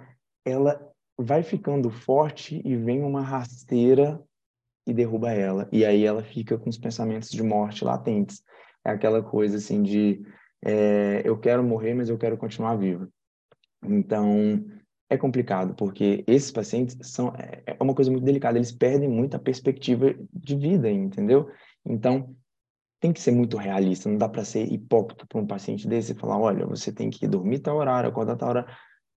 ela 0.44 0.84
vai 1.16 1.44
ficando 1.44 1.90
forte 1.90 2.60
e 2.64 2.74
vem 2.74 3.04
uma 3.04 3.22
rasteira 3.22 4.20
e 4.84 4.92
derruba 4.92 5.30
ela. 5.30 5.68
E 5.70 5.84
aí 5.84 6.04
ela 6.04 6.24
fica 6.24 6.58
com 6.58 6.68
os 6.68 6.76
pensamentos 6.76 7.30
de 7.30 7.40
morte 7.40 7.84
latentes. 7.84 8.42
É 8.84 8.90
aquela 8.90 9.22
coisa 9.22 9.58
assim 9.58 9.80
de 9.80 10.26
é, 10.64 11.22
eu 11.24 11.38
quero 11.38 11.62
morrer, 11.62 11.94
mas 11.94 12.08
eu 12.08 12.18
quero 12.18 12.36
continuar 12.36 12.74
vivo. 12.74 13.08
Então, 13.84 14.64
é 15.08 15.16
complicado, 15.16 15.72
porque 15.76 16.24
esses 16.26 16.50
pacientes 16.50 16.98
são 17.08 17.28
é, 17.38 17.62
é 17.64 17.76
uma 17.80 17.94
coisa 17.94 18.10
muito 18.10 18.24
delicada, 18.24 18.58
eles 18.58 18.72
perdem 18.72 19.08
muito 19.08 19.36
a 19.36 19.38
perspectiva 19.38 20.12
de 20.32 20.56
vida, 20.56 20.90
entendeu? 20.90 21.48
Então, 21.86 22.34
tem 22.98 23.12
que 23.12 23.20
ser 23.20 23.30
muito 23.30 23.56
realista, 23.56 24.10
não 24.10 24.18
dá 24.18 24.28
para 24.28 24.44
ser 24.44 24.64
hipócrita 24.64 25.24
para 25.26 25.40
um 25.40 25.46
paciente 25.46 25.86
desse 25.86 26.10
e 26.10 26.16
falar, 26.16 26.38
olha, 26.40 26.66
você 26.66 26.90
tem 26.90 27.08
que 27.08 27.28
dormir 27.28 27.60
tal 27.60 27.76
horário, 27.76 28.10
acordar 28.10 28.34
tal 28.34 28.48
hora. 28.48 28.66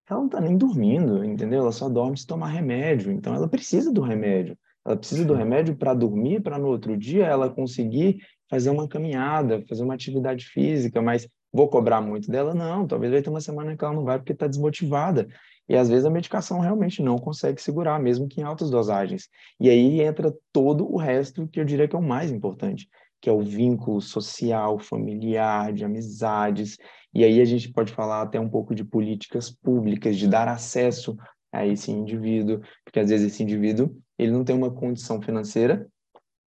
Ela 0.08 0.20
não 0.20 0.26
está 0.26 0.40
nem 0.40 0.56
dormindo, 0.56 1.24
entendeu? 1.24 1.60
Ela 1.60 1.72
só 1.72 1.88
dorme 1.88 2.16
se 2.18 2.26
tomar 2.26 2.48
remédio, 2.48 3.10
então 3.10 3.34
ela 3.34 3.48
precisa 3.48 3.92
do 3.92 4.02
remédio. 4.02 4.56
Ela 4.84 4.96
precisa 4.96 5.24
do 5.24 5.34
remédio 5.34 5.76
para 5.76 5.94
dormir, 5.94 6.42
para 6.42 6.58
no 6.58 6.68
outro 6.68 6.96
dia 6.96 7.24
ela 7.24 7.48
conseguir 7.48 8.18
fazer 8.50 8.70
uma 8.70 8.86
caminhada, 8.86 9.64
fazer 9.66 9.82
uma 9.82 9.94
atividade 9.94 10.44
física, 10.44 11.00
mas 11.00 11.26
vou 11.52 11.68
cobrar 11.68 12.00
muito 12.00 12.30
dela? 12.30 12.54
Não, 12.54 12.86
talvez 12.86 13.12
vai 13.12 13.22
ter 13.22 13.30
uma 13.30 13.40
semana 13.40 13.76
que 13.76 13.84
ela 13.84 13.94
não 13.94 14.04
vai 14.04 14.18
porque 14.18 14.32
está 14.32 14.46
desmotivada. 14.46 15.26
E 15.66 15.74
às 15.74 15.88
vezes 15.88 16.04
a 16.04 16.10
medicação 16.10 16.60
realmente 16.60 17.02
não 17.02 17.16
consegue 17.18 17.62
segurar, 17.62 17.98
mesmo 17.98 18.28
que 18.28 18.40
em 18.40 18.44
altas 18.44 18.68
dosagens. 18.68 19.28
E 19.58 19.70
aí 19.70 20.02
entra 20.02 20.34
todo 20.52 20.86
o 20.86 20.98
resto 20.98 21.48
que 21.48 21.58
eu 21.58 21.64
diria 21.64 21.88
que 21.88 21.96
é 21.96 21.98
o 21.98 22.02
mais 22.02 22.30
importante, 22.30 22.86
que 23.24 23.30
é 23.30 23.32
o 23.32 23.40
vínculo 23.40 24.02
social, 24.02 24.78
familiar, 24.78 25.72
de 25.72 25.82
amizades. 25.82 26.76
E 27.14 27.24
aí 27.24 27.40
a 27.40 27.44
gente 27.46 27.72
pode 27.72 27.90
falar 27.90 28.20
até 28.20 28.38
um 28.38 28.50
pouco 28.50 28.74
de 28.74 28.84
políticas 28.84 29.50
públicas, 29.50 30.18
de 30.18 30.28
dar 30.28 30.46
acesso 30.46 31.16
a 31.50 31.66
esse 31.66 31.90
indivíduo, 31.90 32.60
porque 32.84 33.00
às 33.00 33.08
vezes 33.08 33.32
esse 33.32 33.42
indivíduo 33.42 33.96
ele 34.18 34.30
não 34.30 34.44
tem 34.44 34.54
uma 34.54 34.70
condição 34.70 35.22
financeira 35.22 35.88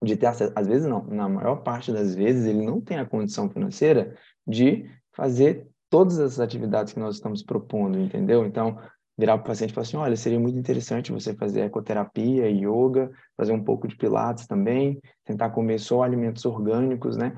de 0.03 0.15
ter 0.15 0.27
acesso, 0.27 0.53
às 0.55 0.67
vezes 0.67 0.87
não, 0.87 1.03
na 1.07 1.27
maior 1.27 1.63
parte 1.63 1.91
das 1.91 2.13
vezes 2.13 2.45
ele 2.45 2.63
não 2.63 2.79
tem 2.79 2.99
a 2.99 3.07
condição 3.07 3.49
financeira 3.49 4.15
de 4.45 4.87
fazer 5.15 5.65
todas 5.89 6.19
essas 6.19 6.39
atividades 6.39 6.93
que 6.93 6.99
nós 6.99 7.15
estamos 7.15 7.41
propondo, 7.41 7.97
entendeu? 7.97 8.45
Então, 8.45 8.77
virar 9.17 9.37
para 9.37 9.45
o 9.45 9.47
paciente 9.47 9.71
e 9.71 9.73
falar 9.73 9.87
assim, 9.87 9.97
olha, 9.97 10.15
seria 10.15 10.39
muito 10.39 10.57
interessante 10.57 11.11
você 11.11 11.33
fazer 11.33 11.61
ecoterapia, 11.61 12.49
yoga, 12.49 13.09
fazer 13.35 13.51
um 13.51 13.63
pouco 13.63 13.87
de 13.87 13.95
pilates 13.95 14.45
também, 14.45 15.01
tentar 15.25 15.49
comer 15.49 15.79
só 15.79 16.03
alimentos 16.03 16.45
orgânicos, 16.45 17.17
né? 17.17 17.35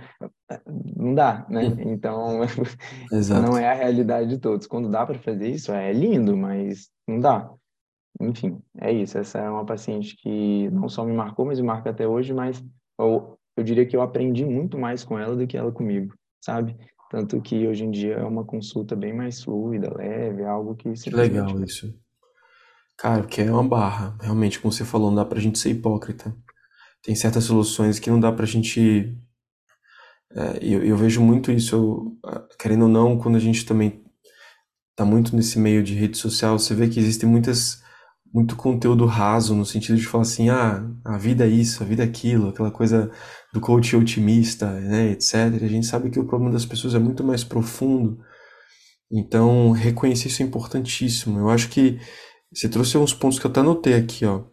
Não 0.95 1.15
dá, 1.15 1.45
né? 1.49 1.61
Então, 1.79 2.39
não 3.41 3.57
é 3.57 3.71
a 3.71 3.73
realidade 3.73 4.29
de 4.29 4.37
todos. 4.37 4.67
Quando 4.67 4.89
dá 4.89 5.05
para 5.05 5.17
fazer 5.19 5.47
isso, 5.47 5.71
é 5.71 5.93
lindo, 5.93 6.35
mas 6.35 6.89
não 7.07 7.19
dá. 7.19 7.49
Enfim, 8.19 8.61
é 8.77 8.91
isso. 8.91 9.17
Essa 9.17 9.39
é 9.39 9.49
uma 9.49 9.65
paciente 9.65 10.17
que 10.17 10.69
não 10.71 10.89
só 10.89 11.05
me 11.05 11.13
marcou, 11.13 11.45
mas 11.45 11.59
me 11.59 11.67
marca 11.67 11.91
até 11.91 12.05
hoje, 12.05 12.33
mas 12.33 12.61
eu, 12.99 13.39
eu 13.55 13.63
diria 13.63 13.85
que 13.85 13.95
eu 13.95 14.01
aprendi 14.01 14.45
muito 14.45 14.77
mais 14.77 15.05
com 15.05 15.17
ela 15.17 15.35
do 15.35 15.47
que 15.47 15.55
ela 15.55 15.71
comigo, 15.71 16.13
sabe? 16.43 16.75
Tanto 17.09 17.41
que 17.41 17.67
hoje 17.67 17.83
em 17.83 17.91
dia 17.91 18.15
é 18.15 18.23
uma 18.23 18.45
consulta 18.45 18.95
bem 18.95 19.13
mais 19.13 19.43
fluida, 19.43 19.91
leve, 19.95 20.43
algo 20.43 20.75
que 20.75 20.95
se 20.95 21.09
Legal 21.09 21.63
isso. 21.63 21.93
Cara, 22.95 23.21
porque 23.21 23.41
é 23.41 23.51
uma 23.51 23.67
barra. 23.67 24.15
Realmente, 24.21 24.59
como 24.59 24.71
você 24.71 24.85
falou, 24.85 25.09
não 25.09 25.15
dá 25.15 25.25
pra 25.25 25.39
gente 25.39 25.57
ser 25.57 25.71
hipócrita. 25.71 26.35
Tem 27.01 27.15
certas 27.15 27.45
soluções 27.45 27.97
que 27.97 28.09
não 28.09 28.19
dá 28.19 28.31
pra 28.31 28.45
gente. 28.45 29.17
É, 30.31 30.59
eu, 30.61 30.83
eu 30.83 30.95
vejo 30.95 31.21
muito 31.21 31.51
isso, 31.51 31.75
eu, 31.75 32.19
querendo 32.59 32.83
ou 32.83 32.87
não, 32.89 33.17
quando 33.17 33.35
a 33.37 33.39
gente 33.39 33.65
também 33.65 34.03
tá 34.95 35.03
muito 35.03 35.35
nesse 35.35 35.57
meio 35.57 35.81
de 35.81 35.95
rede 35.95 36.17
social, 36.17 36.59
você 36.59 36.75
vê 36.75 36.87
que 36.87 36.99
existem 36.99 37.27
muitas 37.27 37.81
muito 38.33 38.55
conteúdo 38.55 39.05
raso 39.05 39.55
no 39.55 39.65
sentido 39.65 39.97
de 39.97 40.05
falar 40.05 40.21
assim, 40.21 40.49
ah, 40.49 40.87
a 41.03 41.17
vida 41.17 41.45
é 41.45 41.49
isso, 41.49 41.81
a 41.81 41.85
vida 41.85 42.03
é 42.03 42.05
aquilo, 42.05 42.49
aquela 42.49 42.71
coisa 42.71 43.11
do 43.53 43.59
coach 43.59 43.95
otimista, 43.95 44.71
né, 44.79 45.11
etc. 45.11 45.33
A 45.61 45.67
gente 45.67 45.87
sabe 45.87 46.09
que 46.09 46.19
o 46.19 46.25
problema 46.25 46.51
das 46.53 46.65
pessoas 46.65 46.93
é 46.93 46.99
muito 46.99 47.23
mais 47.23 47.43
profundo. 47.43 48.19
Então, 49.11 49.71
reconhecer 49.71 50.27
isso 50.27 50.43
é 50.43 50.45
importantíssimo. 50.45 51.39
Eu 51.39 51.49
acho 51.49 51.69
que 51.69 51.99
você 52.53 52.69
trouxe 52.69 52.97
uns 52.97 53.13
pontos 53.13 53.39
que 53.39 53.45
eu 53.45 53.51
até 53.51 53.59
anotei 53.59 53.95
aqui, 53.95 54.25
ó. 54.25 54.45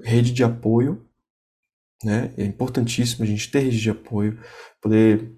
Rede 0.00 0.32
de 0.32 0.44
apoio, 0.44 1.04
né? 2.04 2.32
É 2.36 2.44
importantíssimo 2.44 3.24
a 3.24 3.26
gente 3.26 3.50
ter 3.50 3.60
rede 3.60 3.80
de 3.80 3.90
apoio, 3.90 4.38
poder 4.80 5.32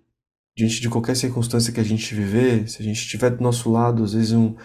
diante 0.56 0.80
de 0.80 0.88
qualquer 0.88 1.14
circunstância 1.14 1.72
que 1.72 1.80
a 1.80 1.84
gente 1.84 2.14
viver, 2.14 2.68
se 2.68 2.80
a 2.80 2.84
gente 2.84 2.96
estiver 2.96 3.30
do 3.30 3.42
nosso 3.42 3.70
lado, 3.70 4.02
às 4.02 4.14
vezes 4.14 4.32
um 4.32 4.56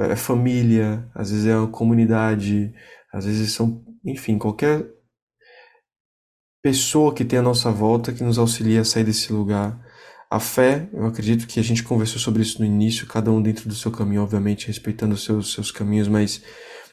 é 0.00 0.16
família, 0.16 1.08
às 1.14 1.30
vezes 1.30 1.46
é 1.46 1.56
uma 1.56 1.68
comunidade, 1.68 2.72
às 3.12 3.24
vezes 3.24 3.52
são, 3.52 3.84
enfim, 4.04 4.38
qualquer 4.38 4.86
pessoa 6.62 7.14
que 7.14 7.24
tem 7.24 7.38
a 7.38 7.42
nossa 7.42 7.70
volta 7.70 8.12
que 8.12 8.24
nos 8.24 8.38
auxilia 8.38 8.80
a 8.80 8.84
sair 8.84 9.04
desse 9.04 9.32
lugar. 9.32 9.80
A 10.28 10.40
fé, 10.40 10.88
eu 10.92 11.06
acredito 11.06 11.46
que 11.46 11.60
a 11.60 11.62
gente 11.62 11.82
conversou 11.82 12.18
sobre 12.18 12.42
isso 12.42 12.58
no 12.58 12.64
início, 12.64 13.06
cada 13.06 13.30
um 13.30 13.40
dentro 13.40 13.68
do 13.68 13.74
seu 13.74 13.92
caminho, 13.92 14.22
obviamente, 14.22 14.66
respeitando 14.66 15.14
os 15.14 15.24
seus, 15.24 15.52
seus 15.52 15.70
caminhos, 15.70 16.08
mas 16.08 16.42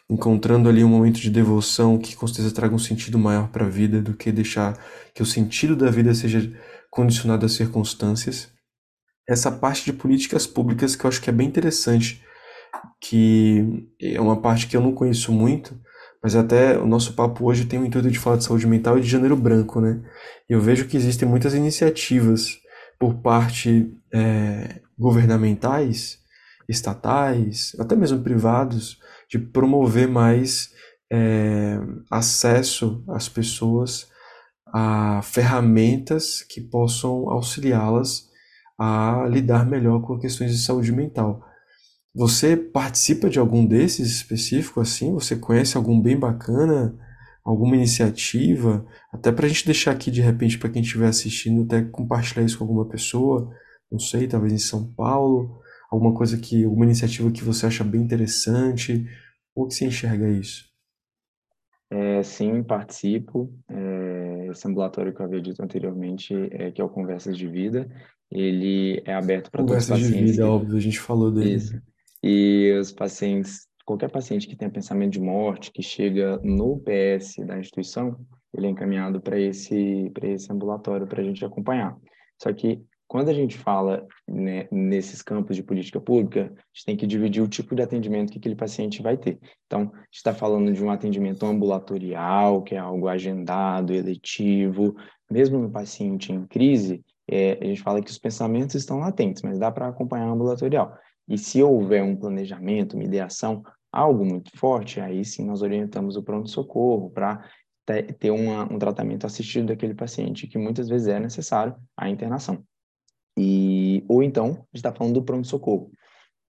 encontrando 0.09 0.69
ali 0.69 0.83
um 0.83 0.89
momento 0.89 1.19
de 1.19 1.29
devoção 1.29 1.97
que 1.97 2.15
com 2.15 2.27
certeza 2.27 2.53
traga 2.53 2.75
um 2.75 2.79
sentido 2.79 3.17
maior 3.17 3.49
para 3.49 3.65
a 3.65 3.69
vida 3.69 4.01
do 4.01 4.13
que 4.13 4.31
deixar 4.31 4.77
que 5.13 5.23
o 5.23 5.25
sentido 5.25 5.75
da 5.75 5.89
vida 5.89 6.13
seja 6.13 6.51
condicionado 6.91 7.45
às 7.45 7.53
circunstâncias. 7.53 8.49
Essa 9.27 9.51
parte 9.51 9.85
de 9.85 9.93
políticas 9.93 10.45
públicas 10.45 10.95
que 10.95 11.05
eu 11.05 11.09
acho 11.09 11.21
que 11.21 11.29
é 11.29 11.33
bem 11.33 11.47
interessante, 11.47 12.22
que 12.99 13.87
é 14.01 14.19
uma 14.19 14.41
parte 14.41 14.67
que 14.67 14.75
eu 14.75 14.81
não 14.81 14.93
conheço 14.93 15.31
muito, 15.31 15.79
mas 16.21 16.35
até 16.35 16.77
o 16.77 16.87
nosso 16.87 17.13
papo 17.13 17.45
hoje 17.45 17.65
tem 17.65 17.79
o 17.79 17.85
intuito 17.85 18.09
de 18.09 18.17
falar 18.17 18.37
de 18.37 18.45
saúde 18.45 18.65
mental 18.65 18.97
e 18.97 19.01
de 19.01 19.09
janeiro 19.09 19.35
branco, 19.35 19.81
né? 19.81 20.01
Eu 20.47 20.61
vejo 20.61 20.87
que 20.87 20.95
existem 20.95 21.27
muitas 21.27 21.53
iniciativas 21.53 22.59
por 22.97 23.15
parte 23.15 23.93
é, 24.13 24.79
governamentais, 24.97 26.19
estatais, 26.69 27.75
até 27.77 27.95
mesmo 27.95 28.21
privados, 28.21 28.99
de 29.29 29.37
promover 29.37 30.07
mais 30.07 30.71
é, 31.11 31.77
acesso 32.09 33.03
às 33.09 33.27
pessoas 33.27 34.07
a 34.73 35.21
ferramentas 35.21 36.41
que 36.41 36.59
possam 36.59 37.29
auxiliá-las 37.29 38.29
a 38.79 39.27
lidar 39.29 39.65
melhor 39.65 40.01
com 40.01 40.17
questões 40.17 40.51
de 40.51 40.57
saúde 40.57 40.91
mental. 40.91 41.43
Você 42.15 42.55
participa 42.55 43.27
de 43.27 43.39
algum 43.39 43.65
desses 43.65 44.07
específico 44.07 44.79
assim? 44.79 45.11
Você 45.13 45.35
conhece 45.35 45.75
algum 45.75 45.99
bem 45.99 46.17
bacana? 46.17 46.95
Alguma 47.43 47.75
iniciativa? 47.75 48.85
Até 49.11 49.31
para 49.31 49.45
a 49.47 49.49
gente 49.49 49.65
deixar 49.65 49.91
aqui 49.91 50.11
de 50.11 50.21
repente 50.21 50.59
para 50.59 50.69
quem 50.69 50.81
estiver 50.81 51.07
assistindo, 51.07 51.63
até 51.63 51.81
compartilhar 51.81 52.45
isso 52.45 52.57
com 52.57 52.65
alguma 52.65 52.87
pessoa, 52.87 53.51
não 53.91 53.99
sei, 53.99 54.27
talvez 54.27 54.53
em 54.53 54.59
São 54.59 54.93
Paulo, 54.93 55.59
alguma 55.89 56.13
coisa 56.13 56.37
que, 56.37 56.63
alguma 56.63 56.85
iniciativa 56.85 57.31
que 57.31 57.43
você 57.43 57.65
acha 57.65 57.83
bem 57.83 58.01
interessante, 58.01 59.05
ou 59.55 59.67
que 59.67 59.73
você 59.73 59.85
enxerga 59.85 60.29
isso? 60.29 60.71
É, 61.89 62.23
sim, 62.23 62.63
participo. 62.63 63.51
É, 63.69 64.47
esse 64.51 64.67
ambulatório 64.67 65.13
que 65.13 65.21
eu 65.21 65.25
havia 65.25 65.41
dito 65.41 65.61
anteriormente, 65.61 66.33
é, 66.51 66.71
que 66.71 66.81
é 66.81 66.83
o 66.83 66.89
Conversas 66.89 67.37
de 67.37 67.47
Vida, 67.47 67.89
ele 68.31 69.01
é 69.05 69.13
aberto 69.13 69.51
para 69.51 69.63
todos 69.63 69.83
os 69.83 69.89
pacientes. 69.89 70.09
Conversas 70.09 70.27
de 70.27 70.31
Vida, 70.31 70.49
óbvio, 70.49 70.77
a 70.77 70.79
gente 70.79 70.99
falou 70.99 71.31
dele. 71.31 71.55
Isso. 71.55 71.92
E 72.23 72.71
os 72.79 72.91
pacientes, 72.91 73.67
qualquer 73.85 74.09
paciente 74.09 74.47
que 74.47 74.55
tenha 74.55 74.71
pensamento 74.71 75.11
de 75.11 75.19
morte, 75.19 75.71
que 75.71 75.83
chega 75.83 76.39
no 76.41 76.79
PS 76.79 77.45
da 77.45 77.59
instituição, 77.59 78.17
ele 78.53 78.67
é 78.67 78.69
encaminhado 78.69 79.19
para 79.19 79.37
esse, 79.37 80.11
esse 80.21 80.51
ambulatório 80.51 81.05
para 81.05 81.21
a 81.21 81.25
gente 81.25 81.43
acompanhar. 81.43 81.97
Só 82.41 82.53
que 82.53 82.81
quando 83.07 83.29
a 83.29 83.33
gente 83.33 83.57
fala 83.57 84.07
né, 84.27 84.67
nesses 84.71 85.21
campos 85.21 85.55
de 85.55 85.61
política 85.61 85.99
pública, 85.99 86.45
a 86.45 86.47
gente 86.73 86.85
tem 86.85 86.97
que 86.97 87.05
dividir 87.05 87.43
o 87.43 87.47
tipo 87.47 87.75
de 87.75 87.81
atendimento 87.83 88.31
que 88.31 88.39
aquele 88.39 88.55
paciente 88.55 89.03
vai 89.03 89.17
ter. 89.17 89.37
Então, 89.67 89.81
a 89.81 89.97
gente 90.05 90.15
está 90.15 90.33
falando 90.33 90.73
de 90.73 90.83
um 90.83 90.89
atendimento 90.89 91.45
ambulatorial, 91.45 92.63
que 92.63 92.73
é 92.73 92.79
algo 92.79 93.07
agendado, 93.07 93.93
eletivo. 93.93 94.95
Mesmo 95.29 95.59
no 95.59 95.69
paciente 95.69 96.31
em 96.31 96.45
crise, 96.47 97.03
é, 97.27 97.59
a 97.61 97.65
gente 97.65 97.81
fala 97.81 98.01
que 98.01 98.09
os 98.09 98.17
pensamentos 98.17 98.75
estão 98.75 98.97
latentes, 98.97 99.43
mas 99.43 99.59
dá 99.59 99.71
para 99.71 99.87
acompanhar 99.87 100.29
ambulatorial. 100.29 100.97
E 101.27 101.37
se 101.37 101.61
houver 101.63 102.03
um 102.03 102.15
planejamento, 102.15 102.93
uma 102.93 103.03
ideação, 103.03 103.63
algo 103.91 104.25
muito 104.25 104.51
forte, 104.57 104.99
aí 104.99 105.23
sim 105.23 105.45
nós 105.45 105.61
orientamos 105.61 106.15
o 106.15 106.23
pronto-socorro 106.23 107.09
para 107.09 107.47
ter 108.19 108.31
uma, 108.31 108.63
um 108.71 108.79
tratamento 108.79 109.25
assistido 109.25 109.67
daquele 109.67 109.93
paciente, 109.93 110.47
que 110.47 110.57
muitas 110.57 110.89
vezes 110.89 111.07
é 111.07 111.19
necessário 111.19 111.75
a 111.95 112.09
internação. 112.09 112.63
E, 113.37 114.03
ou 114.07 114.23
então, 114.23 114.45
a 114.45 114.49
gente 114.51 114.67
está 114.75 114.91
falando 114.93 115.15
do 115.15 115.23
pronto-socorro. 115.23 115.91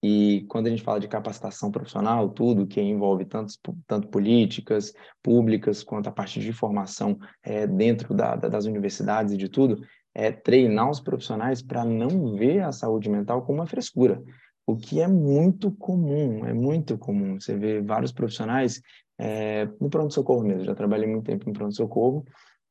E 0.02 0.44
quando 0.48 0.66
a 0.66 0.70
gente 0.70 0.82
fala 0.82 1.00
de 1.00 1.08
capacitação 1.08 1.70
profissional, 1.70 2.28
tudo 2.28 2.66
que 2.66 2.80
envolve 2.80 3.24
tanto, 3.24 3.54
tanto 3.86 4.08
políticas 4.08 4.92
públicas 5.22 5.82
quanto 5.82 6.08
a 6.08 6.12
parte 6.12 6.40
de 6.40 6.52
formação 6.52 7.18
é, 7.42 7.66
dentro 7.66 8.12
da, 8.12 8.36
da, 8.36 8.48
das 8.48 8.66
universidades 8.66 9.32
e 9.32 9.36
de 9.36 9.48
tudo, 9.48 9.80
é 10.14 10.30
treinar 10.30 10.90
os 10.90 11.00
profissionais 11.00 11.62
para 11.62 11.84
não 11.84 12.36
ver 12.36 12.60
a 12.60 12.70
saúde 12.70 13.08
mental 13.08 13.42
como 13.42 13.58
uma 13.60 13.66
frescura 13.66 14.22
o 14.66 14.76
que 14.76 15.00
é 15.00 15.06
muito 15.06 15.70
comum, 15.70 16.44
é 16.44 16.52
muito 16.52 16.96
comum. 16.96 17.38
Você 17.38 17.56
vê 17.56 17.80
vários 17.80 18.12
profissionais 18.12 18.80
é, 19.18 19.66
no 19.80 19.88
pronto-socorro 19.88 20.42
mesmo, 20.42 20.64
já 20.64 20.74
trabalhei 20.74 21.06
muito 21.06 21.24
tempo 21.24 21.48
em 21.48 21.52
pronto-socorro, 21.52 22.24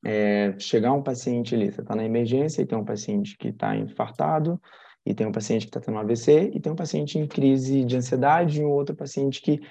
é, 0.04 0.54
chegar 0.60 0.92
um 0.94 1.02
paciente 1.02 1.56
ali, 1.56 1.72
você 1.72 1.82
está 1.82 1.96
na 1.96 2.04
emergência 2.04 2.62
e 2.62 2.66
tem 2.66 2.78
um 2.78 2.84
paciente 2.84 3.38
que 3.38 3.50
está 3.50 3.76
infartado, 3.76 4.60
e 5.06 5.14
tem 5.14 5.28
um 5.28 5.32
paciente 5.32 5.66
que 5.66 5.70
está 5.70 5.80
tendo 5.80 5.96
um 5.96 6.00
AVC, 6.00 6.52
e 6.54 6.60
tem 6.60 6.72
um 6.72 6.76
paciente 6.76 7.18
em 7.18 7.28
crise 7.28 7.84
de 7.84 7.96
ansiedade, 7.96 8.60
e 8.60 8.66
um 8.66 8.72
outro 8.72 8.96
paciente 8.96 9.42
que, 9.42 9.62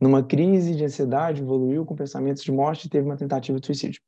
numa 0.00 0.22
crise 0.22 0.74
de 0.74 0.84
ansiedade, 0.84 1.42
evoluiu 1.42 1.84
com 1.84 1.94
pensamentos 1.94 2.42
de 2.42 2.52
morte 2.52 2.86
e 2.86 2.90
teve 2.90 3.06
uma 3.06 3.16
tentativa 3.16 3.58
de 3.58 3.66
suicídio. 3.66 4.00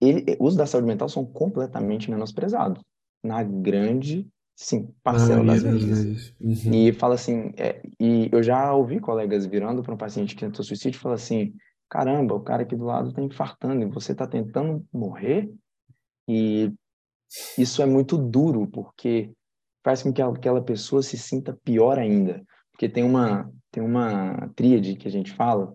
Ele, 0.00 0.36
os 0.38 0.56
da 0.56 0.66
saúde 0.66 0.86
mental 0.86 1.08
são 1.08 1.24
completamente 1.24 2.10
menosprezados, 2.10 2.82
na 3.22 3.42
grande 3.42 4.26
Sim, 4.56 4.94
parcela 5.02 5.44
das 5.44 5.62
vezes. 5.62 6.34
Uhum. 6.40 6.74
E 6.74 6.92
fala 6.92 7.14
assim, 7.14 7.52
é, 7.56 7.82
e 7.98 8.28
eu 8.32 8.42
já 8.42 8.72
ouvi 8.72 9.00
colegas 9.00 9.46
virando 9.46 9.82
para 9.82 9.94
um 9.94 9.98
paciente 9.98 10.34
que 10.34 10.44
tentou 10.44 10.64
suicídio 10.64 10.96
e 10.96 11.00
fala 11.00 11.16
assim, 11.16 11.54
caramba, 11.88 12.34
o 12.34 12.40
cara 12.40 12.62
aqui 12.62 12.76
do 12.76 12.84
lado 12.84 13.08
está 13.08 13.20
infartando 13.20 13.82
e 13.82 13.90
você 13.90 14.12
está 14.12 14.26
tentando 14.26 14.84
morrer? 14.92 15.52
E 16.28 16.72
isso 17.58 17.82
é 17.82 17.86
muito 17.86 18.16
duro, 18.16 18.66
porque 18.68 19.32
faz 19.82 20.02
com 20.02 20.12
que 20.12 20.22
aquela 20.22 20.62
pessoa 20.62 21.02
se 21.02 21.18
sinta 21.18 21.58
pior 21.64 21.98
ainda. 21.98 22.42
Porque 22.70 22.88
tem 22.88 23.02
uma, 23.02 23.52
tem 23.70 23.82
uma 23.82 24.50
tríade 24.54 24.96
que 24.96 25.08
a 25.08 25.10
gente 25.10 25.32
fala, 25.32 25.74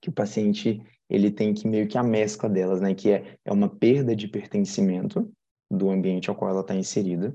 que 0.00 0.08
o 0.08 0.12
paciente 0.12 0.80
ele 1.08 1.30
tem 1.30 1.52
que 1.52 1.68
meio 1.68 1.86
que 1.86 1.98
a 1.98 2.02
mescla 2.02 2.48
delas, 2.48 2.80
né? 2.80 2.94
Que 2.94 3.10
é, 3.10 3.36
é 3.44 3.52
uma 3.52 3.68
perda 3.68 4.14
de 4.14 4.28
pertencimento 4.28 5.30
do 5.70 5.90
ambiente 5.90 6.30
ao 6.30 6.36
qual 6.36 6.50
ela 6.50 6.60
está 6.60 6.74
inserida, 6.74 7.34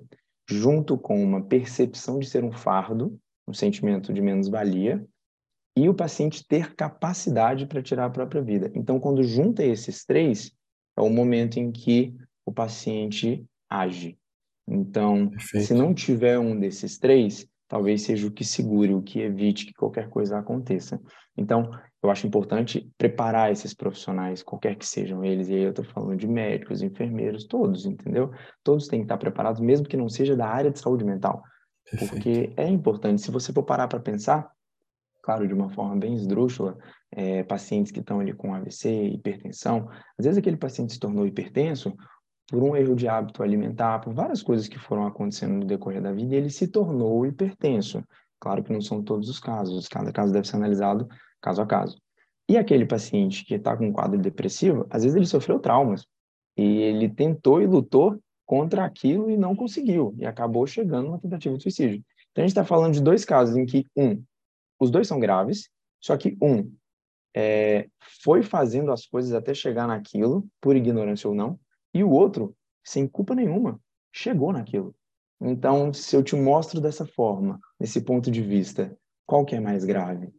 junto 0.50 0.98
com 0.98 1.24
uma 1.24 1.44
percepção 1.44 2.18
de 2.18 2.28
ser 2.28 2.44
um 2.44 2.52
fardo, 2.52 3.20
um 3.48 3.54
sentimento 3.54 4.12
de 4.12 4.22
menos-valia, 4.22 5.06
e 5.78 5.88
o 5.88 5.94
paciente 5.94 6.46
ter 6.46 6.76
capacidade 6.76 7.66
para 7.68 7.82
tirar 7.82 8.06
a 8.06 8.10
própria 8.10 8.42
vida. 8.42 8.72
Então, 8.74 9.00
quando 9.00 9.24
junta 9.24 9.64
esses 9.64 10.04
três, 10.04 10.52
é 10.98 11.02
o 11.02 11.10
momento 11.10 11.58
em 11.58 11.72
que 11.72 12.16
o 12.46 12.52
paciente 12.52 13.46
age. 13.70 14.18
Então, 14.68 15.30
Perfeito. 15.30 15.68
se 15.68 15.74
não 15.74 15.94
tiver 15.94 16.38
um 16.40 16.60
desses 16.60 16.98
três, 16.98 17.48
talvez 17.70 18.02
seja 18.02 18.28
o 18.28 18.32
que 18.32 18.44
segure, 18.44 18.94
o 18.94 19.02
que 19.02 19.22
evite 19.22 19.68
que 19.68 19.74
qualquer 19.74 20.10
coisa 20.10 20.40
aconteça. 20.40 21.00
Então, 21.38 21.72
eu 22.02 22.10
acho 22.10 22.26
importante 22.26 22.92
preparar 22.98 23.52
esses 23.52 23.74
profissionais, 23.74 24.42
qualquer 24.42 24.76
que 24.76 24.86
sejam 24.86 25.24
eles, 25.24 25.48
e 25.48 25.54
aí 25.54 25.64
eu 25.64 25.70
estou 25.70 25.86
falando 25.86 26.18
de 26.18 26.28
médicos, 26.28 26.82
enfermeiros, 26.82 27.46
todos, 27.46 27.86
entendeu? 27.86 28.32
Todos 28.64 28.88
têm 28.88 29.02
que 29.02 29.06
estar 29.06 29.18
preparados, 29.18 29.62
mesmo 29.62 29.88
que 29.88 29.96
não 29.96 30.10
seja 30.10 30.36
da 30.36 30.48
área 30.48 30.72
de 30.72 30.80
saúde 30.80 31.06
mental. 31.06 31.44
Perfeito. 31.90 32.12
Porque 32.12 32.54
é 32.58 32.68
importante, 32.68 33.22
se 33.22 33.32
você 33.32 33.54
for 33.54 33.64
parar 33.64 33.88
para 33.88 34.00
pensar, 34.00 34.52
claro, 35.22 35.48
de 35.48 35.54
uma 35.54 35.70
forma 35.70 35.96
bem 35.96 36.16
esdrúxula, 36.16 36.76
é, 37.12 37.44
pacientes 37.44 37.92
que 37.92 38.00
estão 38.00 38.20
ali 38.20 38.34
com 38.34 38.54
AVC, 38.54 38.90
hipertensão, 39.10 39.88
às 40.18 40.26
vezes 40.26 40.40
aquele 40.40 40.58
paciente 40.58 40.94
se 40.94 41.00
tornou 41.00 41.28
hipertenso 41.28 41.96
por 42.50 42.64
um 42.64 42.76
erro 42.76 42.96
de 42.96 43.08
hábito 43.08 43.44
alimentar, 43.44 44.00
por 44.00 44.14
várias 44.14 44.42
coisas 44.42 44.68
que 44.68 44.80
foram 44.80 45.06
acontecendo 45.06 45.60
no 45.60 45.66
decorrer 45.66 46.02
da 46.02 46.12
vida, 46.12 46.36
ele 46.36 46.50
se 46.50 46.68
tornou 46.68 47.26
hipertenso. 47.26 48.04
Claro 48.40 48.64
que 48.64 48.74
não 48.74 48.82
são 48.82 49.04
todos 49.04 49.30
os 49.30 49.40
casos, 49.40 49.88
cada 49.88 50.12
caso 50.12 50.34
deve 50.34 50.48
ser 50.48 50.56
analisado 50.56 51.08
caso 51.42 51.62
a 51.62 51.66
caso. 51.66 51.98
E 52.50 52.58
aquele 52.58 52.86
paciente 52.86 53.46
que 53.46 53.54
está 53.54 53.78
com 53.78 53.88
um 53.88 53.92
quadro 53.92 54.18
depressivo, 54.18 54.88
às 54.90 55.04
vezes 55.04 55.16
ele 55.16 55.28
sofreu 55.28 55.60
traumas, 55.60 56.06
e 56.58 56.64
ele 56.64 57.08
tentou 57.08 57.62
e 57.62 57.68
lutou 57.68 58.20
contra 58.46 58.84
aquilo 58.84 59.30
e 59.30 59.38
não 59.38 59.56
conseguiu, 59.56 60.16
e 60.18 60.26
acabou 60.26 60.66
chegando 60.66 61.06
numa 61.06 61.20
tentativa 61.20 61.56
de 61.56 61.62
suicídio. 61.62 62.04
Então 62.32 62.44
a 62.44 62.48
gente 62.48 62.52
está 62.52 62.66
falando 62.66 62.94
de 62.94 63.02
dois 63.02 63.24
casos 63.24 63.56
em 63.56 63.66
que, 63.66 63.86
um, 63.96 64.24
os 64.80 64.90
dois 64.90 65.08
são 65.08 65.20
graves, 65.20 65.70
só 66.02 66.18
que 66.18 66.36
um 66.42 66.74
é, 67.36 67.88
foi 68.24 68.42
fazendo 68.42 68.92
as 68.92 69.06
coisas 69.06 69.34
até 69.34 69.54
chegar 69.54 69.88
naquilo, 69.88 70.48
por 70.60 70.76
ignorância 70.76 71.30
ou 71.30 71.36
não, 71.36 71.60
e 71.94 72.04
o 72.04 72.10
outro, 72.10 72.56
sem 72.84 73.08
culpa 73.08 73.36
nenhuma, 73.36 73.80
chegou 74.12 74.52
naquilo. 74.52 74.96
Então, 75.42 75.94
se 75.94 76.16
eu 76.16 76.24
te 76.24 76.36
mostro 76.36 76.82
dessa 76.82 77.06
forma, 77.06 77.60
nesse 77.80 78.02
ponto 78.02 78.30
de 78.30 78.42
vista, 78.42 78.96
qual 79.26 79.46
que 79.46 79.56
é 79.56 79.60
mais 79.60 79.86
grave? 79.86 80.30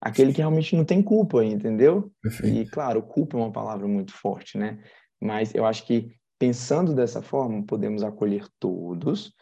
Aquele 0.00 0.32
que 0.32 0.38
realmente 0.38 0.74
não 0.74 0.84
tem 0.84 1.00
culpa, 1.00 1.44
entendeu? 1.44 2.10
Perfeito. 2.20 2.56
E, 2.56 2.66
claro, 2.66 3.02
culpa 3.02 3.36
é 3.36 3.40
uma 3.40 3.52
palavra 3.52 3.86
muito 3.86 4.12
forte, 4.12 4.58
né? 4.58 4.82
Mas 5.20 5.54
eu 5.54 5.64
acho 5.64 5.86
que, 5.86 6.16
pensando 6.40 6.92
dessa 6.92 7.22
forma, 7.22 7.64
podemos 7.64 8.02
acolher 8.02 8.44
todos 8.58 9.32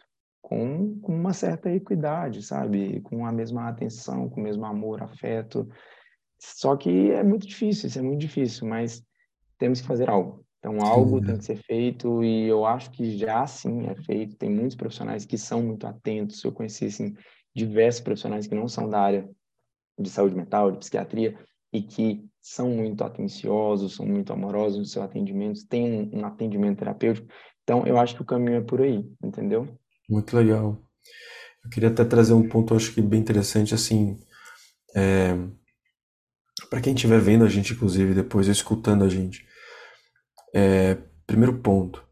com, 0.43 1.01
com 1.01 1.15
uma 1.15 1.33
certa 1.33 1.71
equidade, 1.73 2.43
sabe? 2.43 3.01
Com 3.01 3.25
a 3.25 3.33
mesma 3.33 3.69
atenção, 3.69 4.29
com 4.29 4.41
o 4.41 4.45
mesmo 4.45 4.67
amor, 4.67 5.03
afeto. 5.03 5.67
Só 6.39 6.77
que 6.77 7.11
é 7.11 7.23
muito 7.23 7.47
difícil, 7.47 7.89
isso 7.89 7.99
é 7.99 8.03
muito 8.03 8.21
difícil, 8.21 8.69
mas 8.69 9.03
temos 9.57 9.81
que 9.81 9.87
fazer 9.87 10.11
algo. 10.11 10.45
Então, 10.61 10.83
algo 10.83 11.23
tem 11.23 11.39
que 11.39 11.45
ser 11.45 11.57
feito 11.57 12.23
e 12.23 12.47
eu 12.47 12.67
acho 12.67 12.91
que 12.91 13.17
já 13.17 13.47
sim 13.47 13.87
é 13.87 13.95
feito. 13.95 14.37
Tem 14.37 14.51
muitos 14.51 14.77
profissionais 14.77 15.25
que 15.25 15.39
são 15.39 15.63
muito 15.63 15.87
atentos. 15.87 16.45
Eu 16.45 16.53
conheci, 16.53 16.85
assim, 16.85 17.17
diversos 17.55 18.03
profissionais 18.03 18.47
que 18.47 18.55
não 18.55 18.69
são 18.69 18.89
da 18.89 19.01
área 19.01 19.29
de 19.99 20.11
saúde 20.11 20.37
mental, 20.37 20.71
de 20.71 20.79
psiquiatria, 20.79 21.39
e 21.73 21.83
que 21.83 22.25
são 22.43 22.69
muito 22.71 23.03
atenciosos, 23.03 23.97
são 23.97 24.07
muito 24.07 24.33
amorosos 24.33 24.79
nos 24.79 24.93
seus 24.93 25.05
atendimentos, 25.05 25.65
têm 25.65 26.11
um, 26.15 26.21
um 26.21 26.27
atendimento 26.27 26.79
terapêutico. 26.79 27.29
Então, 27.63 27.87
eu 27.87 27.99
acho 27.99 28.15
que 28.15 28.23
o 28.23 28.27
caminho 28.27 28.59
é 28.59 28.61
por 28.61 28.83
aí, 28.83 29.05
entendeu? 29.23 29.69
Muito 30.09 30.37
legal. 30.37 30.79
Eu 31.65 31.71
queria 31.71 31.89
até 31.89 32.05
trazer 32.05 32.35
um 32.35 32.49
ponto, 32.49 32.75
acho 32.75 32.93
que 32.93 33.01
bem 33.01 33.21
interessante, 33.21 33.75
assim, 33.75 34.19
é, 34.95 35.37
para 36.69 36.81
quem 36.81 36.95
estiver 36.95 37.21
vendo 37.21 37.45
a 37.45 37.49
gente, 37.49 37.73
inclusive, 37.73 38.15
depois 38.15 38.49
escutando 38.49 39.05
a 39.05 39.09
gente, 39.09 39.47
é, 40.55 40.97
primeiro 41.27 41.59
ponto. 41.59 42.05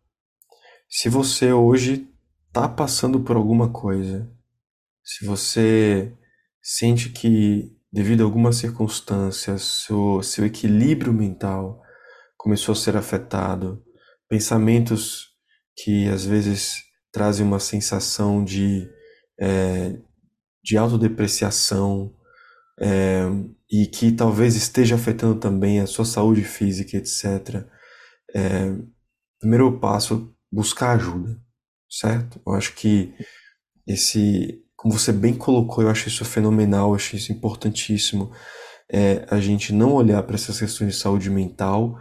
Se 0.88 1.08
você 1.08 1.52
hoje 1.52 2.08
está 2.48 2.68
passando 2.68 3.20
por 3.20 3.36
alguma 3.36 3.70
coisa, 3.70 4.30
se 5.04 5.26
você 5.26 6.12
sente 6.62 7.10
que, 7.10 7.76
devido 7.92 8.22
a 8.22 8.24
algumas 8.24 8.56
circunstâncias, 8.56 9.62
seu, 9.62 10.22
seu 10.22 10.46
equilíbrio 10.46 11.12
mental 11.12 11.82
começou 12.36 12.72
a 12.72 12.76
ser 12.76 12.96
afetado, 12.96 13.82
pensamentos 14.28 15.28
que 15.76 16.08
às 16.08 16.24
vezes 16.24 16.76
trazem 17.12 17.44
uma 17.44 17.60
sensação 17.60 18.44
de, 18.44 18.88
é, 19.40 19.98
de 20.62 20.76
autodepreciação 20.76 22.14
é, 22.80 23.24
e 23.70 23.86
que 23.86 24.12
talvez 24.12 24.54
esteja 24.54 24.94
afetando 24.94 25.40
também 25.40 25.80
a 25.80 25.86
sua 25.86 26.04
saúde 26.04 26.44
física, 26.44 26.96
etc 26.96 27.66
é, 28.34 28.74
primeiro 29.38 29.78
passo, 29.78 30.34
buscar 30.50 30.92
ajuda, 30.92 31.40
certo? 31.88 32.40
Eu 32.46 32.54
acho 32.54 32.74
que 32.74 33.14
esse, 33.86 34.62
como 34.76 34.98
você 34.98 35.12
bem 35.12 35.34
colocou, 35.34 35.84
eu 35.84 35.90
acho 35.90 36.08
isso 36.08 36.24
fenomenal, 36.24 36.90
eu 36.90 36.94
acho 36.96 37.16
isso 37.16 37.32
importantíssimo, 37.32 38.32
é 38.90 39.26
a 39.30 39.40
gente 39.40 39.72
não 39.72 39.92
olhar 39.92 40.22
para 40.22 40.34
essas 40.34 40.58
questões 40.58 40.94
de 40.94 41.00
saúde 41.00 41.30
mental 41.30 41.98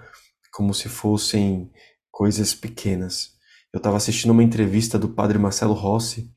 como 0.52 0.74
se 0.74 0.90
fossem 0.90 1.72
coisas 2.10 2.54
pequenas. 2.54 3.36
Eu 3.72 3.78
estava 3.78 3.98
assistindo 3.98 4.32
uma 4.32 4.44
entrevista 4.44 4.98
do 4.98 5.10
padre 5.10 5.38
Marcelo 5.38 5.74
Rossi 5.74 6.34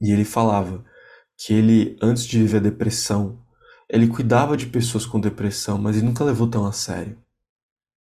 e 0.00 0.12
ele 0.12 0.24
falava 0.24 0.84
que 1.38 1.54
ele, 1.54 1.96
antes 2.02 2.24
de 2.24 2.38
viver 2.38 2.58
a 2.58 2.60
depressão, 2.60 3.42
ele 3.88 4.08
cuidava 4.08 4.56
de 4.56 4.66
pessoas 4.66 5.06
com 5.06 5.18
depressão, 5.18 5.78
mas 5.78 5.96
ele 5.96 6.06
nunca 6.06 6.22
levou 6.22 6.48
tão 6.48 6.66
a 6.66 6.72
sério. 6.72 7.19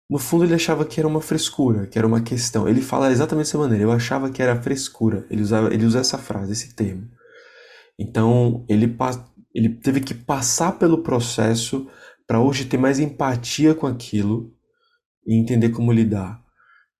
No 0.09 0.17
fundo, 0.17 0.45
ele 0.45 0.53
achava 0.53 0.85
que 0.85 0.99
era 0.99 1.07
uma 1.07 1.19
frescura, 1.19 1.85
que 1.85 1.97
era 1.97 2.07
uma 2.07 2.21
questão. 2.21 2.67
Ele 2.67 2.81
fala 2.81 3.11
exatamente 3.11 3.47
dessa 3.47 3.57
maneira. 3.57 3.83
Eu 3.83 3.91
achava 3.91 4.29
que 4.29 4.41
era 4.41 4.61
frescura. 4.61 5.25
Ele 5.29 5.41
usava, 5.41 5.73
ele 5.73 5.85
usa 5.85 5.99
essa 5.99 6.17
frase, 6.17 6.53
esse 6.53 6.73
termo. 6.73 7.09
Então, 7.99 8.65
ele, 8.69 8.95
ele 9.53 9.69
teve 9.69 9.99
que 9.99 10.13
passar 10.13 10.73
pelo 10.73 11.03
processo 11.03 11.87
para 12.25 12.39
hoje 12.39 12.65
ter 12.65 12.77
mais 12.77 12.99
empatia 12.99 13.73
com 13.73 13.87
aquilo 13.87 14.53
e 15.25 15.35
entender 15.35 15.69
como 15.69 15.91
lidar. 15.91 16.41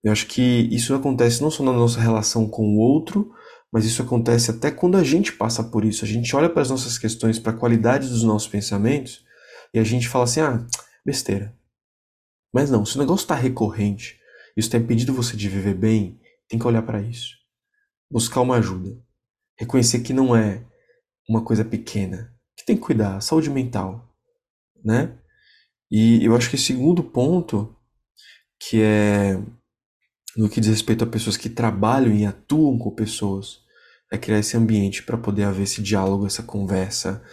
Eu 0.04 0.12
acho 0.12 0.28
que 0.28 0.68
isso 0.72 0.94
acontece 0.94 1.42
não 1.42 1.52
só 1.52 1.64
na 1.64 1.74
nossa 1.74 2.00
relação 2.00 2.48
com 2.48 2.76
o 2.76 2.80
outro, 2.80 3.32
mas 3.72 3.86
isso 3.86 4.02
acontece 4.02 4.52
até 4.52 4.72
quando 4.72 4.98
a 4.98 5.04
gente 5.04 5.34
passa 5.34 5.64
por 5.64 5.84
isso. 5.84 6.04
A 6.06 6.08
gente 6.08 6.36
olha 6.36 6.50
para 6.50 6.62
as 6.62 6.70
nossas 6.70 6.98
questões, 6.98 7.40
para 7.40 7.52
a 7.52 7.58
qualidade 7.58 8.08
dos 8.08 8.24
nossos 8.24 8.48
pensamentos, 8.48 9.26
e 9.74 9.80
a 9.80 9.84
gente 9.84 10.08
fala 10.08 10.24
assim: 10.24 10.40
ah, 10.40 10.66
besteira. 11.06 11.54
Mas 12.58 12.72
não, 12.72 12.84
se 12.84 12.96
o 12.96 13.00
negócio 13.00 13.24
está 13.24 13.36
recorrente, 13.36 14.20
isso 14.58 14.68
tem 14.72 14.82
impedido 14.82 15.14
você 15.14 15.38
de 15.38 15.48
viver 15.48 15.76
bem, 15.76 16.20
tem 16.50 16.58
que 16.58 16.66
olhar 16.66 16.82
para 16.82 17.00
isso. 17.00 17.36
Buscar 18.10 18.42
uma 18.42 18.56
ajuda. 18.56 19.00
Reconhecer 19.60 20.00
que 20.00 20.12
não 20.12 20.36
é 20.36 20.66
uma 21.30 21.44
coisa 21.44 21.64
pequena, 21.64 22.34
que 22.58 22.66
tem 22.66 22.76
que 22.76 22.82
cuidar, 22.82 23.22
saúde 23.22 23.52
mental, 23.52 24.12
né? 24.84 25.20
E 25.92 26.26
eu 26.26 26.36
acho 26.36 26.50
que 26.50 26.56
o 26.56 26.60
segundo 26.60 27.04
ponto, 27.04 27.76
que 28.60 28.82
é 28.82 29.40
no 30.36 30.50
que 30.50 30.60
diz 30.60 30.72
respeito 30.72 31.04
a 31.04 31.08
pessoas 31.08 31.38
que 31.38 31.52
trabalham 31.52 32.12
e 32.12 32.26
atuam 32.26 32.80
com 32.80 32.90
pessoas, 32.90 33.60
é 34.12 34.18
criar 34.18 34.40
esse 34.40 34.58
ambiente 34.58 35.04
para 35.04 35.16
poder 35.16 35.44
haver 35.44 35.62
esse 35.62 35.80
diálogo, 35.80 36.26
essa 36.26 36.42
conversa, 36.42 37.24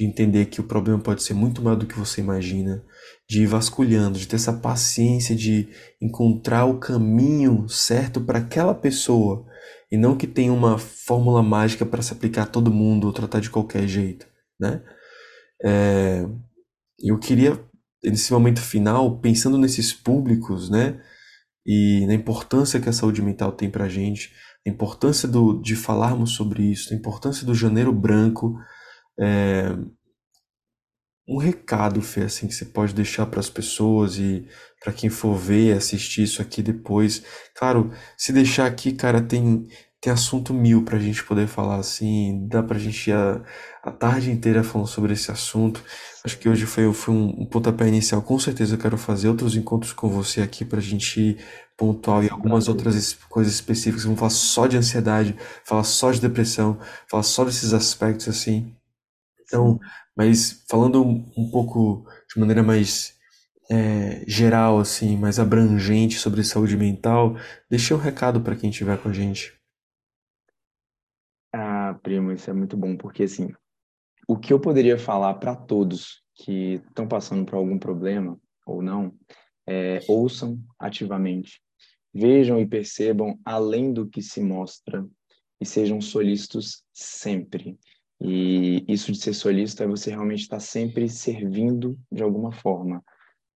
de 0.00 0.06
entender 0.06 0.46
que 0.46 0.62
o 0.62 0.64
problema 0.64 0.98
pode 0.98 1.22
ser 1.22 1.34
muito 1.34 1.60
maior 1.60 1.76
do 1.76 1.84
que 1.84 1.98
você 1.98 2.22
imagina, 2.22 2.82
de 3.28 3.42
ir 3.42 3.46
vasculhando, 3.46 4.18
de 4.18 4.26
ter 4.26 4.36
essa 4.36 4.50
paciência 4.50 5.36
de 5.36 5.68
encontrar 6.00 6.64
o 6.64 6.78
caminho 6.78 7.68
certo 7.68 8.18
para 8.18 8.38
aquela 8.38 8.74
pessoa 8.74 9.46
e 9.92 9.98
não 9.98 10.16
que 10.16 10.26
tenha 10.26 10.54
uma 10.54 10.78
fórmula 10.78 11.42
mágica 11.42 11.84
para 11.84 12.00
se 12.00 12.14
aplicar 12.14 12.44
a 12.44 12.46
todo 12.46 12.72
mundo 12.72 13.06
ou 13.06 13.12
tratar 13.12 13.40
de 13.40 13.50
qualquer 13.50 13.86
jeito, 13.86 14.26
né? 14.58 14.82
É, 15.62 16.26
eu 16.98 17.18
queria 17.18 17.62
nesse 18.02 18.32
momento 18.32 18.62
final, 18.62 19.18
pensando 19.18 19.58
nesses 19.58 19.92
públicos, 19.92 20.70
né, 20.70 20.98
e 21.66 22.06
na 22.06 22.14
importância 22.14 22.80
que 22.80 22.88
a 22.88 22.92
saúde 22.94 23.20
mental 23.20 23.52
tem 23.52 23.68
para 23.68 23.86
gente, 23.86 24.32
a 24.66 24.70
importância 24.70 25.28
do, 25.28 25.60
de 25.60 25.76
falarmos 25.76 26.30
sobre 26.30 26.62
isso, 26.62 26.94
a 26.94 26.96
importância 26.96 27.44
do 27.46 27.54
janeiro 27.54 27.92
branco, 27.92 28.58
é, 29.20 29.76
um 31.28 31.36
recado, 31.38 32.02
Fê, 32.02 32.22
assim, 32.22 32.48
que 32.48 32.54
você 32.54 32.64
pode 32.64 32.92
deixar 32.92 33.26
para 33.26 33.38
as 33.40 33.48
pessoas 33.48 34.16
e 34.18 34.46
para 34.82 34.92
quem 34.92 35.08
for 35.08 35.36
ver, 35.36 35.76
assistir 35.76 36.24
isso 36.24 36.42
aqui 36.42 36.62
depois. 36.62 37.22
Claro, 37.54 37.92
se 38.16 38.32
deixar 38.32 38.66
aqui, 38.66 38.92
cara, 38.92 39.20
tem, 39.22 39.68
tem 40.00 40.12
assunto 40.12 40.52
mil 40.52 40.84
para 40.84 40.96
a 40.96 41.00
gente 41.00 41.22
poder 41.24 41.46
falar 41.46 41.76
assim, 41.76 42.48
dá 42.48 42.62
para 42.62 42.76
a 42.76 42.80
gente 42.80 43.10
ir 43.10 43.12
a, 43.12 43.44
a 43.82 43.92
tarde 43.92 44.30
inteira 44.30 44.64
falando 44.64 44.88
sobre 44.88 45.12
esse 45.12 45.30
assunto. 45.30 45.84
Acho 46.24 46.36
que 46.38 46.48
hoje 46.48 46.66
foi, 46.66 46.92
foi 46.92 47.14
um, 47.14 47.42
um 47.42 47.46
pontapé 47.46 47.86
inicial. 47.86 48.22
Com 48.22 48.38
certeza 48.38 48.74
eu 48.74 48.78
quero 48.78 48.98
fazer 48.98 49.28
outros 49.28 49.54
encontros 49.54 49.92
com 49.92 50.08
você 50.08 50.40
aqui 50.42 50.64
para 50.64 50.78
a 50.78 50.82
gente 50.82 51.36
pontual 51.76 52.24
e 52.24 52.30
algumas 52.30 52.66
outras 52.68 53.14
coisas 53.28 53.54
específicas. 53.54 54.04
Vamos 54.04 54.18
falar 54.18 54.30
só 54.30 54.66
de 54.66 54.76
ansiedade, 54.76 55.36
falar 55.64 55.84
só 55.84 56.10
de 56.10 56.20
depressão, 56.20 56.78
falar 57.08 57.22
só 57.22 57.44
desses 57.44 57.72
aspectos 57.72 58.28
assim. 58.28 58.74
Então, 59.50 59.80
mas 60.16 60.64
falando 60.70 61.02
um 61.02 61.50
pouco 61.50 62.08
de 62.32 62.38
maneira 62.38 62.62
mais 62.62 63.18
é, 63.68 64.24
geral, 64.28 64.78
assim, 64.78 65.16
mais 65.16 65.40
abrangente 65.40 66.18
sobre 66.18 66.44
saúde 66.44 66.76
mental, 66.76 67.34
deixe 67.68 67.92
um 67.92 67.98
recado 67.98 68.40
para 68.40 68.54
quem 68.54 68.70
estiver 68.70 68.96
com 69.02 69.08
a 69.08 69.12
gente. 69.12 69.52
A 71.52 71.94
Primo, 72.00 72.30
isso 72.30 72.48
é 72.48 72.52
muito 72.52 72.76
bom, 72.76 72.96
porque 72.96 73.24
assim, 73.24 73.52
o 74.28 74.38
que 74.38 74.52
eu 74.52 74.60
poderia 74.60 74.96
falar 74.96 75.34
para 75.34 75.56
todos 75.56 76.22
que 76.36 76.74
estão 76.88 77.08
passando 77.08 77.44
por 77.44 77.56
algum 77.56 77.76
problema 77.76 78.38
ou 78.64 78.80
não, 78.80 79.12
é, 79.66 79.98
ouçam 80.08 80.60
ativamente, 80.78 81.60
vejam 82.14 82.60
e 82.60 82.66
percebam 82.66 83.36
além 83.44 83.92
do 83.92 84.08
que 84.08 84.22
se 84.22 84.40
mostra 84.40 85.04
e 85.60 85.66
sejam 85.66 86.00
solícitos 86.00 86.84
sempre. 86.92 87.76
E 88.20 88.84
isso 88.86 89.12
de 89.12 89.18
ser 89.18 89.32
solícito 89.32 89.82
é 89.82 89.86
você 89.86 90.10
realmente 90.10 90.40
estar 90.40 90.60
sempre 90.60 91.08
servindo 91.08 91.98
de 92.12 92.22
alguma 92.22 92.52
forma, 92.52 93.02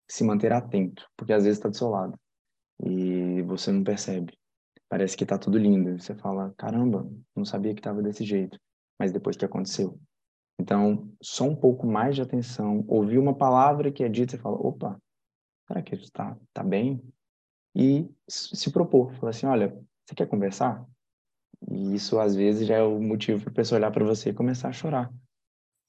se 0.09 0.25
manter 0.25 0.53
atento, 0.53 1.07
porque 1.17 1.33
às 1.33 1.45
vezes 1.45 1.59
está 1.59 1.69
do 1.69 1.77
seu 1.77 1.89
lado 1.89 2.19
e 2.83 3.43
você 3.43 3.71
não 3.71 3.85
percebe. 3.85 4.37
Parece 4.89 5.17
que 5.17 5.25
está 5.25 5.39
tudo 5.39 5.59
lindo. 5.59 6.01
Você 6.01 6.15
fala, 6.15 6.55
caramba, 6.57 7.09
não 7.35 7.45
sabia 7.45 7.75
que 7.75 7.81
estava 7.81 8.03
desse 8.03 8.25
jeito. 8.25 8.59
Mas 8.99 9.13
depois 9.13 9.37
que 9.37 9.45
aconteceu. 9.45 9.99
Então, 10.59 11.11
só 11.21 11.45
um 11.45 11.57
pouco 11.57 11.87
mais 11.87 12.15
de 12.15 12.23
atenção. 12.23 12.85
Ouvir 12.87 13.19
uma 13.19 13.35
palavra 13.35 13.91
que 13.91 14.05
é 14.05 14.09
dita, 14.09 14.33
você 14.33 14.39
fala, 14.39 14.57
opa, 14.57 15.01
será 15.67 15.83
que 15.83 15.95
está 15.95 16.37
tá 16.53 16.63
bem? 16.63 17.03
E 17.75 18.09
se 18.29 18.71
propor. 18.71 19.13
Falar 19.15 19.31
assim, 19.31 19.47
olha, 19.47 19.77
você 20.07 20.15
quer 20.15 20.29
conversar? 20.29 20.87
E 21.71 21.95
isso, 21.95 22.19
às 22.19 22.35
vezes, 22.35 22.67
já 22.67 22.77
é 22.77 22.83
o 22.83 23.01
motivo 23.01 23.43
para 23.43 23.51
a 23.51 23.55
pessoa 23.55 23.79
olhar 23.79 23.91
para 23.91 24.05
você 24.05 24.31
e 24.31 24.35
começar 24.35 24.69
a 24.69 24.73
chorar. 24.73 25.13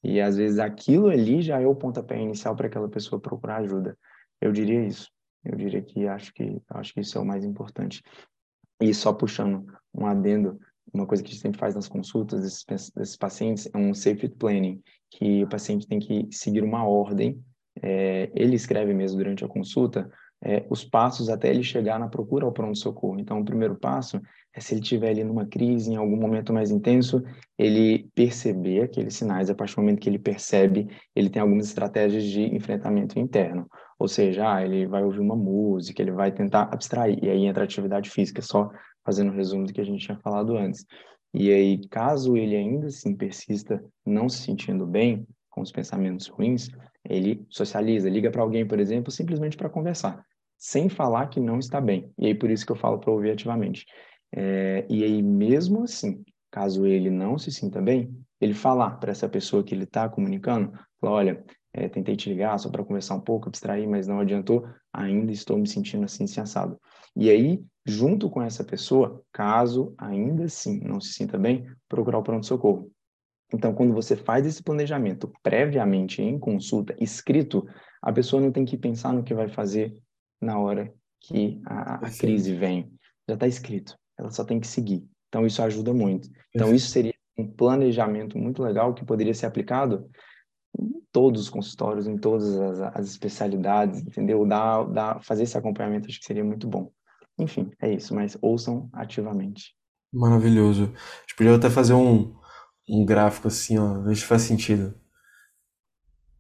E, 0.03 0.21
às 0.21 0.37
vezes, 0.37 0.59
aquilo 0.59 1.07
ali 1.07 1.41
já 1.41 1.59
é 1.59 1.65
o 1.65 1.75
pontapé 1.75 2.19
inicial 2.19 2.55
para 2.55 2.67
aquela 2.67 2.89
pessoa 2.89 3.19
procurar 3.19 3.57
ajuda. 3.57 3.97
Eu 4.39 4.51
diria 4.51 4.85
isso. 4.85 5.09
Eu 5.43 5.55
diria 5.55 5.81
que 5.81 6.07
acho 6.07 6.33
que 6.33 6.61
acho 6.69 6.93
que 6.93 7.01
isso 7.01 7.17
é 7.17 7.21
o 7.21 7.25
mais 7.25 7.45
importante. 7.45 8.01
E 8.81 8.93
só 8.93 9.13
puxando 9.13 9.65
um 9.93 10.05
adendo, 10.05 10.59
uma 10.93 11.05
coisa 11.05 11.23
que 11.23 11.29
a 11.29 11.31
gente 11.31 11.41
sempre 11.41 11.59
faz 11.59 11.75
nas 11.75 11.87
consultas 11.87 12.41
desses, 12.41 12.91
desses 12.91 13.15
pacientes 13.15 13.69
é 13.73 13.77
um 13.77 13.93
safety 13.93 14.35
planning, 14.35 14.81
que 15.11 15.43
o 15.43 15.49
paciente 15.49 15.87
tem 15.87 15.99
que 15.99 16.27
seguir 16.31 16.63
uma 16.63 16.85
ordem. 16.85 17.41
É, 17.81 18.31
ele 18.33 18.55
escreve 18.55 18.93
mesmo 18.93 19.17
durante 19.17 19.43
a 19.43 19.47
consulta 19.47 20.09
é, 20.43 20.65
os 20.69 20.83
passos 20.83 21.29
até 21.29 21.49
ele 21.49 21.63
chegar 21.63 21.99
na 21.99 22.07
procura 22.07 22.45
ao 22.45 22.51
pronto-socorro. 22.51 23.19
Então, 23.19 23.39
o 23.39 23.45
primeiro 23.45 23.75
passo 23.75 24.21
é 24.53 24.59
se 24.59 24.73
ele 24.73 24.81
estiver 24.81 25.09
ali 25.09 25.23
numa 25.23 25.45
crise, 25.45 25.91
em 25.91 25.95
algum 25.95 26.15
momento 26.15 26.53
mais 26.53 26.71
intenso, 26.71 27.23
ele 27.57 28.09
perceber 28.15 28.83
aqueles 28.83 29.15
sinais. 29.15 29.49
A 29.49 29.55
partir 29.55 29.75
do 29.75 29.81
momento 29.81 29.99
que 29.99 30.09
ele 30.09 30.19
percebe, 30.19 30.87
ele 31.15 31.29
tem 31.29 31.41
algumas 31.41 31.67
estratégias 31.67 32.23
de 32.23 32.43
enfrentamento 32.55 33.19
interno. 33.19 33.67
Ou 33.99 34.07
seja, 34.07 34.55
ah, 34.55 34.63
ele 34.63 34.85
vai 34.85 35.03
ouvir 35.03 35.19
uma 35.19 35.35
música, 35.35 36.01
ele 36.01 36.11
vai 36.11 36.31
tentar 36.31 36.63
abstrair. 36.71 37.17
E 37.23 37.29
aí 37.29 37.45
entra 37.45 37.63
a 37.63 37.65
atividade 37.65 38.09
física, 38.09 38.41
só 38.41 38.69
fazendo 39.03 39.31
um 39.31 39.35
resumo 39.35 39.65
do 39.65 39.73
que 39.73 39.81
a 39.81 39.85
gente 39.85 40.05
tinha 40.05 40.19
falado 40.19 40.57
antes. 40.57 40.85
E 41.33 41.51
aí, 41.51 41.85
caso 41.89 42.37
ele 42.37 42.55
ainda 42.55 42.87
assim 42.87 43.15
persista 43.15 43.83
não 44.05 44.29
se 44.29 44.43
sentindo 44.43 44.85
bem 44.85 45.27
com 45.49 45.61
os 45.61 45.71
pensamentos 45.71 46.27
ruins, 46.27 46.69
ele 47.09 47.45
socializa, 47.49 48.09
liga 48.09 48.31
para 48.31 48.41
alguém, 48.41 48.65
por 48.65 48.79
exemplo, 48.79 49.11
simplesmente 49.11 49.57
para 49.57 49.69
conversar, 49.69 50.23
sem 50.57 50.89
falar 50.89 51.27
que 51.27 51.39
não 51.39 51.59
está 51.59 51.79
bem. 51.79 52.11
E 52.17 52.27
aí, 52.27 52.35
por 52.35 52.49
isso 52.49 52.65
que 52.65 52.71
eu 52.71 52.75
falo 52.75 52.99
para 52.99 53.11
ouvir 53.11 53.31
ativamente. 53.31 53.85
É, 54.31 54.85
e 54.89 55.03
aí, 55.03 55.21
mesmo 55.21 55.83
assim, 55.83 56.23
caso 56.51 56.85
ele 56.85 57.09
não 57.09 57.37
se 57.37 57.51
sinta 57.51 57.81
bem, 57.81 58.15
ele 58.39 58.53
falar 58.53 58.91
para 58.91 59.11
essa 59.11 59.29
pessoa 59.29 59.63
que 59.63 59.73
ele 59.73 59.83
está 59.83 60.07
comunicando, 60.09 60.71
olha, 61.01 61.43
é, 61.73 61.89
tentei 61.89 62.15
te 62.15 62.29
ligar 62.29 62.57
só 62.57 62.69
para 62.69 62.83
conversar 62.83 63.15
um 63.15 63.21
pouco, 63.21 63.49
abstrair, 63.49 63.87
mas 63.87 64.07
não 64.07 64.19
adiantou, 64.19 64.65
ainda 64.93 65.31
estou 65.31 65.57
me 65.57 65.67
sentindo 65.67 66.05
assim, 66.05 66.25
sensado. 66.25 66.79
E 67.15 67.29
aí, 67.29 67.63
junto 67.85 68.29
com 68.29 68.41
essa 68.41 68.63
pessoa, 68.63 69.21
caso 69.31 69.93
ainda 69.97 70.45
assim 70.45 70.79
não 70.79 70.99
se 70.99 71.13
sinta 71.13 71.37
bem, 71.37 71.69
procurar 71.87 72.19
o 72.19 72.23
pronto-socorro. 72.23 72.89
Então, 73.53 73.73
quando 73.73 73.93
você 73.93 74.15
faz 74.15 74.45
esse 74.45 74.63
planejamento 74.63 75.31
previamente 75.43 76.21
em 76.21 76.39
consulta, 76.39 76.95
escrito, 76.99 77.65
a 78.01 78.11
pessoa 78.11 78.41
não 78.41 78.51
tem 78.51 78.65
que 78.65 78.77
pensar 78.77 79.13
no 79.13 79.23
que 79.23 79.33
vai 79.33 79.47
fazer 79.47 79.95
na 80.41 80.59
hora 80.59 80.91
que 81.21 81.59
a, 81.65 82.05
a 82.07 82.09
crise 82.11 82.53
vem. 82.53 82.91
Já 83.27 83.35
está 83.35 83.47
escrito, 83.47 83.97
ela 84.17 84.31
só 84.31 84.43
tem 84.43 84.59
que 84.59 84.67
seguir. 84.67 85.03
Então, 85.29 85.45
isso 85.45 85.61
ajuda 85.61 85.93
muito. 85.93 86.29
Então, 86.53 86.73
isso 86.73 86.89
seria 86.89 87.13
um 87.37 87.47
planejamento 87.47 88.37
muito 88.37 88.63
legal 88.63 88.93
que 88.93 89.05
poderia 89.05 89.33
ser 89.33 89.45
aplicado 89.45 90.09
em 90.79 91.01
todos 91.11 91.41
os 91.41 91.49
consultórios, 91.49 92.07
em 92.07 92.17
todas 92.17 92.55
as, 92.59 92.79
as 92.95 93.07
especialidades, 93.09 94.01
entendeu? 94.01 94.45
Dar, 94.45 94.83
dar, 94.85 95.23
fazer 95.23 95.43
esse 95.43 95.57
acompanhamento 95.57 96.07
acho 96.07 96.19
que 96.19 96.25
seria 96.25 96.43
muito 96.43 96.67
bom. 96.67 96.91
Enfim, 97.37 97.69
é 97.81 97.93
isso, 97.93 98.15
mas 98.15 98.37
ouçam 98.41 98.89
ativamente. 98.93 99.75
Maravilhoso. 100.13 100.83
A 100.83 101.21
gente 101.21 101.35
podia 101.35 101.55
até 101.55 101.69
fazer 101.69 101.93
um, 101.93 102.33
um 102.87 103.05
gráfico 103.05 103.47
assim, 103.47 103.77
ó, 103.77 104.01
ver 104.01 104.15
se 104.15 104.25
faz 104.25 104.43
sentido. 104.43 104.93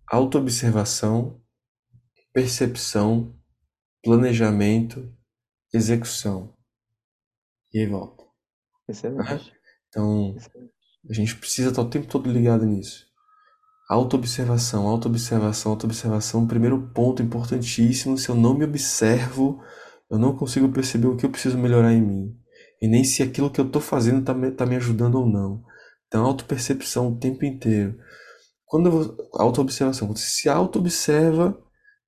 Autoobservação, 0.07 1.41
percepção, 2.33 3.35
planejamento, 4.03 5.11
execução. 5.73 6.55
E 7.73 7.79
aí 7.79 7.87
volta. 7.87 8.23
Excelente. 8.87 9.53
Então, 9.89 10.35
Excelente. 10.37 10.73
a 11.09 11.13
gente 11.13 11.35
precisa 11.35 11.69
estar 11.69 11.81
o 11.81 11.89
tempo 11.89 12.07
todo 12.07 12.31
ligado 12.31 12.65
nisso. 12.65 13.05
Autoobservação, 13.89 14.87
autoobservação, 14.87 15.71
autoobservação. 15.71 16.47
Primeiro 16.47 16.91
ponto 16.93 17.21
importantíssimo: 17.21 18.17
se 18.17 18.29
eu 18.29 18.35
não 18.35 18.57
me 18.57 18.65
observo, 18.65 19.61
eu 20.09 20.17
não 20.17 20.35
consigo 20.35 20.71
perceber 20.71 21.07
o 21.07 21.15
que 21.15 21.25
eu 21.25 21.31
preciso 21.31 21.57
melhorar 21.57 21.93
em 21.93 22.01
mim. 22.01 22.39
E 22.81 22.87
nem 22.87 23.03
se 23.03 23.23
aquilo 23.23 23.49
que 23.49 23.59
eu 23.59 23.65
estou 23.65 23.81
fazendo 23.81 24.19
está 24.19 24.33
me, 24.33 24.51
tá 24.51 24.65
me 24.65 24.75
ajudando 24.75 25.15
ou 25.15 25.25
não. 25.27 25.63
Então, 26.07 26.25
autopercepção 26.25 27.09
o 27.09 27.19
tempo 27.19 27.45
inteiro. 27.45 27.97
Quando 28.65 29.17
autoobservação, 29.33 30.07
quando 30.07 30.17
você 30.17 30.27
se 30.27 30.49
autoobserva, 30.49 31.57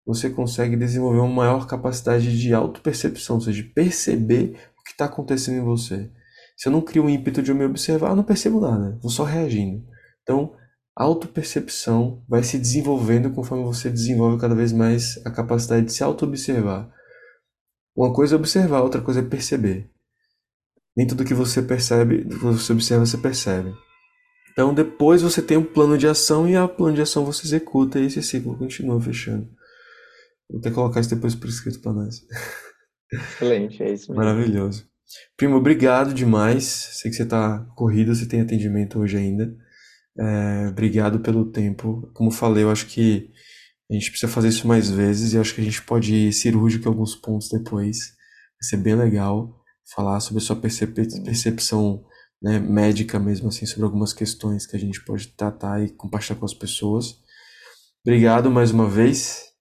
você 0.06 0.30
consegue 0.30 0.76
desenvolver 0.76 1.20
uma 1.20 1.34
maior 1.34 1.68
capacidade 1.68 2.40
de 2.40 2.54
autopercepção, 2.54 3.36
ou 3.36 3.42
seja, 3.42 3.62
de 3.62 3.70
perceber 3.70 4.58
o 4.80 4.84
que 4.84 4.92
está 4.92 5.06
acontecendo 5.06 5.58
em 5.58 5.64
você. 5.64 6.10
Se 6.56 6.70
eu 6.70 6.72
não 6.72 6.82
crio 6.82 7.06
o 7.06 7.10
ímpeto 7.10 7.44
de 7.44 7.52
eu 7.52 7.56
me 7.56 7.66
observar, 7.66 8.12
eu 8.12 8.16
não 8.16 8.24
percebo 8.24 8.60
nada, 8.60 8.98
vou 9.02 9.12
só 9.12 9.24
reagindo. 9.24 9.86
Então, 10.24 10.56
autopercepção 10.96 12.24
vai 12.28 12.42
se 12.42 12.58
desenvolvendo 12.58 13.32
conforme 13.32 13.64
você 13.64 13.90
desenvolve 13.90 14.40
cada 14.40 14.56
vez 14.56 14.72
mais 14.72 15.20
a 15.26 15.30
capacidade 15.30 15.86
de 15.86 15.94
se 15.94 16.04
auto-observar. 16.04 16.92
Uma 17.96 18.14
coisa 18.14 18.36
é 18.36 18.38
observar, 18.38 18.82
outra 18.82 19.02
coisa 19.02 19.20
é 19.20 19.24
perceber. 19.24 19.92
Nem 20.96 21.06
tudo 21.06 21.26
que 21.26 21.34
você 21.34 21.62
percebe, 21.62 22.26
que 22.26 22.36
você 22.38 22.74
observa, 22.74 23.06
você 23.06 23.18
percebe. 23.18 23.74
Então 24.58 24.74
depois 24.74 25.22
você 25.22 25.40
tem 25.40 25.56
um 25.56 25.64
plano 25.64 26.00
de 26.00 26.08
ação 26.08 26.50
e 26.50 26.56
a 26.56 26.68
plano 26.68 26.96
de 26.96 27.02
ação 27.04 27.24
você 27.24 27.46
executa 27.46 28.00
e 28.00 28.08
esse 28.08 28.24
ciclo 28.24 28.58
continua 28.58 29.00
fechando. 29.00 29.48
Vou 30.50 30.60
até 30.60 30.72
colocar 30.72 31.00
isso 31.00 31.14
depois 31.14 31.36
por 31.36 31.48
escrito 31.48 31.80
para 31.80 31.94
nós. 31.94 32.26
Excelente, 33.14 33.84
é 33.84 33.94
isso 33.94 34.10
mesmo. 34.10 34.16
Maravilhoso. 34.16 34.90
Primo, 35.38 35.58
obrigado 35.58 36.12
demais. 36.12 36.64
Sei 36.64 37.12
que 37.12 37.16
você 37.16 37.22
está 37.22 37.60
corrido, 37.76 38.16
você 38.16 38.26
tem 38.26 38.42
atendimento 38.42 38.98
hoje 38.98 39.16
ainda. 39.16 39.56
É, 40.18 40.70
obrigado 40.70 41.20
pelo 41.20 41.52
tempo. 41.52 42.10
Como 42.16 42.32
falei, 42.32 42.64
eu 42.64 42.72
acho 42.72 42.88
que 42.88 43.30
a 43.92 43.94
gente 43.94 44.10
precisa 44.10 44.32
fazer 44.32 44.48
isso 44.48 44.68
mais 44.68 44.90
vezes 44.90 45.34
e 45.34 45.38
acho 45.38 45.54
que 45.54 45.62
a 45.62 45.64
gente 45.64 45.84
pode 45.84 46.16
ir 46.16 46.34
cirúrgico 46.34 46.86
em 46.86 46.88
alguns 46.88 47.16
pontos 47.16 47.48
depois. 47.48 47.98
Vai 48.60 48.70
ser 48.70 48.78
bem 48.78 48.96
legal 48.96 49.64
falar 49.96 50.20
sobre 50.20 50.42
a 50.42 50.46
sua 50.46 50.56
percep 50.56 50.96
percepção 51.24 52.04
né, 52.42 52.60
médica 52.60 53.20
mesmo, 53.20 53.50
assim, 53.50 53.66
sobre 53.66 53.86
algumas 53.86 54.14
questões 54.14 54.66
que 54.66 54.76
a 54.76 54.80
gente 54.80 55.04
pode 55.04 55.28
tratar 55.30 55.84
e 55.84 55.90
compartilhar 55.90 56.40
com 56.40 56.46
as 56.46 56.54
pessoas. 56.54 57.22
Obrigado 58.06 58.50
mais 58.50 58.72
uma 58.72 58.90
vez. 58.90 59.54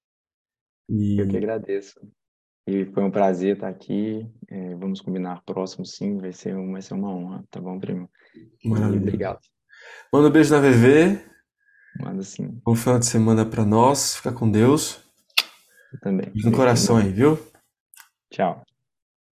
E... 0.89 1.21
Eu 1.21 1.29
que 1.29 1.37
agradeço. 1.37 2.01
E 2.69 2.85
foi 2.87 3.05
um 3.05 3.11
prazer 3.11 3.55
estar 3.55 3.69
aqui. 3.69 4.29
É, 4.49 4.75
vamos 4.75 5.01
combinar 5.01 5.43
próximo, 5.45 5.87
sim. 5.87 6.19
Vai 6.19 6.33
ser, 6.33 6.55
vai 6.55 6.83
ser 6.83 6.95
uma 6.95 7.15
honra, 7.15 7.45
tá 7.51 7.61
bom, 7.61 7.79
primo? 7.79 8.11
Maravilha. 8.65 9.01
obrigado. 9.03 9.41
Manda 10.13 10.29
um 10.29 10.33
beijo 10.33 10.53
na 10.53 10.61
VV. 10.61 11.21
Manda 12.01 12.23
sim. 12.23 12.61
Bom 12.65 12.75
final 12.75 12.99
de 12.99 13.07
semana 13.07 13.47
para 13.47 13.65
nós. 13.65 14.17
Fica 14.17 14.33
com 14.33 14.51
Deus. 14.51 15.01
Eu 15.93 16.01
também. 16.01 16.33
No 16.35 16.53
coração 16.53 16.97
aí, 16.97 17.11
viu? 17.11 17.39
Tchau. 18.33 18.65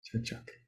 Tchau, 0.03 0.23
tchau. 0.23 0.60